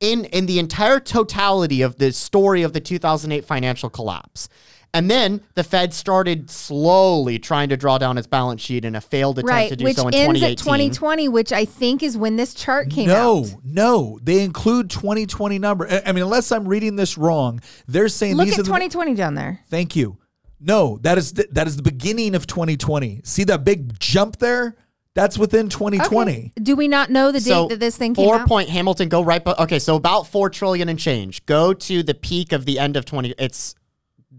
[0.00, 4.48] in in the entire totality of the story of the 2008 financial collapse.
[4.94, 9.00] And then the Fed started slowly trying to draw down its balance sheet in a
[9.00, 10.52] failed attempt right, to do which so in ends 2018.
[10.52, 13.46] at 2020, which I think is when this chart came no, out.
[13.46, 15.88] no, no, they include 2020 number.
[15.88, 19.14] I mean, unless I'm reading this wrong, they're saying Look these at are the, 2020
[19.14, 19.60] down there.
[19.70, 20.18] Thank you.
[20.60, 23.22] No, that is the, that is the beginning of 2020.
[23.24, 24.76] See that big jump there?
[25.14, 26.32] That's within 2020.
[26.32, 26.52] Okay.
[26.62, 28.48] Do we not know the date that this thing came four out?
[28.48, 29.44] point Hamilton go right.
[29.44, 31.44] bu- Okay, so about four trillion and change.
[31.44, 33.34] Go to the peak of the end of twenty.
[33.38, 33.74] It's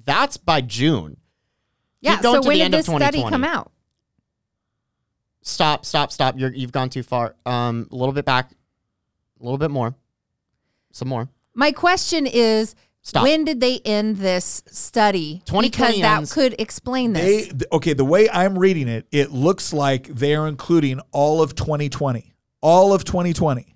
[0.06, 1.18] that's by June.
[2.02, 2.20] yeah.
[2.22, 3.72] going So to when the did end this study come out?
[5.44, 6.40] Stop, stop, stop.
[6.40, 7.36] You're you've gone too far.
[7.46, 8.52] Um, a little bit back,
[9.40, 9.94] a little bit more,
[10.92, 11.28] some more.
[11.54, 12.76] My question is,
[13.06, 13.24] Stop.
[13.24, 15.42] when did they end this study?
[15.46, 17.48] 2020 Because that ends- could explain They this.
[17.50, 21.54] th- okay, the way I'm reading it, it looks like they are including all of
[21.54, 22.34] 2020.
[22.62, 23.73] All of 2020.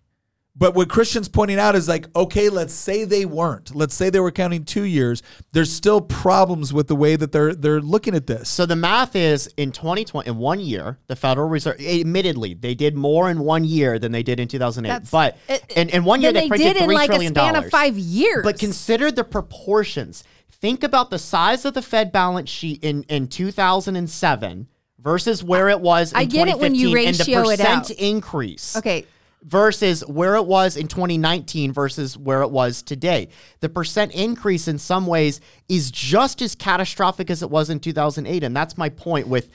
[0.59, 3.75] But what Christian's pointing out is like, okay, let's say they weren't.
[3.75, 5.21] Let's say they were counting 2 years.
[5.51, 8.49] There's still problems with the way that they're they're looking at this.
[8.49, 12.95] So the math is in 2020, in one year, the Federal Reserve, admittedly, they did
[12.95, 14.89] more in one year than they did in 2008.
[14.89, 17.19] That's- but it- in, in one year, they they printed did in three like a
[17.19, 17.65] span dollars.
[17.65, 18.43] of five years.
[18.43, 20.23] But consider the proportions.
[20.49, 24.67] Think about the size of the Fed balance sheet in, in 2007
[24.99, 27.57] versus where it was in I get it when you 2015 and the ratio it
[27.59, 27.97] percent out.
[27.99, 29.05] increase okay,
[29.48, 33.30] versus where it was in 2019 versus where it was today.
[33.61, 38.44] The percent increase in some ways is just as catastrophic as it was in 2008
[38.44, 39.49] and that's my point with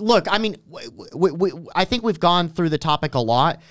[0.00, 0.56] look, I mean
[1.14, 3.62] we, we, I think we've gone through the topic a lot.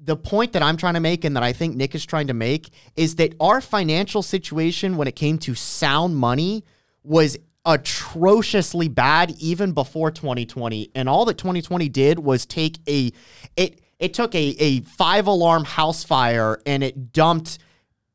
[0.00, 2.34] The point that I'm trying to make and that I think Nick is trying to
[2.34, 6.64] make is that our financial situation when it came to sound money
[7.02, 7.36] was
[7.66, 10.92] atrociously bad even before 2020.
[10.94, 13.10] And all that 2020 did was take a
[13.56, 17.58] it it took a a five alarm house fire and it dumped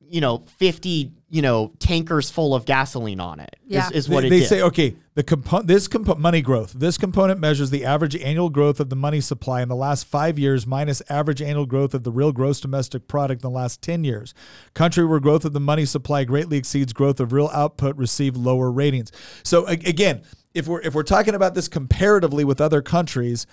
[0.01, 3.55] you know 50 you know tankers full of gasoline on it.
[3.68, 3.89] Is Yeah.
[3.93, 4.47] is what they, it they did.
[4.49, 8.80] say okay the compo- this compo- money growth this component measures the average annual growth
[8.80, 12.11] of the money supply in the last five years minus average annual growth of the
[12.11, 14.34] real gross domestic product in the last 10 years
[14.76, 18.72] country where growth of the money supply greatly exceeds growth of real output receive lower
[18.72, 19.11] ratings
[19.43, 20.22] so a- again
[20.53, 23.45] if we're if we're talking about this comparatively with other countries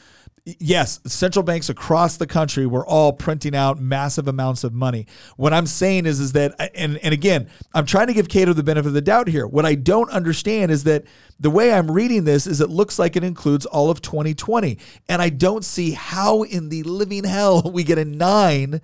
[0.45, 5.07] yes, central banks across the country were all printing out massive amounts of money.
[5.37, 8.63] What I'm saying is, is that, and and again, I'm trying to give Cato the
[8.63, 9.47] benefit of the doubt here.
[9.47, 11.05] What I don't understand is that
[11.39, 14.79] the way I'm reading this is it looks like it includes all of 2020,
[15.09, 18.81] and I don't see how in the living hell we get a nine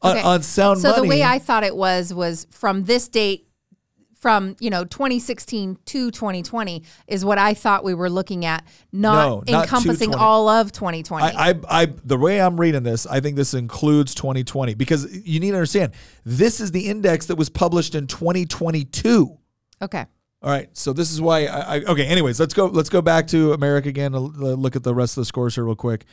[0.00, 0.26] on, Okay.
[0.26, 1.02] on sound so money.
[1.02, 3.47] the way I thought it was was from this date
[4.18, 9.28] from you know 2016 to 2020 is what I thought we were looking at, not,
[9.28, 11.24] No, not encompassing all of 2020.
[11.24, 15.40] I, I, I, the way I'm reading this, I think this includes 2020 because you
[15.40, 15.92] need to understand
[16.24, 19.38] this is the index that was published in 2022.
[19.82, 20.06] okay.
[20.40, 22.06] All right, so this is why I, I okay.
[22.06, 22.66] Anyways, let's go.
[22.66, 24.12] Let's go back to America again.
[24.12, 26.04] Look at the rest of the scores here real quick.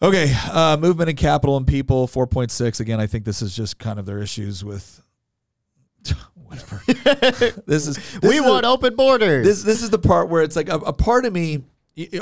[0.00, 2.80] Okay, uh, movement and capital and people four point six.
[2.80, 5.02] Again, I think this is just kind of their issues with
[6.62, 7.62] whatever.
[7.66, 9.46] this is this we is want a- open borders.
[9.46, 11.64] this this is the part where it's like a, a part of me.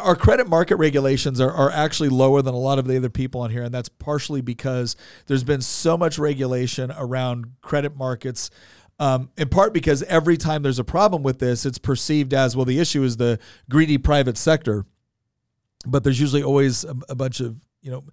[0.01, 3.41] Our credit market regulations are, are actually lower than a lot of the other people
[3.41, 4.95] on here, and that's partially because
[5.27, 8.51] there's been so much regulation around credit markets.
[9.01, 12.65] Um, in part because every time there's a problem with this, it's perceived as well.
[12.65, 14.87] The issue is the greedy private sector,
[15.85, 18.05] but there's usually always a, a bunch of you know,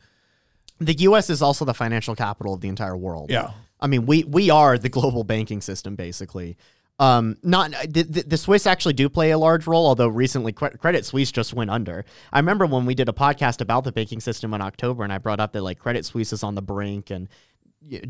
[0.80, 1.30] the U.S.
[1.30, 3.30] is also the financial capital of the entire world.
[3.30, 3.52] yeah,
[3.82, 6.58] I mean, we we are the global banking system, basically.
[7.00, 11.32] Um, not the, the, Swiss actually do play a large role, although recently Credit Suisse
[11.32, 12.06] just went under.
[12.32, 15.18] I remember when we did a podcast about the banking system in October, and I
[15.18, 17.28] brought up that like Credit Suisse is on the brink and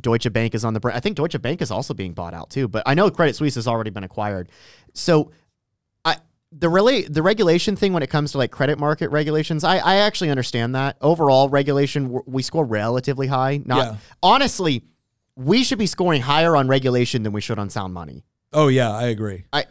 [0.02, 0.98] Deutsche Bank is on the brink.
[0.98, 3.56] I think Deutsche Bank is also being bought out too, but I know Credit Suisse
[3.56, 4.50] has already been acquired.
[4.94, 5.32] So,
[6.04, 6.18] I
[6.52, 9.96] the really the regulation thing when it comes to like credit market regulations, I I
[9.98, 13.62] actually understand that overall regulation we score relatively high.
[13.64, 13.98] Not Yeah.
[14.22, 14.84] honestly
[15.36, 18.24] we should be scoring higher on regulation than we should on sound money.
[18.54, 19.46] oh yeah, I agree.
[19.54, 19.66] I,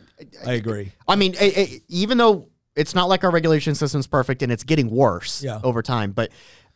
[0.47, 0.93] I agree.
[1.07, 4.65] I mean, eh, eh, even though it's not like our regulation system's perfect and it's
[4.65, 5.61] getting worse Yeah.
[5.63, 6.31] over time, but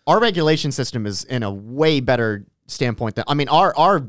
[0.06, 4.06] our regulation system is in a way better standpoint than I mean, our our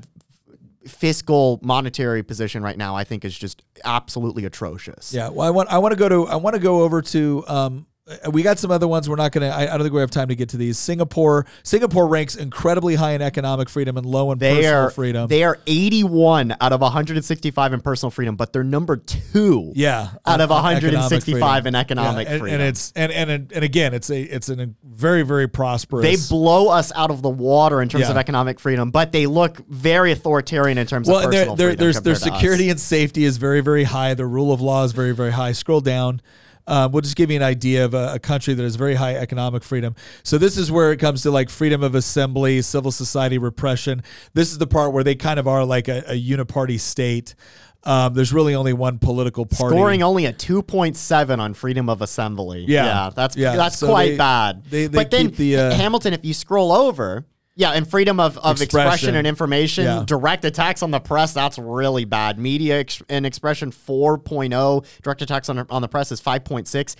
[0.87, 5.13] fiscal monetary position right now, I think, is just absolutely atrocious.
[5.13, 7.43] Yeah, well, I want I want to go to I want to go over to
[7.47, 9.99] um Uh, we got some other ones we're not gonna I, I don't think we
[9.99, 10.77] have time to get to these.
[10.77, 15.27] Singapore Singapore ranks incredibly high in economic freedom and low in They personal are freedom.
[15.27, 19.71] they are 81 out of 165 in personal freedom, but they're number two.
[19.75, 22.59] yeah, out of on- on economic 165 in economic Yeah, and, freedom.
[22.61, 26.03] and it's and, and and again it's a it's an very very prosperous.
[26.05, 28.11] They blow us out of the water in terms Yeah.
[28.11, 31.87] of economic freedom, but they look very authoritarian in terms well, of personal their, their,
[31.93, 32.03] freedom.
[32.03, 32.21] their to us.
[32.35, 34.13] security and safety is very very high.
[34.13, 35.53] The rule of law is very very high.
[35.53, 36.21] Scroll down.
[36.67, 39.15] Um, we'll just give you an idea of a, a country that has very high
[39.15, 39.95] economic freedom.
[40.23, 44.01] So this is where it comes to like freedom of assembly, civil society repression.
[44.33, 47.35] This is the part where they kind of are like a, a uniparty state.
[47.83, 49.75] Um, there's really only one political party.
[49.75, 52.65] Scoring only a 2.7 on freedom of assembly.
[52.67, 53.11] Yeah.
[53.15, 53.55] that's Yeah.
[53.55, 54.63] that's So quite they- bad.
[54.65, 58.37] they- they but then the, uh, Hamilton, if you scroll over, yeah, and freedom of,
[58.37, 58.87] of expression.
[58.91, 59.15] Expression.
[59.15, 60.03] and information, Yeah.
[60.05, 62.37] direct attacks on the press, that's really bad.
[62.37, 66.95] Media ex- and expression 4.0, direct attacks on, on the press is 5.6.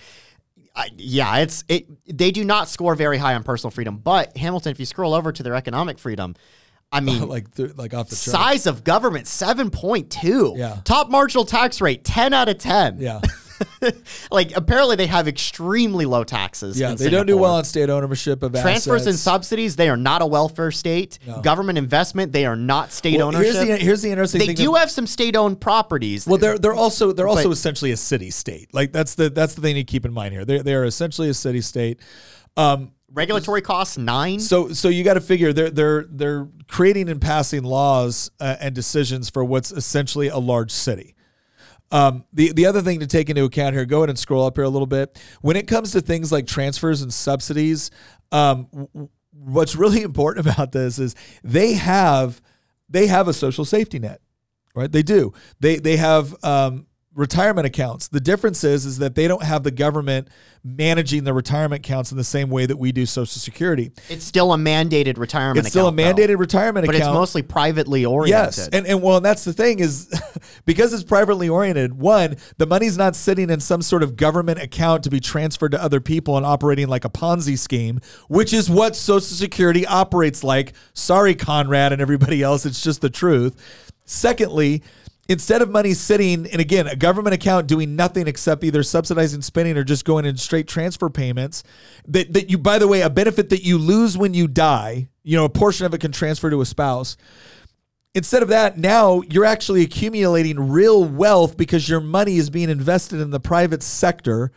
[0.74, 1.86] I, yeah, it's it.
[2.06, 5.32] They do not score very high on personal freedom, but Hamilton, if you scroll over
[5.32, 6.34] to their economic freedom,
[6.92, 10.78] I mean, like th- like off the size of government 7.2 Yeah.
[10.84, 13.20] top marginal tax rate 10 out of 10 Yeah,
[14.30, 16.94] like apparently they have extremely low taxes yeah.
[16.94, 20.26] They don't do well on state ownership of transfers and subsidies they are not a
[20.26, 24.38] welfare state government investment they are not state Well, ownership here's the here's the interesting
[24.40, 24.56] they thing.
[24.56, 27.96] do that- have some state-owned properties Well, they're they're also they're also But- essentially a
[27.96, 28.72] city state.
[28.74, 30.44] Like that's the that's the thing to keep in mind here.
[30.44, 32.00] They they are essentially a city state.
[32.56, 37.20] Um, regulatory costs nine so so you got to figure they're they're they're creating and
[37.20, 41.14] passing laws uh, and decisions for what's essentially a large city.
[41.90, 44.56] Um, the the other thing to take into account here, go ahead and scroll up
[44.56, 45.20] here a little bit.
[45.40, 47.90] When it comes to things like transfers and subsidies,
[48.32, 51.14] um, w- what's really important about this is
[51.44, 52.40] they have
[52.88, 54.20] they have a social safety net,
[54.74, 54.90] right?
[54.90, 55.32] They do.
[55.60, 56.86] They they have um,
[57.16, 58.08] retirement accounts.
[58.08, 60.28] The difference is is that they don't have the government
[60.62, 63.90] managing the retirement accounts in the same way that we do Social Security.
[64.08, 65.58] It's still a mandated retirement.
[65.58, 66.22] It's still a account, though.
[66.22, 67.10] mandated retirement but account.
[67.10, 68.56] it's mostly privately oriented.
[68.56, 70.08] Yes, and and well, and that's the thing is
[70.66, 71.98] because it's privately oriented.
[71.98, 75.82] One, the money's not sitting in some sort of government account to be transferred to
[75.82, 80.74] other people and operating like a Ponzi scheme, which is what Social Security operates like.
[80.92, 83.56] Sorry, Conrad and everybody else, it's just the truth.
[84.04, 84.82] Secondly.
[85.28, 89.76] Instead of money sitting in again a government account doing nothing except either subsidizing spending
[89.76, 91.64] or just going in straight transfer payments,
[92.06, 95.36] that, that you by the way a benefit that you lose when you die, you
[95.36, 97.16] know a portion of it can transfer to a spouse
[98.16, 103.20] instead of that, now you're actually accumulating real wealth because your money is being invested
[103.20, 104.50] in the private sector.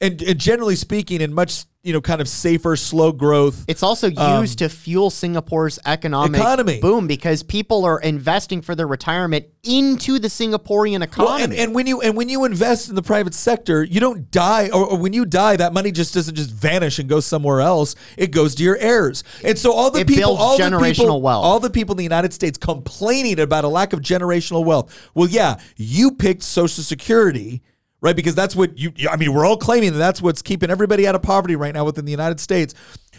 [0.00, 3.64] And, and generally speaking, in much you know kind of safer, slow growth.
[3.68, 6.80] It's also used to fuel Singapore's economic Um, Economy.
[6.80, 11.26] boom because people are investing for their retirement into the Singaporean economy.
[11.34, 14.30] Well, and, and when you and when you invest in the private sector, you don't
[14.30, 17.60] die, or, or when you die, that money just doesn't just vanish and go somewhere
[17.60, 17.94] else.
[18.16, 21.44] It goes to your heirs, and so all the It people, all the people, wealth.
[21.44, 25.10] all the people in the United States complaining about a lack of generational wealth.
[25.14, 27.62] Well, yeah, you picked Social Security.
[28.04, 28.92] Right, because that's what you.
[29.10, 31.86] I mean, we're all claiming that that's what's keeping everybody out of poverty right now
[31.86, 32.74] within the United States.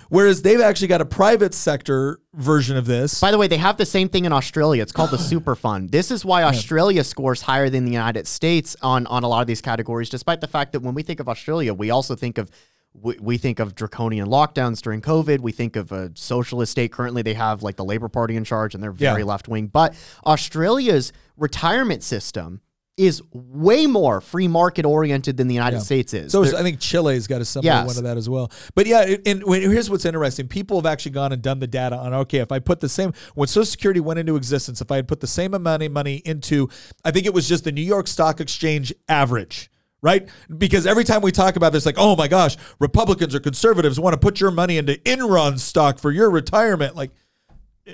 [0.09, 3.19] Whereas they've actually got a private sector version of this.
[3.19, 4.83] By the way, they have the same thing in Australia.
[4.83, 5.89] It's called the super fund.
[5.89, 9.47] This is why Australia scores higher than the United States on on a lot of
[9.47, 12.51] these categories, despite the fact that when we think of Australia, we also think of
[12.93, 15.39] we, we think of draconian lockdowns during COVID.
[15.39, 16.91] We think of a socialist state.
[16.91, 19.25] Currently, they have like the Labor Party in charge, and they're very Yeah.
[19.25, 19.65] left wing.
[19.65, 19.95] But
[20.27, 22.61] Australia's retirement system
[22.97, 26.31] is way more free market oriented than the United States is.
[26.31, 27.87] So They're- I think Chile's got a similar Yes.
[27.87, 28.49] one of that as well.
[28.73, 31.97] But yeah, and when, here's what's interesting: people have actually gone and done the data
[31.97, 32.13] on.
[32.13, 35.07] Okay, if I put the same when Social Security went into existence, if I had
[35.09, 36.69] put the same amount of money into,
[37.03, 39.69] I think it was just the New York Stock Exchange average.
[40.01, 40.29] Right?
[40.55, 44.13] Because every time we talk about this, like, oh my gosh, Republicans or conservatives want
[44.13, 46.95] to put your money into Enron stock for your retirement.
[46.95, 47.09] Like,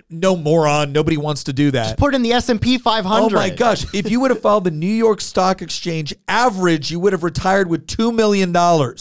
[0.10, 0.92] no moron.
[0.92, 1.98] Nobody wants to do that.
[1.98, 3.26] put in the S and P 500.
[3.26, 3.86] Oh my gosh.
[3.94, 7.70] If you would have followed the New York Stock Exchange average, you would have retired
[7.70, 8.56] with $2 million.
[8.56, 8.96] Uh,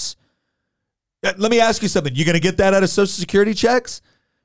[1.22, 2.14] Let me ask you something.
[2.14, 4.00] You're going to get that out of Social Security checks?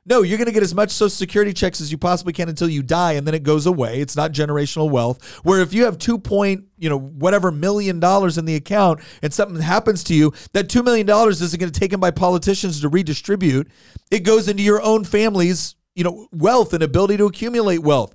[0.07, 2.69] No, you're going to get as much Social Security checks as you possibly can until
[2.69, 4.01] you die, and then it goes away.
[4.01, 5.23] It's not generational wealth.
[5.43, 9.33] Where if you have two point, you know, whatever million dollars in the account, and
[9.33, 12.81] something happens to you, that two million dollars isn't going to be taken by politicians
[12.81, 13.67] to redistribute.
[14.11, 18.13] It goes into your own family's, you know, wealth and ability to accumulate wealth.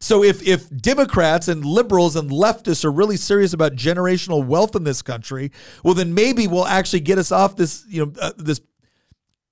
[0.00, 4.84] So if if Democrats and liberals and leftists are really serious about generational wealth in
[4.84, 5.52] this country,
[5.84, 8.60] well then maybe we'll actually get us off this, you know, uh, this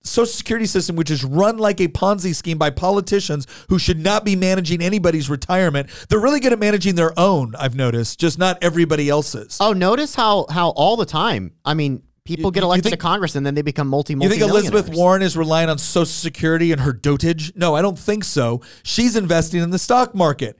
[0.05, 4.25] social security system which is run like a Ponzi scheme by politicians who should not
[4.25, 5.91] be managing anybody's retirement.
[6.09, 9.59] They're really good at managing their own, I've noticed, just not everybody else's.
[9.61, 11.55] Oh, notice how how all the time.
[11.65, 14.29] I mean, people You- get elected think- to Congress and then they become multi You
[14.29, 17.53] think Elizabeth Warren is relying on Social Security and her dotage?
[17.57, 18.61] No, I don't think so.
[18.83, 20.59] She's investing in the stock market.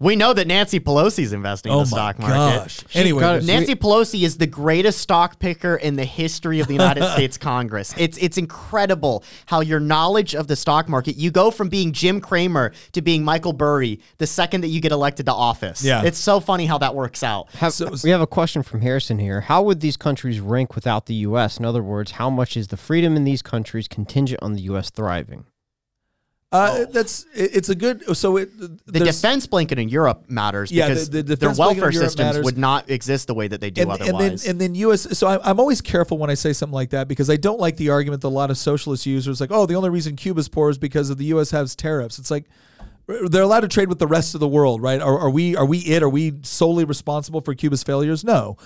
[0.00, 2.34] We know that Nancy Pelosi's investing in Oh the my stock market.
[2.62, 2.78] gosh.
[2.94, 3.44] Anyway, got it.
[3.44, 7.92] Nancy Pelosi is the greatest stock picker in the history of the United States Congress.
[7.98, 12.20] It's it's incredible how your knowledge of the stock market, you go from being Jim
[12.20, 15.82] Cramer to being Michael Burry the second that you get elected to office.
[15.82, 16.02] Yeah.
[16.04, 17.50] It's so funny how that works out.
[17.54, 19.40] Have, So- we have a question from Harrison here.
[19.40, 21.58] How would these countries rank without the U.S.?
[21.58, 24.90] In other words, how much is the freedom in these countries contingent on the U.S.
[24.90, 25.46] thriving?
[26.50, 28.16] Uh, that's it- it's a good.
[28.16, 28.50] So it
[28.86, 32.00] The defense blanket in Europe matters Yeah, because the- the their defense blanket in welfare
[32.00, 32.44] systems matters.
[32.44, 34.08] would not exist the way that they do and, otherwise.
[34.10, 35.18] and then and then U.S.
[35.18, 37.76] So I, I'm always careful when I say something like that because I don't like
[37.76, 40.70] the argument that a lot of socialist users like, oh, the only reason Cuba's poor
[40.70, 41.50] is because of the U.S.
[41.50, 42.18] has tariffs.
[42.18, 42.44] It's like
[43.06, 45.00] they're allowed to trade with the rest of the world, right?
[45.00, 46.02] Are, are we are we it?
[46.02, 48.24] Are we solely responsible for Cuba's failures?
[48.24, 48.56] No.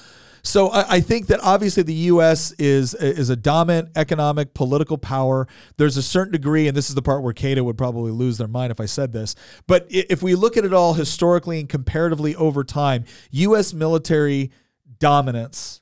[0.42, 2.52] So I, I think that obviously the U.S.
[2.52, 5.46] is is a dominant economic political power.
[5.76, 8.48] There's a certain degree, and this is the part where Cato would probably lose their
[8.48, 9.34] mind if I said this.
[9.66, 13.72] But if we look at it all historically and comparatively over time, U.S.
[13.72, 14.50] military
[14.98, 15.80] dominance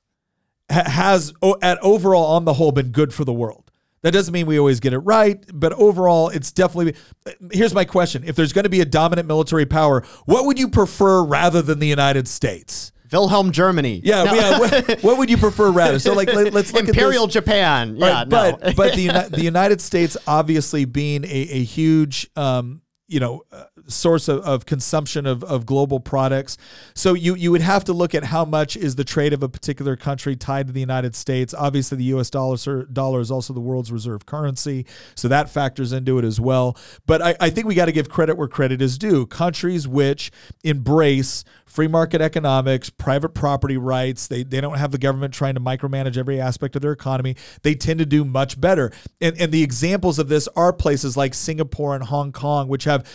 [0.69, 1.33] has
[1.63, 3.71] at overall on the whole been good for the world.
[4.03, 6.95] That doesn't mean we always get it right, but overall it's definitely
[7.27, 8.25] uh, Here's my question.
[8.25, 11.81] If there's going to be a dominant military power, what would you prefer rather than
[11.81, 12.93] the United States?
[13.13, 14.01] Wilhelm Germany.
[14.05, 14.35] Yeah, No.
[14.35, 14.59] yeah.
[14.59, 15.99] What, what would you prefer rather?
[15.99, 17.27] So like let, us look Imperial.
[17.27, 17.97] Japan.
[17.97, 18.57] Yeah, Right, no.
[18.61, 23.65] but but the the United States obviously being a, a huge um, you know uh,
[23.91, 26.57] source of, of consumption of, of global products
[26.95, 29.49] so you you would have to look at how much is the trade of a
[29.49, 33.61] particular country tied to the United States obviously the US dollar dollar is also the
[33.61, 36.77] world's reserve currency so that factors into it as well
[37.07, 40.31] but I, I think we got to give credit where credit is due countries which
[40.65, 44.27] embrace free market economics, private property rights.
[44.27, 47.37] They, they don't have the government trying to micromanage every aspect of their economy.
[47.63, 48.93] They tend to do much better.
[49.21, 53.09] And, and the examples of this are places like Singapore and Hong Kong, which have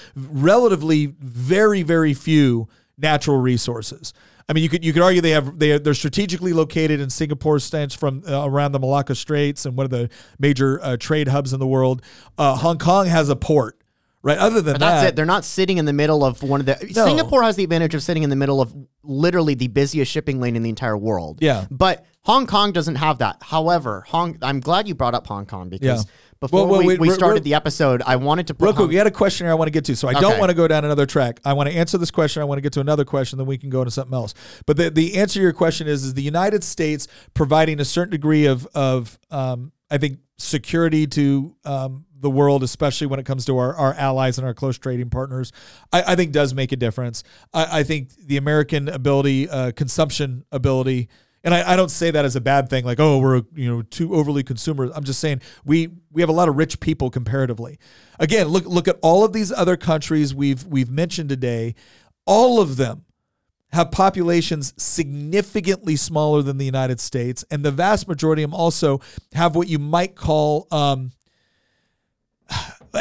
[0.66, 2.68] relatively very, very few
[2.98, 4.14] natural resources.
[4.48, 7.10] I mean, you could you could argue they have they are, they're strategically located in
[7.10, 11.28] Singapore, stands from uh, around the Malacca Straits and one of the major uh, trade
[11.28, 12.04] hubs in the world.
[12.38, 13.82] Uh, Hong Kong has a port
[14.26, 14.40] right?
[14.40, 15.16] Other than But that, that's it.
[15.16, 16.78] They're not sitting in the middle of one of the.
[16.96, 17.06] No.
[17.06, 20.56] Singapore has the advantage of sitting in the middle of literally the busiest shipping lane
[20.56, 21.38] in the entire world.
[21.42, 21.66] Yeah.
[21.70, 23.38] But Hong Kong doesn't have that.
[23.42, 24.38] However, Hong.
[24.42, 26.12] I'm glad you brought up Hong Kong because Yeah.
[26.40, 28.66] Before Well, well, we, wait, we started real- the episode, I wanted to put.
[28.66, 29.96] Real quick, we had a question here I want to get to.
[29.96, 31.40] So I don't want to go down another track.
[31.46, 32.42] I want to answer this question.
[32.42, 34.34] I want to get to another question, then we can go into something else.
[34.66, 38.12] But the, the answer to your question is is the United States providing a certain
[38.12, 43.46] degree of of um, I think security to um, the world, especially when it comes
[43.46, 45.52] to our, our allies and our close trading partners,
[45.94, 47.24] I, I think does make a difference.
[47.54, 51.10] I, I think the American ability, uh, consumption ability,
[51.46, 53.84] and I, I don't say that as a bad thing, like oh we're you know
[53.84, 54.92] too overly consumer.
[54.94, 57.78] I'm just saying we we have a lot of rich people comparatively.
[58.20, 61.76] Again, look look at all of these other countries we've we've mentioned today.
[62.26, 63.06] All of them
[63.72, 69.00] have populations significantly smaller than the United States, and the vast majority of them also
[69.34, 70.68] have what you might call.
[70.72, 71.12] Um,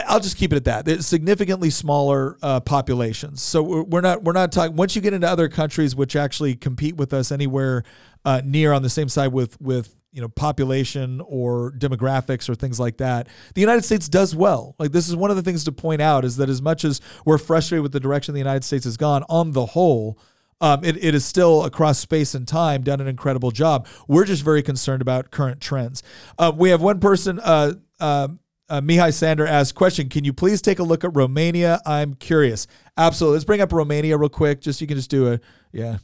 [0.07, 1.03] I'll just keep it at that.
[1.05, 3.41] Significantly smaller uh, populations.
[3.41, 4.77] So we're not we're not talking.
[4.77, 7.85] Once you get into other countries which actually compete with us anywhere
[8.25, 12.79] uh, near on the same side with with you know population or demographics or things
[12.79, 14.77] like that, the United States does well.
[14.79, 17.01] Like this is one of the things to point out is that as much as
[17.25, 20.19] we're frustrated with the direction the United States has gone, on the whole,
[20.61, 23.89] um, it, it is still across space and time done an incredible job.
[24.07, 26.03] We're just very concerned about current trends.
[26.39, 28.29] Uh, we have one person, uh, uh,
[28.69, 31.83] uh, Mihai Sander asked question, can you please take a look at Romania?
[31.85, 32.67] I'm curious.
[32.97, 33.37] Absolutely.
[33.37, 34.61] Let's bring up Romania real quick.
[34.61, 35.41] Just you can just do a,
[35.73, 35.99] yeah,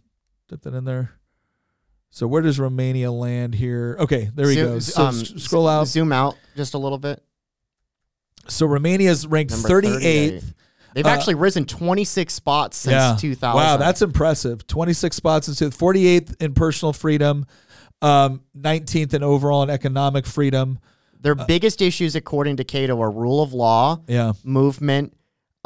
[0.48, 1.19] put that in there.
[2.10, 3.96] So where does Romania land here?
[4.00, 4.78] Okay, there we Zoom- go.
[4.80, 5.86] So um, scroll out.
[5.86, 7.22] Zoom out just a little bit.
[8.48, 10.54] So Romania is ranked Number 38th.
[10.92, 13.54] They've Uh, actually risen 26 spots since 2000.
[13.56, 14.66] Wow, that's impressive.
[14.66, 17.46] 26 spots into 48th in personal freedom,
[18.02, 20.78] um, 19th in overall and economic freedom.
[21.22, 24.32] their biggest issues, according to Cato, are rule of law, Yeah.
[24.42, 25.12] movement.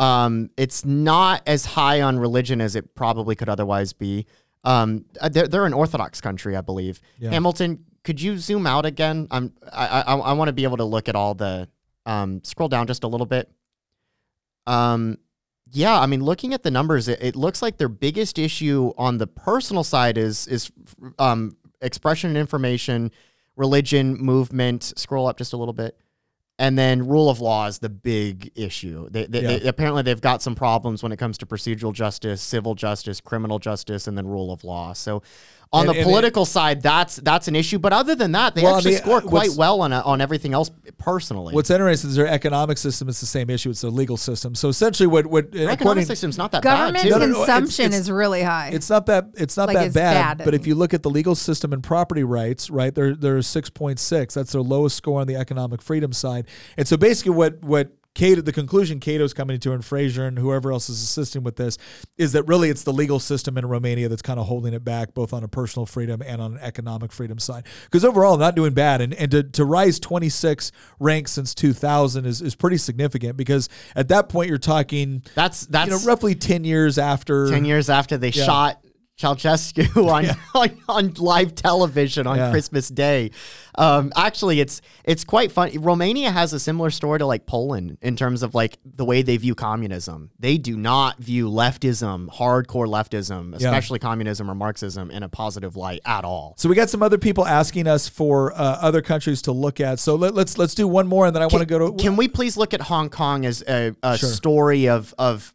[0.01, 4.27] Um, it's not as high on religion as it probably could otherwise be.
[4.65, 7.01] Um, uh, they're, they're an Orthodox country, I believe.
[7.19, 7.31] Yeah.
[7.31, 9.28] Hamilton, could you zoom out again?
[9.31, 11.69] I'm, I, I, I want to be able to look at all the.
[12.07, 13.51] Um, scroll down just a little bit.
[14.66, 15.19] Um,
[15.73, 19.19] yeah, I mean, looking at the numbers, it, it looks like their biggest issue on
[19.19, 20.70] the personal side is is
[21.19, 23.11] um, expression and information,
[23.57, 24.93] religion, movement.
[24.97, 25.99] Scroll up just a little bit,
[26.59, 29.09] and then rule of law is the big issue.
[29.10, 29.59] They, they, Yeah.
[29.59, 33.59] they- apparently they've got some problems when it comes to procedural justice, civil justice, criminal
[33.59, 34.93] justice, and then rule of law.
[34.93, 35.22] So.
[35.75, 37.79] On And- the and- political side, that's that's an issue.
[37.81, 40.21] But other than that, they Well, actually the- score uh, quite well on a, on
[40.21, 41.53] everything else personally.
[41.55, 43.71] What's interesting is their economic system is the same issue.
[43.71, 44.55] It's their legal system.
[44.55, 45.73] So essentially, what what Their according
[46.05, 47.11] economic system's not that Government bad too.
[47.11, 48.71] No, no, no, it's- consumption it's- is really high.
[48.73, 50.45] It's not that it's not Like, that it's bad, bad.
[50.45, 53.69] but if you look at the legal system and property rights, right, they're they're six
[53.69, 54.35] point six.
[54.35, 56.47] That's their lowest score on the economic freedom side.
[56.79, 60.70] And so basically, what what Cato, the conclusion Cato's coming to, and Fraser and whoever
[60.70, 61.78] else is assisting with this,
[62.16, 65.15] is that really it's the legal system in Romania that's kind of holding it back,
[65.15, 67.66] both on a personal freedom and on an economic freedom side.
[67.85, 70.70] Because overall, not doing bad, and and to, to rise twenty six
[71.01, 73.36] ranks since two thousand is is pretty significant.
[73.36, 75.23] Because at that point, you're talking.
[75.35, 77.51] That's that's you know, roughly 10 years after.
[77.51, 78.45] ten years after they Yeah.
[78.45, 78.84] shot
[79.19, 82.51] Ceausescu on, on on live television on Yeah.
[82.51, 83.31] Christmas Day.
[83.77, 85.78] Um, actually, it's it's quite funny.
[85.78, 89.36] Romania has a similar story to like Poland in terms of like the way they
[89.36, 90.31] view communism.
[90.39, 96.01] They do not view leftism, hardcore leftism, especially communism or Marxism, in a positive light
[96.05, 96.55] at all.
[96.59, 99.99] So we got some other people asking us for uh, other countries to look at.
[99.99, 101.97] So let, let's let's do one more, and then I want to go to.
[101.97, 104.28] Can we please look at Hong Kong as a, a Sure.
[104.28, 105.53] story of of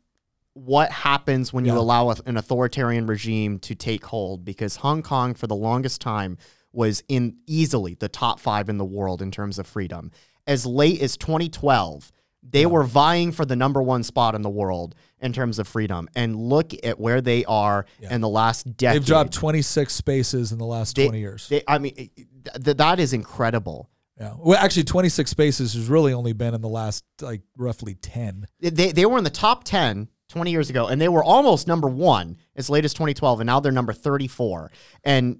[0.66, 4.44] what happens when you allow an authoritarian regime to take hold?
[4.44, 6.38] Because Hong Kong, for the longest time,
[6.72, 10.12] was in easily the top five in the world in terms of freedom.
[10.46, 12.12] As late as 2012,
[12.42, 16.10] they were vying for the number one spot in the world in terms of freedom.
[16.16, 19.02] And look at where they are in the last decade.
[19.02, 21.48] They've dropped 26 spaces in the last They- 20 years.
[21.50, 23.90] They, I mean, th- that is incredible.
[24.20, 24.34] Yeah.
[24.38, 28.48] Well, actually, 26 spaces has really only been in the last like roughly 10.
[28.60, 31.88] They, they were in the top 10 20 years ago, and they were almost number
[31.90, 34.72] one as late as 2012, and now they're number 34.
[35.04, 35.40] And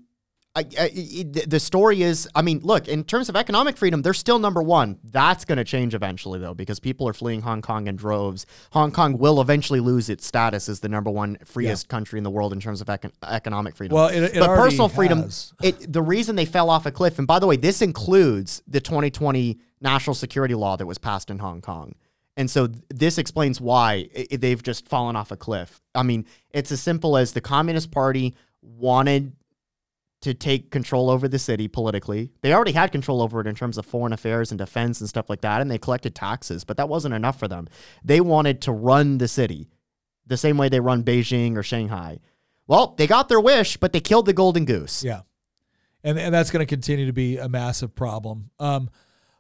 [0.56, 4.16] I, I, it- the story is, I mean, look, in terms of economic freedom, they're
[4.16, 4.98] still number one.
[5.04, 8.48] That's going to change eventually, though, because people are fleeing Hong Kong in droves.
[8.72, 12.32] Hong Kong will eventually lose its status as the number one freest country in the
[12.32, 13.94] world in terms of econ- economic freedom.
[13.96, 15.20] Well, it- it but personal freedom,
[15.88, 19.60] the reason they fell off a cliff, and by the way, this includes the 2020
[19.82, 21.94] national security law that was passed in Hong Kong.
[22.40, 25.82] And so th- this explains why they've just fallen off a cliff.
[25.94, 29.34] I mean, it's as simple as the Communist Party wanted
[30.22, 32.32] to take control over the city politically.
[32.42, 35.30] They already had control over it in terms of foreign affairs and defense and stuff
[35.30, 37.68] like that, and they collected taxes, but that wasn't enough for them.
[38.06, 39.68] They wanted to run the city
[40.26, 42.22] the same way they run Beijing or Shanghai.
[42.68, 45.04] Well, they got their wish, but they killed the golden goose.
[45.04, 45.24] Yeah.
[46.06, 48.52] And, and that's going to continue to be a massive problem.
[48.60, 48.90] Um,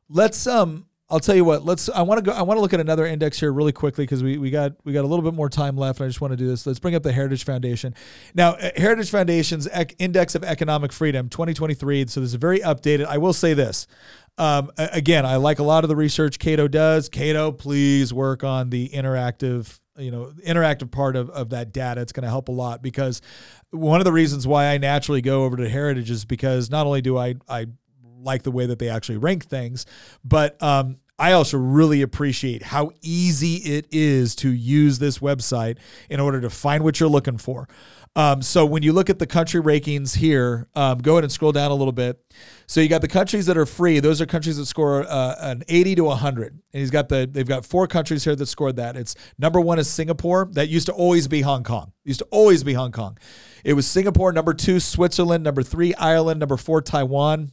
[0.09, 1.65] let's um I'll tell you what.
[1.65, 1.90] Let's.
[1.90, 2.38] I want to go.
[2.38, 4.94] I want to look at another index here really quickly because we, we got we
[4.94, 5.99] got a little bit more time left.
[5.99, 6.68] And I just want to do this.
[6.68, 7.95] Let's bring up the Heritage Foundation.
[8.36, 12.07] Now, uh, Heritage Foundation's ec- Index of Economic Freedom 2023.
[12.07, 13.06] So this is very updated.
[13.06, 13.88] I will say this.
[14.38, 17.10] Um, again, I like a lot of the research Cato does.
[17.10, 22.14] Cato, please work on the interactive you know interactive part of, of that data it's
[22.14, 23.22] going to help a lot because
[23.72, 27.02] one of the reasons why i naturally go over to heritage is because not only
[27.02, 27.65] do i i
[28.23, 29.85] like the way that they actually rank things
[30.23, 35.77] but um, I also really appreciate how easy it is to use this website
[36.09, 37.67] in order to find what you're looking for.
[38.15, 41.51] Um, so when you look at the country rankings here, um, go ahead and scroll
[41.51, 42.19] down a little bit.
[42.67, 45.63] So you got the countries that are free; those are countries that score uh, an
[45.67, 46.53] 80 to 100.
[46.53, 48.95] And he's got the they've got four countries here that scored that.
[48.97, 50.49] It's number one is Singapore.
[50.53, 51.91] That used to always be Hong Kong.
[52.03, 53.17] Used to always be Hong Kong.
[53.63, 54.31] It was Singapore.
[54.31, 55.43] Number two, Switzerland.
[55.43, 56.39] Number three, Ireland.
[56.39, 57.51] Number four, Taiwan.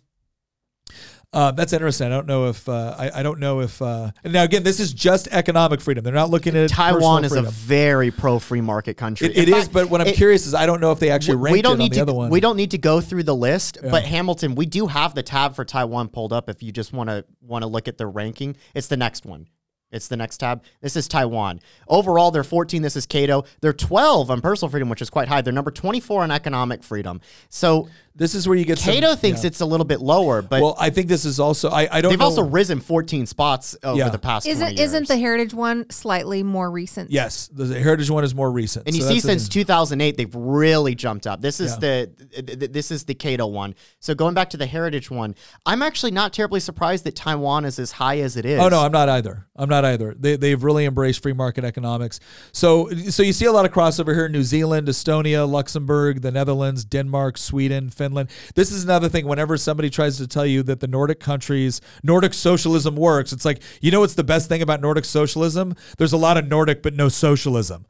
[1.33, 2.07] Uh, that's interesting.
[2.07, 4.93] I don't know if uh, I, I don't know if uh, now again this is
[4.95, 6.03] just economic freedom.
[6.03, 9.29] They're not looking at Taiwan is personal a very pro free market country.
[9.29, 11.11] It, it is, fact, but what I'm it- curious is I don't know if they
[11.11, 12.31] actually we ranked don't need the to other one.
[12.31, 15.55] we don't need to go through the list but hamilton we do have the tab
[15.55, 18.57] for taiwan pulled up if you just want to want to look at the ranking.
[18.75, 19.49] It's the next one.
[19.93, 20.65] It's the next tab.
[20.81, 21.61] This is taiwan.
[21.87, 23.45] Overall they're 14 this is cato.
[23.61, 25.43] They're 12 on personal freedom which is quite high.
[25.43, 27.21] They're number 24 on economic freedom.
[27.51, 29.49] So This is where you get some- cato thinks yeah.
[29.49, 32.11] it's a little bit lower but Well, I think this is also I, I don't
[32.13, 32.25] they've know.
[32.25, 34.09] also risen 14 spots over Yeah.
[34.09, 34.89] the past 20 Isn't years.
[34.91, 37.11] isn't the heritage one slightly more recent?
[37.11, 38.87] yes, the heritage one is more recent.
[38.87, 41.43] And you So see, since 2008, they've really jumped up.
[41.43, 41.79] This is Yeah.
[41.79, 42.11] the
[42.43, 43.75] th- th- this is the Cato one.
[44.01, 45.35] So going back to the Heritage one,
[45.67, 48.59] I'm actually not terribly surprised that Taiwan is as high as it is.
[48.61, 49.47] Oh no, I'm not either.
[49.57, 50.15] I'm not either.
[50.19, 52.19] They they've really embraced free market economics.
[52.53, 56.83] So so you see a lot of crossover here: New Zealand, Estonia, Luxembourg, the Netherlands,
[56.87, 58.06] Denmark, Sweden, Finland.
[58.55, 59.27] This is another thing.
[59.27, 63.63] Whenever somebody tries to tell you that the Nordic countries, Nordic socialism works, it's like
[63.81, 65.75] you know what's the best thing about Nordic socialism?
[65.99, 67.87] There's a lot of Nordic, but no socialism.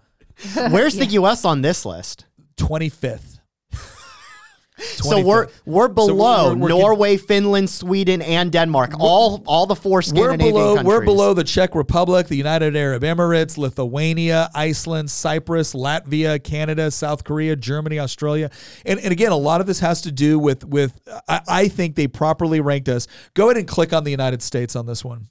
[0.55, 1.44] Where's the U.S.
[1.44, 2.26] on this list?
[2.56, 3.35] Twenty fifth.
[4.78, 8.92] So we're we're below we're- we're- Norway, Finland, Sweden, and Denmark.
[8.98, 10.74] All all the four We're Scandinavian below.
[10.76, 10.86] countries.
[10.86, 17.24] We're below the Czech Republic, the United Arab Emirates, Lithuania, Iceland, Cyprus, Latvia, Canada, South
[17.24, 18.50] Korea, Germany, Australia,
[18.84, 21.00] and, and again, a lot of this has to do with with.
[21.28, 23.06] I, I think they properly ranked us.
[23.34, 25.28] Go ahead and click on the United States on this one.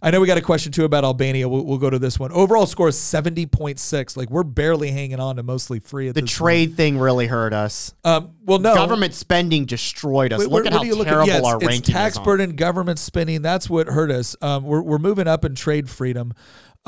[0.00, 1.48] I know we got a question too about Albania.
[1.48, 2.30] We'll, we'll go to this one.
[2.32, 4.16] Overall score is seventy point six.
[4.16, 7.92] Like we're barely hanging on to mostly free at The trade thing really hurt us.
[8.04, 10.38] Um, well, no Government spending destroyed us.
[10.38, 12.18] Wait, Look what- at how terrible Yeah, it's- our it's ranking tax is.
[12.18, 13.42] on- burden, government spending.
[13.42, 14.36] That's what hurt us.
[14.40, 16.32] Um, we're, we're moving up in trade freedom.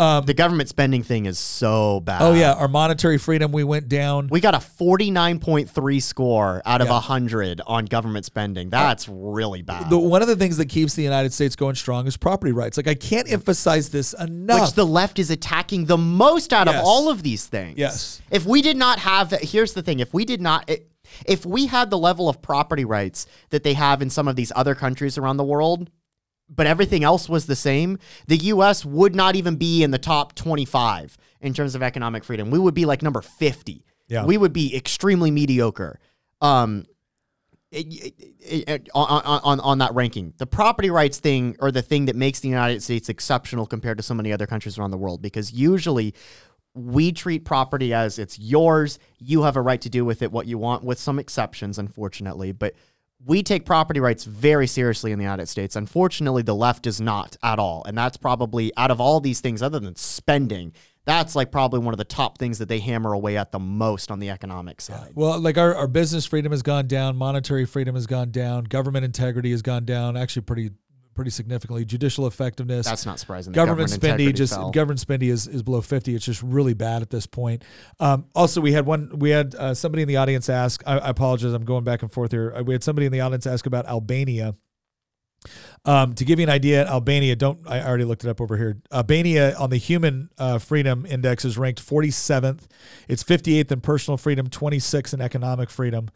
[0.01, 2.22] Um, The government spending thing is so bad.
[2.22, 3.52] oh yeah, our monetary freedom.
[3.52, 4.28] We went down.
[4.28, 6.94] We got a 49.3 score out of Yeah.
[6.94, 8.70] 100 on government spending.
[8.70, 9.90] That's really bad.
[9.90, 12.77] the one of the things that keeps the United States going strong is property rights.
[12.77, 14.60] Like I can't emphasize this enough.
[14.60, 16.77] which the left is attacking the most out Yes.
[16.81, 17.77] of all of these things.
[17.78, 18.22] Yes.
[18.31, 20.70] If we did not have, here's the thing: if we did not,
[21.27, 24.52] if we had the level of property rights that they have in some of these
[24.56, 25.90] other countries around the world,
[26.55, 28.85] but everything else was the same, the U.S.
[28.85, 32.51] would not even be in the top 25 in terms of economic freedom.
[32.51, 33.85] We would be like number 50.
[34.09, 34.24] Yeah.
[34.24, 36.01] We would be extremely mediocre.
[36.40, 36.85] Um,
[37.70, 40.35] it- it- it- on, on, on, on that ranking.
[40.39, 44.02] The property rights thing or the thing that makes the United States exceptional compared to
[44.02, 46.14] so many other countries around the world because usually
[46.74, 50.47] we treat property as it's yours, you have a right to do with it what
[50.47, 52.74] you want with some exceptions unfortunately, but
[53.25, 55.77] we take property rights very seriously in the United States.
[55.77, 57.85] Unfortunately, the left does not at all.
[57.87, 60.73] And that's probably out of all these things other than spending,
[61.05, 64.11] that's like probably one of the top things that they hammer away at the most
[64.11, 65.13] on the economic side.
[65.15, 69.05] well, like our, our business freedom has gone down, monetary freedom has gone down, government
[69.05, 70.17] integrity has gone down.
[70.17, 70.71] Actually, pretty
[71.21, 71.85] pretty significantly.
[71.85, 73.53] Judicial effectiveness, That's not surprising.
[73.53, 74.71] Government, integrity spending just fell.
[74.71, 77.63] government spending is, is below 50 it's just really bad at this point.
[77.99, 81.11] Um, also we had one we had uh, somebody in the audience ask I, I
[81.11, 82.55] apologize i'm going back and forth here.
[82.57, 84.55] Uh, we had somebody in the audience ask about albania.
[85.85, 88.79] Um, to give you an idea albania don't i already looked it up over here.
[88.91, 92.63] Albania on the human uh, freedom index is ranked 47th
[93.09, 96.09] it's 58th in personal freedom 26th in economic freedom.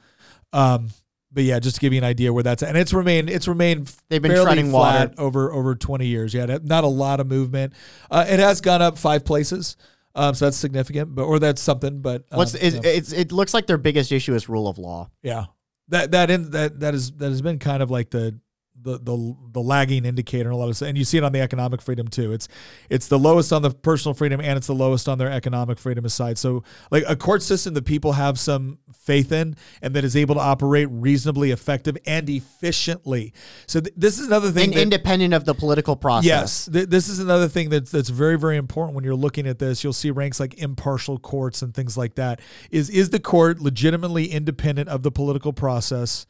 [0.55, 0.89] Um,
[1.35, 2.71] but yeah, just to give you an idea where that's at.
[2.71, 5.21] and it's remained it's remained They've been treading flat water.
[5.21, 6.33] over over 20 years.
[6.33, 7.73] Yeah, not a lot of movement.
[8.11, 9.77] Uh, it has gone up five places,
[10.15, 12.01] um, so that's significant, but or that's something.
[12.01, 14.69] But um, What's it, you know, it's, it looks like their biggest issue is rule
[14.69, 15.11] of law.
[15.23, 15.47] yeah,
[15.89, 18.39] that that in that that is that has been kind of like the
[18.85, 21.41] the the the lagging indicator and a lot of and you see it on the
[21.41, 22.33] economic freedom too.
[22.33, 22.47] It's
[22.91, 26.05] it's the lowest on the personal freedom and it's the lowest on their economic freedom
[26.05, 26.39] aside.
[26.39, 30.35] So like a court system that people have some faith in and that is able
[30.37, 33.33] to operate reasonably effective and efficiently.
[33.67, 36.27] So th- this is another thing And that- independent of the political process.
[36.27, 39.59] Yes, th- this is another thing that's that's very very important when you're looking at
[39.59, 39.83] this.
[39.83, 42.41] You'll see ranks like impartial courts and things like that.
[42.71, 46.27] Is is the court legitimately independent of the political process?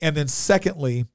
[0.00, 1.06] And then secondly,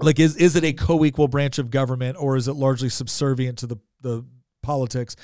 [0.00, 3.66] like is is it a co-equal branch of government or is it largely subservient to
[3.66, 4.24] the the
[4.62, 5.16] politics?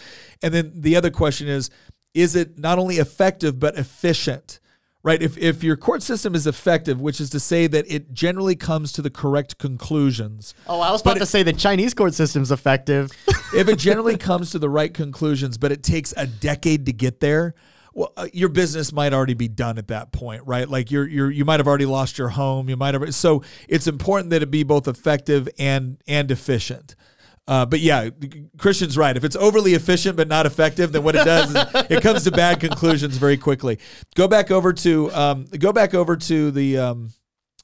[0.43, 1.71] And then the other question is
[2.15, 4.61] is it not only effective but efficient?
[5.05, 5.23] Right?
[5.23, 8.93] If if your court system is effective, which is to say that it generally comes
[8.93, 12.51] to the correct conclusions, Oh, I was about to it- say the Chinese court system's
[12.51, 13.11] effective.
[13.55, 17.21] if it generally comes to the right conclusions, but it takes a decade to get
[17.21, 17.55] there,
[17.99, 20.69] well, uh, your business might already be done at that point, right?
[20.69, 22.69] Like you're you're you might have already lost your home.
[22.69, 26.95] You might have so it's important that it be both effective and and efficient.
[27.49, 28.11] Uh, but yeah,
[28.57, 29.17] Christian's right.
[29.17, 31.57] If it's overly efficient but not effective, then what it does is
[31.91, 33.81] it comes to bad conclusions very quickly.
[34.15, 37.13] Go back over to um, go back over to the um,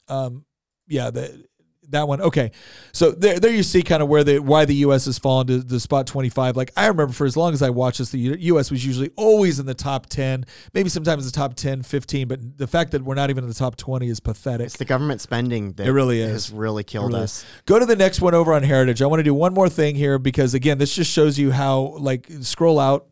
[0.08, 0.44] um,
[0.88, 1.44] yeah the
[1.90, 2.20] that one.
[2.20, 2.50] Okay,
[2.92, 5.04] so there there you see kind of where the why the U.S.
[5.06, 6.56] has fallen to the spot twenty five.
[6.56, 8.70] Like I remember for as long as I watched this, the U.S.
[8.70, 12.66] was usually always in the top ten, maybe sometimes the top 10, 15, But the
[12.66, 14.66] fact that we're not even in the top twenty is pathetic.
[14.66, 16.30] it's the government spending that It really is.
[16.30, 17.24] has really killed Really.
[17.24, 17.44] us.
[17.66, 19.02] Go to the next one over on Heritage.
[19.02, 21.96] I want to do one more thing here because again, this just shows you how
[21.98, 23.06] like scroll out.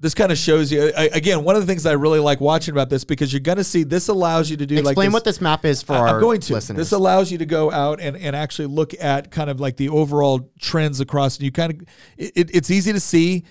[0.00, 2.72] This kind of shows you I, again one of the things I really like watching
[2.72, 5.12] about this because you're going to see this allows you to do like Explain this,
[5.14, 6.52] what this map is for I- our I'm going to.
[6.54, 6.76] listeners.
[6.76, 9.88] This allows you to go out and, and actually look at kind of like the
[9.88, 11.36] overall trends across.
[11.36, 11.80] And you kind of,
[12.16, 13.44] it, it's easy to see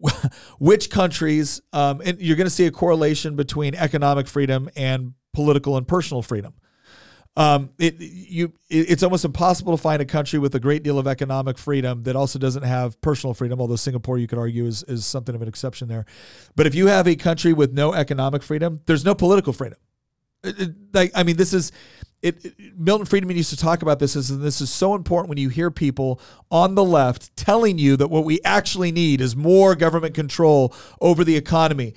[0.58, 5.76] which countries, um, and you're going to see a correlation between economic freedom and political
[5.76, 6.54] and personal freedom.
[7.36, 10.98] Um, it you it, it's almost impossible to find a country with a great deal
[10.98, 13.60] of economic freedom that also doesn't have personal freedom.
[13.60, 16.06] Although Singapore, you could argue, is is something of an exception there.
[16.54, 19.78] But if you have a country with no economic freedom, there's no political freedom.
[20.44, 21.72] It- it- like I mean, this is
[22.22, 25.36] it, Milton Friedman used to talk about this, is, and this is so important when
[25.36, 26.20] you hear people
[26.50, 31.22] on the left telling you that what we actually need is more government control over
[31.22, 31.92] the economy.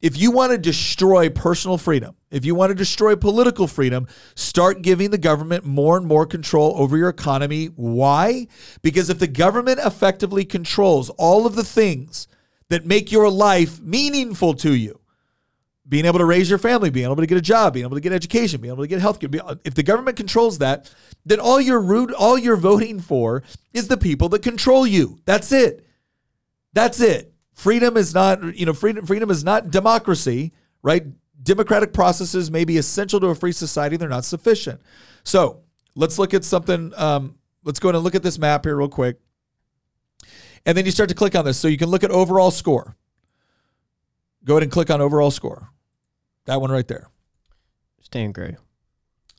[0.00, 4.82] If you want to destroy personal freedom, if you want to destroy political freedom, start
[4.82, 7.66] giving the government more and more control over your economy.
[7.66, 8.48] Why?
[8.80, 12.26] Because if the government effectively controls all of the things
[12.70, 14.98] that make your life meaningful to you,
[15.86, 18.00] being able to raise your family, being able to get a job, being able to
[18.00, 19.28] get education, being able to get health care.
[19.64, 20.90] If the government controls that,
[21.26, 23.42] then all you're root, all you're voting for
[23.74, 25.20] is the people that control you.
[25.26, 25.84] That's it.
[26.72, 27.34] That's it.
[27.52, 30.52] Freedom is not, you know, freedom freedom is not democracy,
[30.82, 31.04] right?
[31.42, 34.80] Democratic processes may be essential to a free society, they're not sufficient.
[35.24, 35.60] So
[35.94, 36.92] let's look at something.
[36.96, 39.18] Um, let's go and look at this map here real quick.
[40.64, 41.58] And then you start to click on this.
[41.58, 42.96] So you can look at overall score.
[44.44, 45.70] Go ahead and click on overall score.
[46.46, 47.08] That one right there.
[48.00, 48.56] Stan Gray.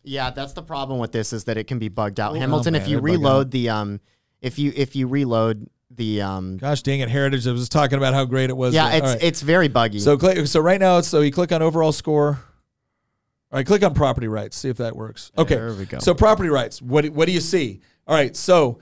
[0.03, 2.33] Yeah, that's the problem with this is that it can be bugged out.
[2.33, 4.01] Oh, Hamilton, man, if you reload the um,
[4.41, 7.47] if you if you reload the um, Gosh dang it, Heritage.
[7.47, 8.73] I was talking about how great it was.
[8.73, 9.23] yeah, it's right.
[9.23, 9.99] it's very buggy.
[9.99, 10.45] so click.
[10.47, 12.39] So right now, so you click on overall score.
[13.51, 14.57] All right, click on property rights.
[14.57, 15.31] See if that works.
[15.37, 15.55] Okay.
[15.55, 15.99] There we go.
[15.99, 16.81] So property rights.
[16.81, 17.81] What what do you see?
[18.07, 18.35] All right.
[18.35, 18.79] So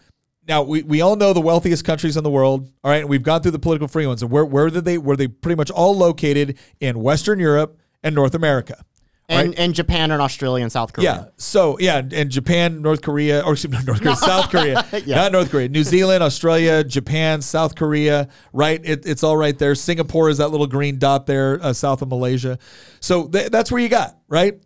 [0.47, 2.71] now we, we all know the wealthiest countries in the world.
[2.83, 4.21] All right, and we've gone through the political free ones.
[4.21, 8.15] And where where did they were they pretty much all located in Western Europe and
[8.15, 8.83] North America?
[9.31, 11.05] And and Japan and Australia and South Korea.
[11.25, 11.25] Yeah.
[11.37, 15.15] So yeah, and- and Japan, North Korea, or excuse me, North Korea, South Korea, Yeah.
[15.15, 18.27] not North Korea, New Zealand, Australia, Japan, South Korea.
[18.53, 18.81] Right.
[18.83, 19.73] It, it's all right there.
[19.75, 22.57] Singapore is that little green dot there, uh, south of Malaysia.
[22.99, 24.61] So th- that's where you got right.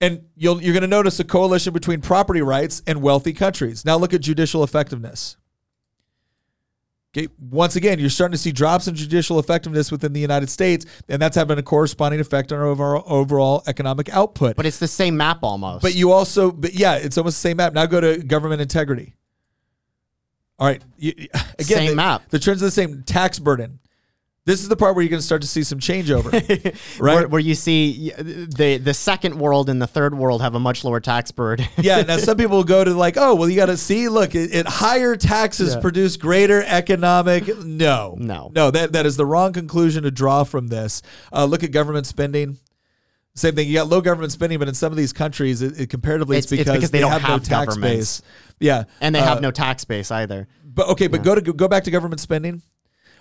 [0.00, 3.84] And you'll, you're going to notice a coalition between property rights and wealthy countries.
[3.84, 5.36] Now look at judicial effectiveness.
[7.16, 10.84] Okay, once again, you're starting to see drops in judicial effectiveness within the United States,
[11.08, 14.56] and that's having a corresponding effect on our overall, economic output.
[14.56, 15.82] But it's the same map almost.
[15.82, 17.72] But you also, but yeah, it's almost the same map.
[17.72, 19.14] Now go to government integrity.
[20.58, 21.12] All right, you,
[21.58, 22.22] again, Same the, map.
[22.30, 23.04] The trends are the same.
[23.04, 23.78] Tax burden.
[24.46, 26.30] This is the part where you're going to start to see some changeover,
[27.00, 27.14] right?
[27.14, 30.84] where, where you see the the second world and the third world have a much
[30.84, 31.66] lower tax burden.
[31.78, 32.02] yeah.
[32.02, 34.08] Now some people will go to like, oh, well, you got to see.
[34.10, 35.80] Look, it, it higher taxes Yeah.
[35.80, 37.44] produce greater economic.
[37.64, 38.50] No, No.
[38.54, 38.70] no.
[38.70, 41.00] That that is the wrong conclusion to draw from this.
[41.32, 42.58] Uh, look at government spending.
[43.34, 43.66] Same thing.
[43.66, 46.52] You got low government spending, but in some of these countries, it, it comparatively, it's,
[46.52, 48.22] It's- it's because, because they don't no have tax base.
[48.60, 50.46] Yeah, and they Uh, have no tax base either.
[50.64, 52.60] But okay, but go to go back to government spending.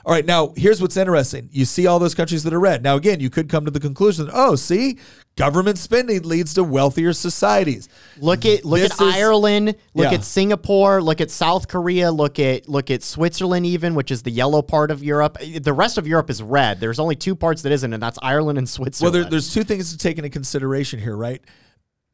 [0.05, 1.47] All right, now here's what's interesting.
[1.53, 2.83] You see all those countries that are red.
[2.83, 4.97] Now again, you could come to the conclusion, oh, see,
[5.37, 7.87] government spending leads to wealthier societies.
[8.19, 10.17] Look at look This at is- Ireland, look Yeah.
[10.17, 14.31] at Singapore, look at South Korea, look at look at Switzerland even, which is the
[14.31, 15.37] yellow part of Europe.
[15.61, 16.81] The rest of Europe is red.
[16.81, 19.15] There's only two parts that isn't, and that's Ireland and Well, Switzerland.
[19.15, 21.41] there, there's two things to take into consideration here, right?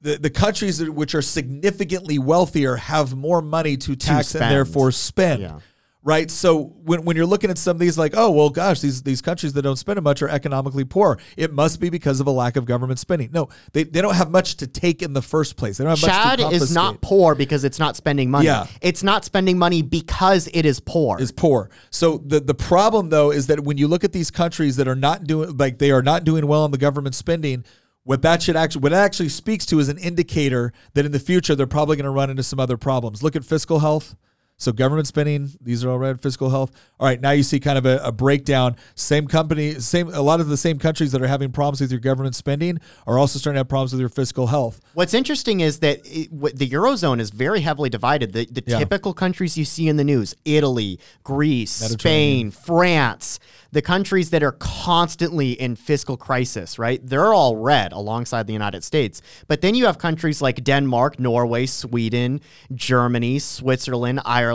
[0.01, 4.91] The, the countries that, which are significantly wealthier have more money to tax and therefore
[4.93, 5.41] spend.
[5.41, 5.59] Yeah.
[6.01, 6.31] Right.
[6.31, 9.21] So when, when you're looking at some of these, like, oh, well, gosh, these, these
[9.21, 11.19] countries that don't spend much are economically poor.
[11.35, 13.31] It must be because of a lack of government spending.
[13.33, 15.77] No, they, they don't have much to take in the first place.
[15.77, 18.45] They don't have Chad much to is not poor because it's not spending money.
[18.45, 18.67] Yeah.
[18.81, 21.19] It's not spending money because it is poor.
[21.19, 21.69] is poor.
[21.89, 24.95] So the the problem though is that when you look at these countries that are
[24.95, 27.65] not doing like they are not doing well on the government spending,
[28.03, 31.19] what that should actually what it actually speaks to is an indicator that in the
[31.19, 33.21] future they're probably going to run into some other problems.
[33.21, 34.15] Look at fiscal health.
[34.59, 36.19] So government spending, these are all red.
[36.21, 36.71] Fiscal health.
[36.99, 38.75] All right, now you see kind of a, a breakdown.
[38.93, 42.01] Same company, same a lot of the same countries that are having problems with your
[42.01, 42.77] government spending
[43.07, 44.81] are also starting to have problems with your fiscal health.
[44.95, 48.33] What's interesting is that it, what- the eurozone is very heavily divided.
[48.33, 48.79] The, the Yeah.
[48.79, 53.39] typical countries you see in the news: Italy, Greece, Spain, France.
[53.71, 56.99] The countries that are constantly in fiscal crisis, right?
[57.05, 59.21] They're all red alongside the United States.
[59.47, 62.41] But then you have countries like Denmark, Norway, Sweden,
[62.73, 64.48] Germany, Switzerland, Ireland.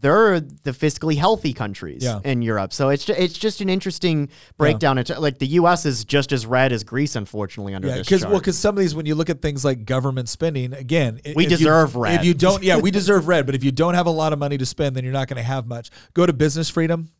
[0.00, 2.20] They're the fiscally healthy countries Yeah.
[2.24, 2.72] in Europe.
[2.72, 4.98] So it's ju- it's just an interesting breakdown.
[4.98, 5.84] It's like the U.S.
[5.86, 8.30] is just as red as Greece, unfortunately, under Yeah, this because chart.
[8.32, 11.44] well, because some of these, when you look at things like government spending, again, We
[11.46, 12.20] if you- deserve red.
[12.20, 13.46] If you don't, yeah, we deserve red.
[13.46, 15.36] But if you don't have a lot of money to spend, then you're not going
[15.38, 15.90] to have much.
[16.14, 17.10] Go to business freedom.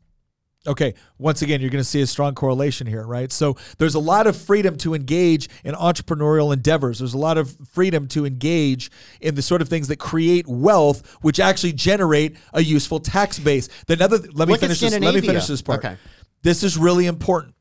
[0.67, 3.31] Okay, once again, you're going to see a strong correlation here, right?
[3.31, 7.01] So there's a lot of freedom to engage in entrepreneurial endeavors.
[7.01, 11.19] There's a lot of freedom to engage in the sort of things that create wealth,
[11.21, 13.69] which actually generate a useful tax base.
[13.87, 14.99] The another, let me Look finish this.
[14.99, 15.85] Let me finish this part.
[15.85, 15.97] Okay.
[16.43, 17.55] This is really important.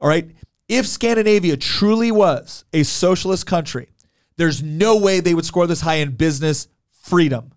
[0.00, 0.30] All right.
[0.68, 3.88] If Scandinavia truly was a socialist country,
[4.36, 6.68] there's no way they would score this high in business
[7.02, 7.52] freedom.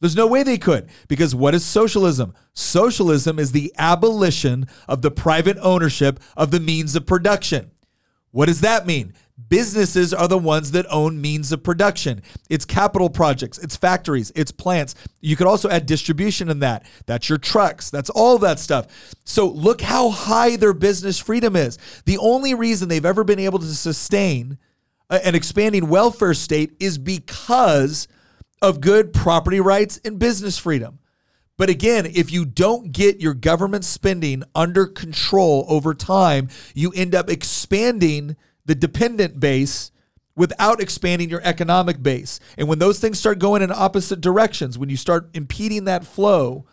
[0.00, 0.88] There's no way they could.
[1.08, 2.34] Because what is socialism?
[2.52, 7.70] Socialism is the abolition of the private ownership of the means of production.
[8.30, 9.14] What does that mean?
[9.48, 12.22] Businesses are the ones that own means of production.
[12.48, 14.94] It's capital projects, it's factories, it's plants.
[15.20, 16.86] You could also add distribution in that.
[17.04, 18.86] That's your trucks, that's all that stuff.
[19.24, 21.78] So look how high their business freedom is.
[22.06, 24.58] The only reason they've ever been able to sustain
[25.10, 28.08] an expanding welfare state is because
[28.62, 30.98] of good property rights and business freedom.
[31.56, 37.14] But again, if you don't get your government spending under control over time, you end
[37.14, 39.90] up expanding the dependent base
[40.34, 42.40] without expanding your economic base.
[42.58, 46.66] And when those things start going in opposite directions, when you start impeding that flow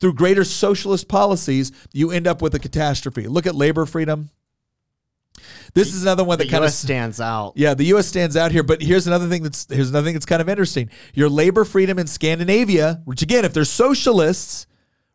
[0.00, 3.26] through greater socialist policies, you end up with a catastrophe.
[3.26, 4.28] Look at labor freedom.
[5.74, 7.52] This is another one that kind of stands out.
[7.56, 8.06] yeah, the U.S.
[8.06, 10.90] stands out here, but here's another thing that's here's another thing that's kind of interesting.
[11.14, 14.66] Your labor freedom in Scandinavia, which again, if they're socialists,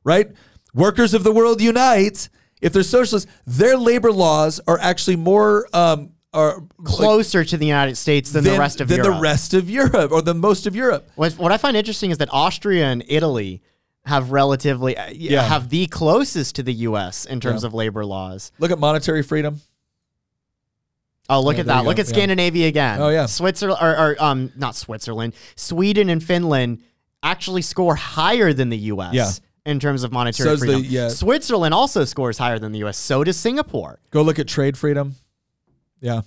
[0.04, 0.32] right,
[0.74, 2.30] workers of the world unite.
[2.62, 7.66] If they're socialists, their labor laws are actually more um are like, Closer to the
[7.66, 9.04] United States than, the rest of Europe.
[9.04, 9.18] than Europe.
[9.20, 11.08] the rest of Europe or the most of Europe.
[11.16, 13.62] What, what I find interesting is that Austria and Italy
[14.06, 15.44] have relatively uh, Yeah.
[15.44, 17.26] have the closest to the U.S.
[17.26, 17.68] in terms Yeah.
[17.68, 18.52] of labor laws.
[18.60, 19.62] Look at monetary freedom.
[21.30, 21.86] Oh, look Yeah, at that!
[21.86, 22.14] Look at Yeah.
[22.14, 23.02] Scandinavia again.
[23.02, 23.26] Oh, yeah.
[23.28, 26.80] Switzerland or, or um not Switzerland, Sweden and Finland
[27.24, 29.14] actually score higher than the U.S.
[29.14, 29.32] Yeah.
[29.72, 30.84] in terms of monetary the- freedom.
[30.86, 31.08] yeah.
[31.08, 32.98] Switzerland also scores higher than the U.S.
[32.98, 34.00] So does Singapore.
[34.12, 35.16] Go look at trade freedom.
[36.02, 36.22] Yeah.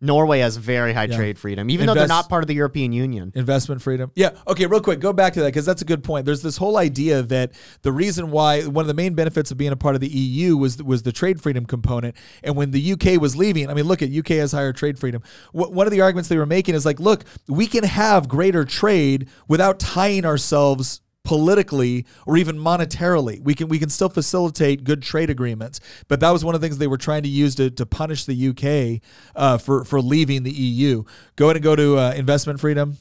[0.00, 1.16] Norway has very high Yeah.
[1.16, 3.32] trade freedom, even though they're not part of the European Union.
[3.34, 4.10] Investment freedom.
[4.14, 4.30] Yeah.
[4.48, 6.24] Okay, real quick, go back to that because that's a good point.
[6.24, 7.52] There's this whole idea that
[7.82, 10.56] the reason why one of the main benefits of being a part of the EU
[10.56, 12.16] was was the trade freedom component.
[12.42, 15.22] And when the UK was leaving, I mean, look at UK has higher trade freedom.
[15.52, 18.64] Wh- One of the arguments they were making is like, look, we can have greater
[18.64, 23.42] trade without tying ourselves politically or even monetarily.
[23.42, 26.66] We can we can still facilitate good trade agreements, but that was one of the
[26.66, 29.02] things they were trying to use to, to punish the UK
[29.36, 31.04] uh, for for leaving the EU.
[31.36, 32.96] Go ahead and go to uh, investment freedom.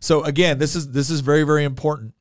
[0.00, 2.14] So again, this is this is very very important.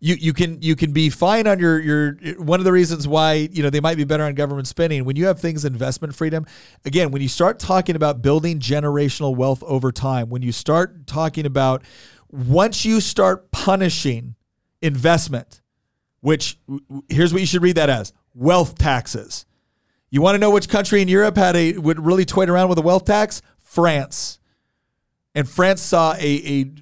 [0.00, 3.48] You, you can you can be fine on your your one of the reasons why
[3.50, 6.44] you know they might be better on government spending when you have things investment freedom
[6.84, 11.46] again when you start talking about building generational wealth over time when you start talking
[11.46, 11.82] about
[12.34, 14.34] once you start punishing
[14.82, 15.62] investment,
[16.20, 16.58] which
[17.08, 19.46] here's what you should read that as wealth taxes.
[20.10, 22.78] You want to know which country in Europe had a would really toyed around with
[22.78, 23.40] a wealth tax?
[23.58, 24.38] France.
[25.34, 26.72] And France saw a, a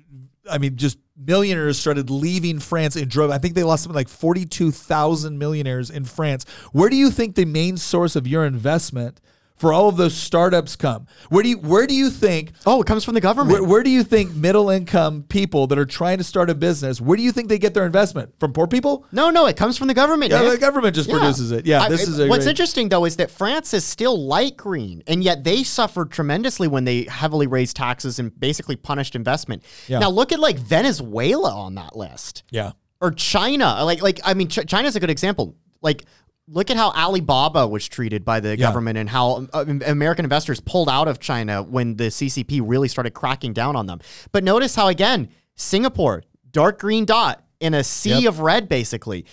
[0.51, 3.31] I mean, just millionaires started leaving France in drove.
[3.31, 6.45] I think they lost something like 42,000 millionaires in France.
[6.73, 9.21] Where do you think the main source of your investment
[9.63, 11.07] for all of those startups come?
[11.29, 12.51] Where do you where do you think?
[12.67, 13.61] Oh, it comes from the government.
[13.61, 17.01] Where, where, do you think middle income people that are trying to start a business?
[17.01, 18.53] Where do you think they get their investment from?
[18.53, 19.07] Poor people?
[19.13, 20.33] No, no, it comes from the government.
[20.33, 20.51] Yeah, Nick.
[20.55, 21.17] the government just Yeah.
[21.19, 21.65] produces it.
[21.65, 24.57] Yeah, I- this is a what's great- interesting though is that France is still light
[24.57, 29.63] green, and yet they suffered tremendously when they heavily raised taxes and basically punished investment.
[29.87, 30.01] Yeah.
[30.01, 32.43] Now look at like Venezuela on that list.
[32.51, 32.73] Yeah.
[33.01, 33.85] or China.
[33.85, 35.57] Like, like I mean, Ch- China's a good example.
[35.83, 36.05] Like,
[36.49, 40.89] look at how Alibaba was treated by the government and how uh, American investors pulled
[40.89, 44.01] out of China when the CCP really started cracking down on them.
[44.33, 48.29] But notice how again, Singapore, dark green dot in a sea Yep.
[48.29, 49.25] of red, basically.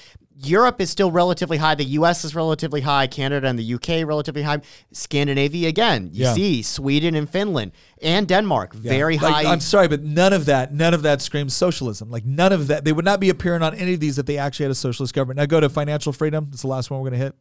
[0.41, 1.75] Europe is still relatively high.
[1.75, 3.07] The US is relatively high.
[3.07, 4.61] Canada and the UK relatively high.
[4.91, 6.09] Scandinavia again.
[6.13, 6.33] You Yeah.
[6.33, 7.71] see Sweden and Finland
[8.01, 9.51] and Denmark very Like, high.
[9.51, 12.09] I'm sorry, but none of that, none of that screams socialism.
[12.09, 12.85] Like none of that.
[12.85, 15.13] They would not be appearing on any of these if they actually had a socialist
[15.13, 15.37] government.
[15.37, 16.47] Now go to financial freedom.
[16.49, 17.35] That's the last one we're going to hit.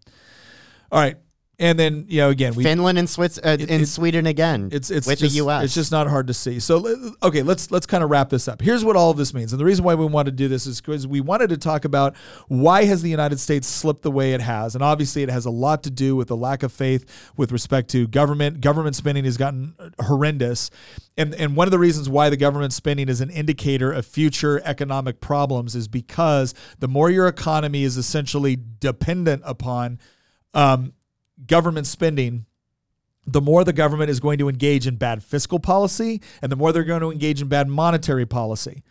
[0.91, 1.17] All right,
[1.61, 4.69] and then you know again we Finland and Swiss uh, and it- Sweden again.
[4.71, 5.65] it's it's with just, the US.
[5.65, 6.61] It's just not hard to see.
[6.61, 8.61] So okay, let's let's kind of wrap this up.
[8.61, 10.67] Here's what all of this means, and the reason why we want to do this
[10.67, 12.17] is because we wanted to talk about
[12.47, 15.51] why has the United States slipped the way it has, and obviously it has a
[15.51, 18.61] lot to do with the lack of faith with respect to government.
[18.61, 20.71] Government spending has gotten horrendous,
[21.17, 24.63] and and one of the reasons why the government spending is an indicator of future
[24.65, 29.99] economic problems is because the more your economy is essentially dependent upon
[30.55, 30.93] um,
[31.47, 32.47] government spending
[33.29, 36.73] the more the government is going to engage in bad fiscal policy and the more
[36.73, 38.83] they're going to engage in bad monetary policy.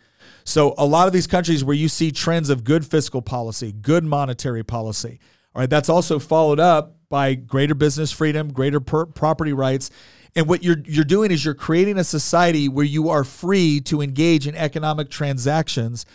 [0.44, 4.04] So a lot of these countries where you see trends of good fiscal policy, good
[4.04, 5.18] monetary policy,
[5.54, 9.90] all right, that's also followed up by greater business freedom, greater per- property rights.
[10.36, 14.00] And what you're you're doing is you're creating a society where you are free to
[14.00, 16.06] engage in economic transactions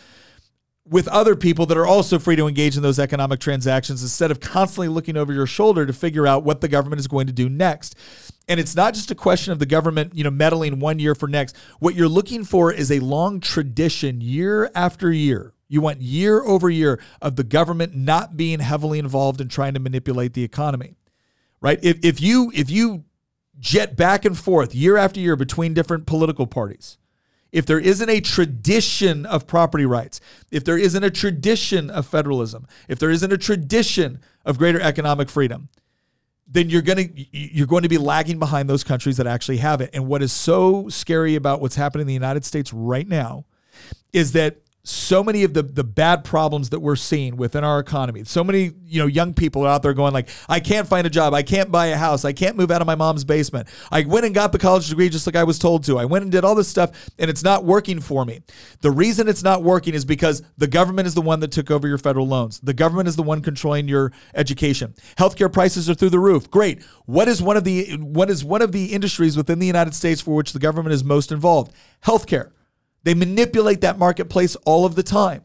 [0.85, 4.39] with other people that are also free to engage in those economic transactions instead of
[4.41, 7.47] constantly looking over your shoulder to figure out what the government is going to do
[7.47, 7.95] next.
[8.49, 11.27] And it's not just a question of the government, you know, meddling one year for
[11.27, 11.55] next.
[11.79, 15.53] What you're looking for is a long tradition year after year.
[15.69, 19.79] You want year over year of the government not being heavily involved in trying to
[19.79, 20.97] manipulate the economy.
[21.61, 21.79] Right?
[21.81, 23.05] If if you if you
[23.57, 26.97] jet back and forth year after year between different political parties,
[27.53, 30.19] if there isn't a tradition of property rights,
[30.51, 35.29] if there isn't a tradition of federalism, if there isn't a tradition of greater economic
[35.29, 35.69] freedom,
[36.47, 39.81] then you're going to you're going to be lagging behind those countries that actually have
[39.81, 39.91] it.
[39.93, 43.45] And what is so scary about what's happening in the United States right now
[44.11, 48.25] is that so many of the the bad problems that we're seeing within our economy.
[48.25, 51.09] So many you know young people are out there going like i can't find a
[51.09, 51.33] job.
[51.33, 52.25] I can't buy a house.
[52.25, 53.69] I can't move out of my mom's basement.
[53.91, 55.97] I went and got the college degree just like i was told to.
[55.97, 58.41] I went and did all this stuff and it's not working for me.
[58.81, 61.87] The reason it's not working is because the government is the one that took over
[61.87, 62.59] your federal loans.
[62.59, 64.95] The government is the one controlling your education.
[65.17, 66.51] Healthcare prices are through the roof.
[66.51, 66.83] Great.
[67.05, 70.19] What is one of the what is one of the industries within the united states
[70.19, 71.71] for which the government is most involved?
[72.03, 72.51] Healthcare
[73.03, 75.43] they manipulate that marketplace all of the time.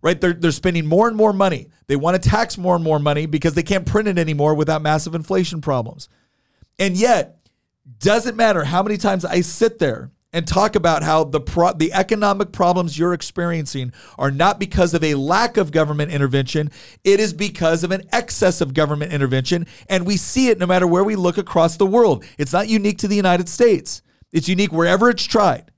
[0.00, 0.20] Right?
[0.20, 1.68] They're, they're spending more and more money.
[1.86, 4.82] They want to tax more and more money because they can't print it anymore without
[4.82, 6.08] massive inflation problems.
[6.78, 7.38] And yet,
[7.98, 11.92] doesn't matter how many times I sit there and talk about how the pro- the
[11.92, 16.70] economic problems you're experiencing are not because of a lack of government intervention,
[17.04, 20.86] it is because of an excess of government intervention and we see it no matter
[20.86, 22.24] where we look across the world.
[22.38, 24.02] It's not unique to the United States.
[24.32, 25.71] It's unique wherever it's tried.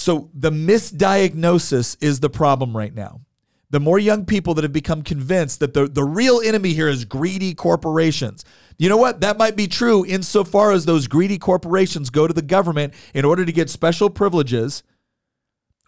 [0.00, 3.20] So the misdiagnosis is the problem right now.
[3.68, 7.04] The more young people that have become convinced that the, the real enemy here is
[7.04, 8.42] greedy corporations.
[8.78, 9.20] You know what?
[9.20, 13.44] That might be true insofar as those greedy corporations go to the government in order
[13.44, 14.82] to get special privileges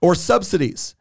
[0.02, 0.94] or subsidies.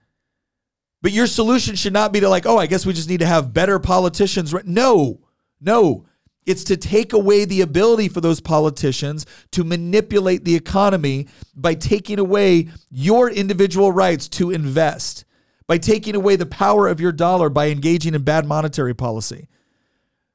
[1.01, 3.25] But your solution should not be to like, oh, I guess we just need to
[3.25, 4.55] have better politicians.
[4.63, 5.19] No,
[5.59, 6.05] no.
[6.45, 12.17] It's to take away the ability for those politicians to manipulate the economy by taking
[12.17, 15.23] away your individual rights to invest,
[15.67, 19.49] by taking away the power of your dollar by engaging in bad monetary policy,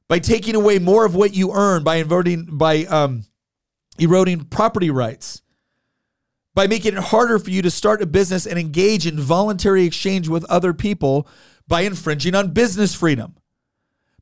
[0.07, 3.25] by taking away more of what you earn by eroding, by um,
[3.99, 5.41] eroding property rights,
[6.55, 10.29] by making it harder for you to start a business and engage in voluntary exchange
[10.29, 11.27] with other people
[11.67, 13.35] by infringing on business freedom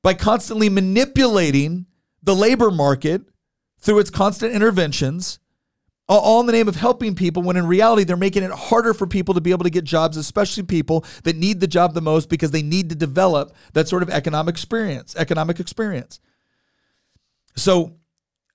[0.06, 1.88] by constantly manipulating
[2.22, 3.24] the labor market
[3.80, 5.40] through its constant interventions,
[6.08, 9.08] all in the name of helping people, when in reality, they're making it harder for
[9.08, 12.30] people to be able to get jobs, especially people that need the job the most
[12.30, 16.20] because they need to develop that sort of economic experience, economic experience.
[17.56, 17.96] So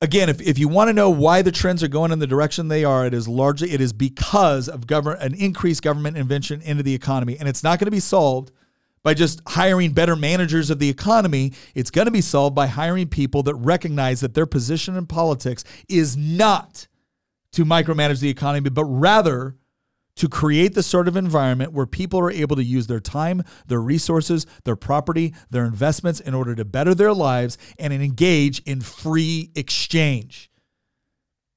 [0.01, 2.69] again, if, if you want to know why the trends are going in the direction
[2.69, 6.85] they are, it is largely it is because of government an increased government intervention into
[6.85, 7.37] the economy.
[7.41, 8.53] And it's not going to be solved
[9.03, 11.53] by just hiring better managers of the economy.
[11.75, 15.65] It's going to be solved by hiring people that recognize that their position in politics
[15.89, 16.87] is not
[17.53, 19.57] to micromanage the economy, but rather
[20.17, 23.81] to create the sort of environment where people are able to use their time, their
[23.81, 29.51] resources, their property, their investments in order to better their lives and engage in free
[29.55, 30.51] exchange.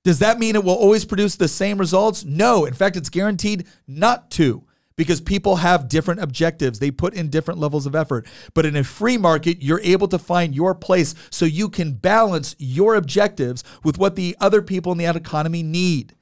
[0.04, 2.24] Does that mean it will always produce the same results?
[2.24, 2.66] No.
[2.66, 4.64] In fact, it's guaranteed not to
[4.96, 6.80] because people have different objectives.
[6.80, 8.28] They put in different levels of effort.
[8.54, 12.56] But in a free market, you're able to find your place so you can balance
[12.60, 16.16] your objectives with what the other people in the economy need.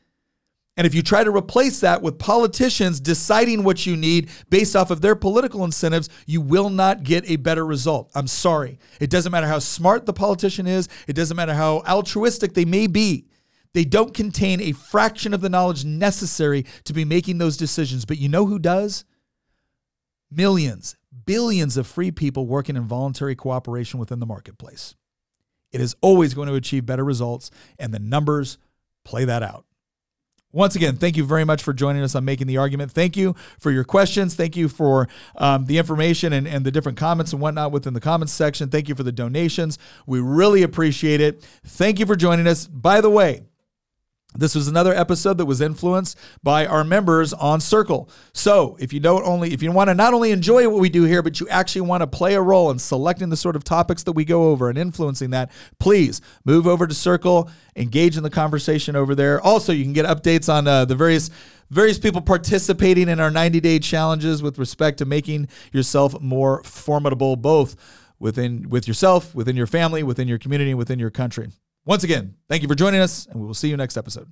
[0.77, 4.89] And if you try to replace that with politicians deciding what you need based off
[4.89, 8.09] of their political incentives, you will not get a better result.
[8.15, 8.79] I'm sorry.
[8.99, 12.87] It doesn't matter how smart the politician is, it doesn't matter how altruistic they may
[12.87, 13.27] be.
[13.73, 18.05] They don't contain a fraction of the knowledge necessary to be making those decisions.
[18.05, 19.05] But you know who does?
[20.29, 20.95] Millions,
[21.25, 24.95] billions of free people working in voluntary cooperation within the marketplace.
[25.71, 27.49] It is always going to achieve better results,
[27.79, 28.57] and the numbers
[29.03, 29.65] play that out.
[30.53, 32.91] Once again, thank you very much for joining us on Making the Argument.
[32.91, 34.35] Thank you for your questions.
[34.35, 35.07] Thank you for
[35.37, 38.67] um, the information and, and the different comments and whatnot within the comments section.
[38.69, 39.77] Thank you for the donations.
[40.05, 41.41] We really appreciate it.
[41.65, 42.67] Thank you for joining us.
[42.67, 43.43] By the way,
[44.33, 48.09] this was another episode that was influenced by our members on Circle.
[48.33, 51.03] So, if you don't only if you want to not only enjoy what we do
[51.03, 54.03] here, but you actually want to play a role in selecting the sort of topics
[54.03, 58.29] that we go over and influencing that, please move over to Circle, engage in the
[58.29, 59.41] conversation over there.
[59.41, 61.29] Also, you can get updates on uh, the various
[61.69, 67.75] various people participating in our 90-day challenges with respect to making yourself more formidable both
[68.19, 71.49] within with yourself, within your family, within your community, within your country.
[71.85, 74.31] Once again, thank you for joining us, and we will see you next episode.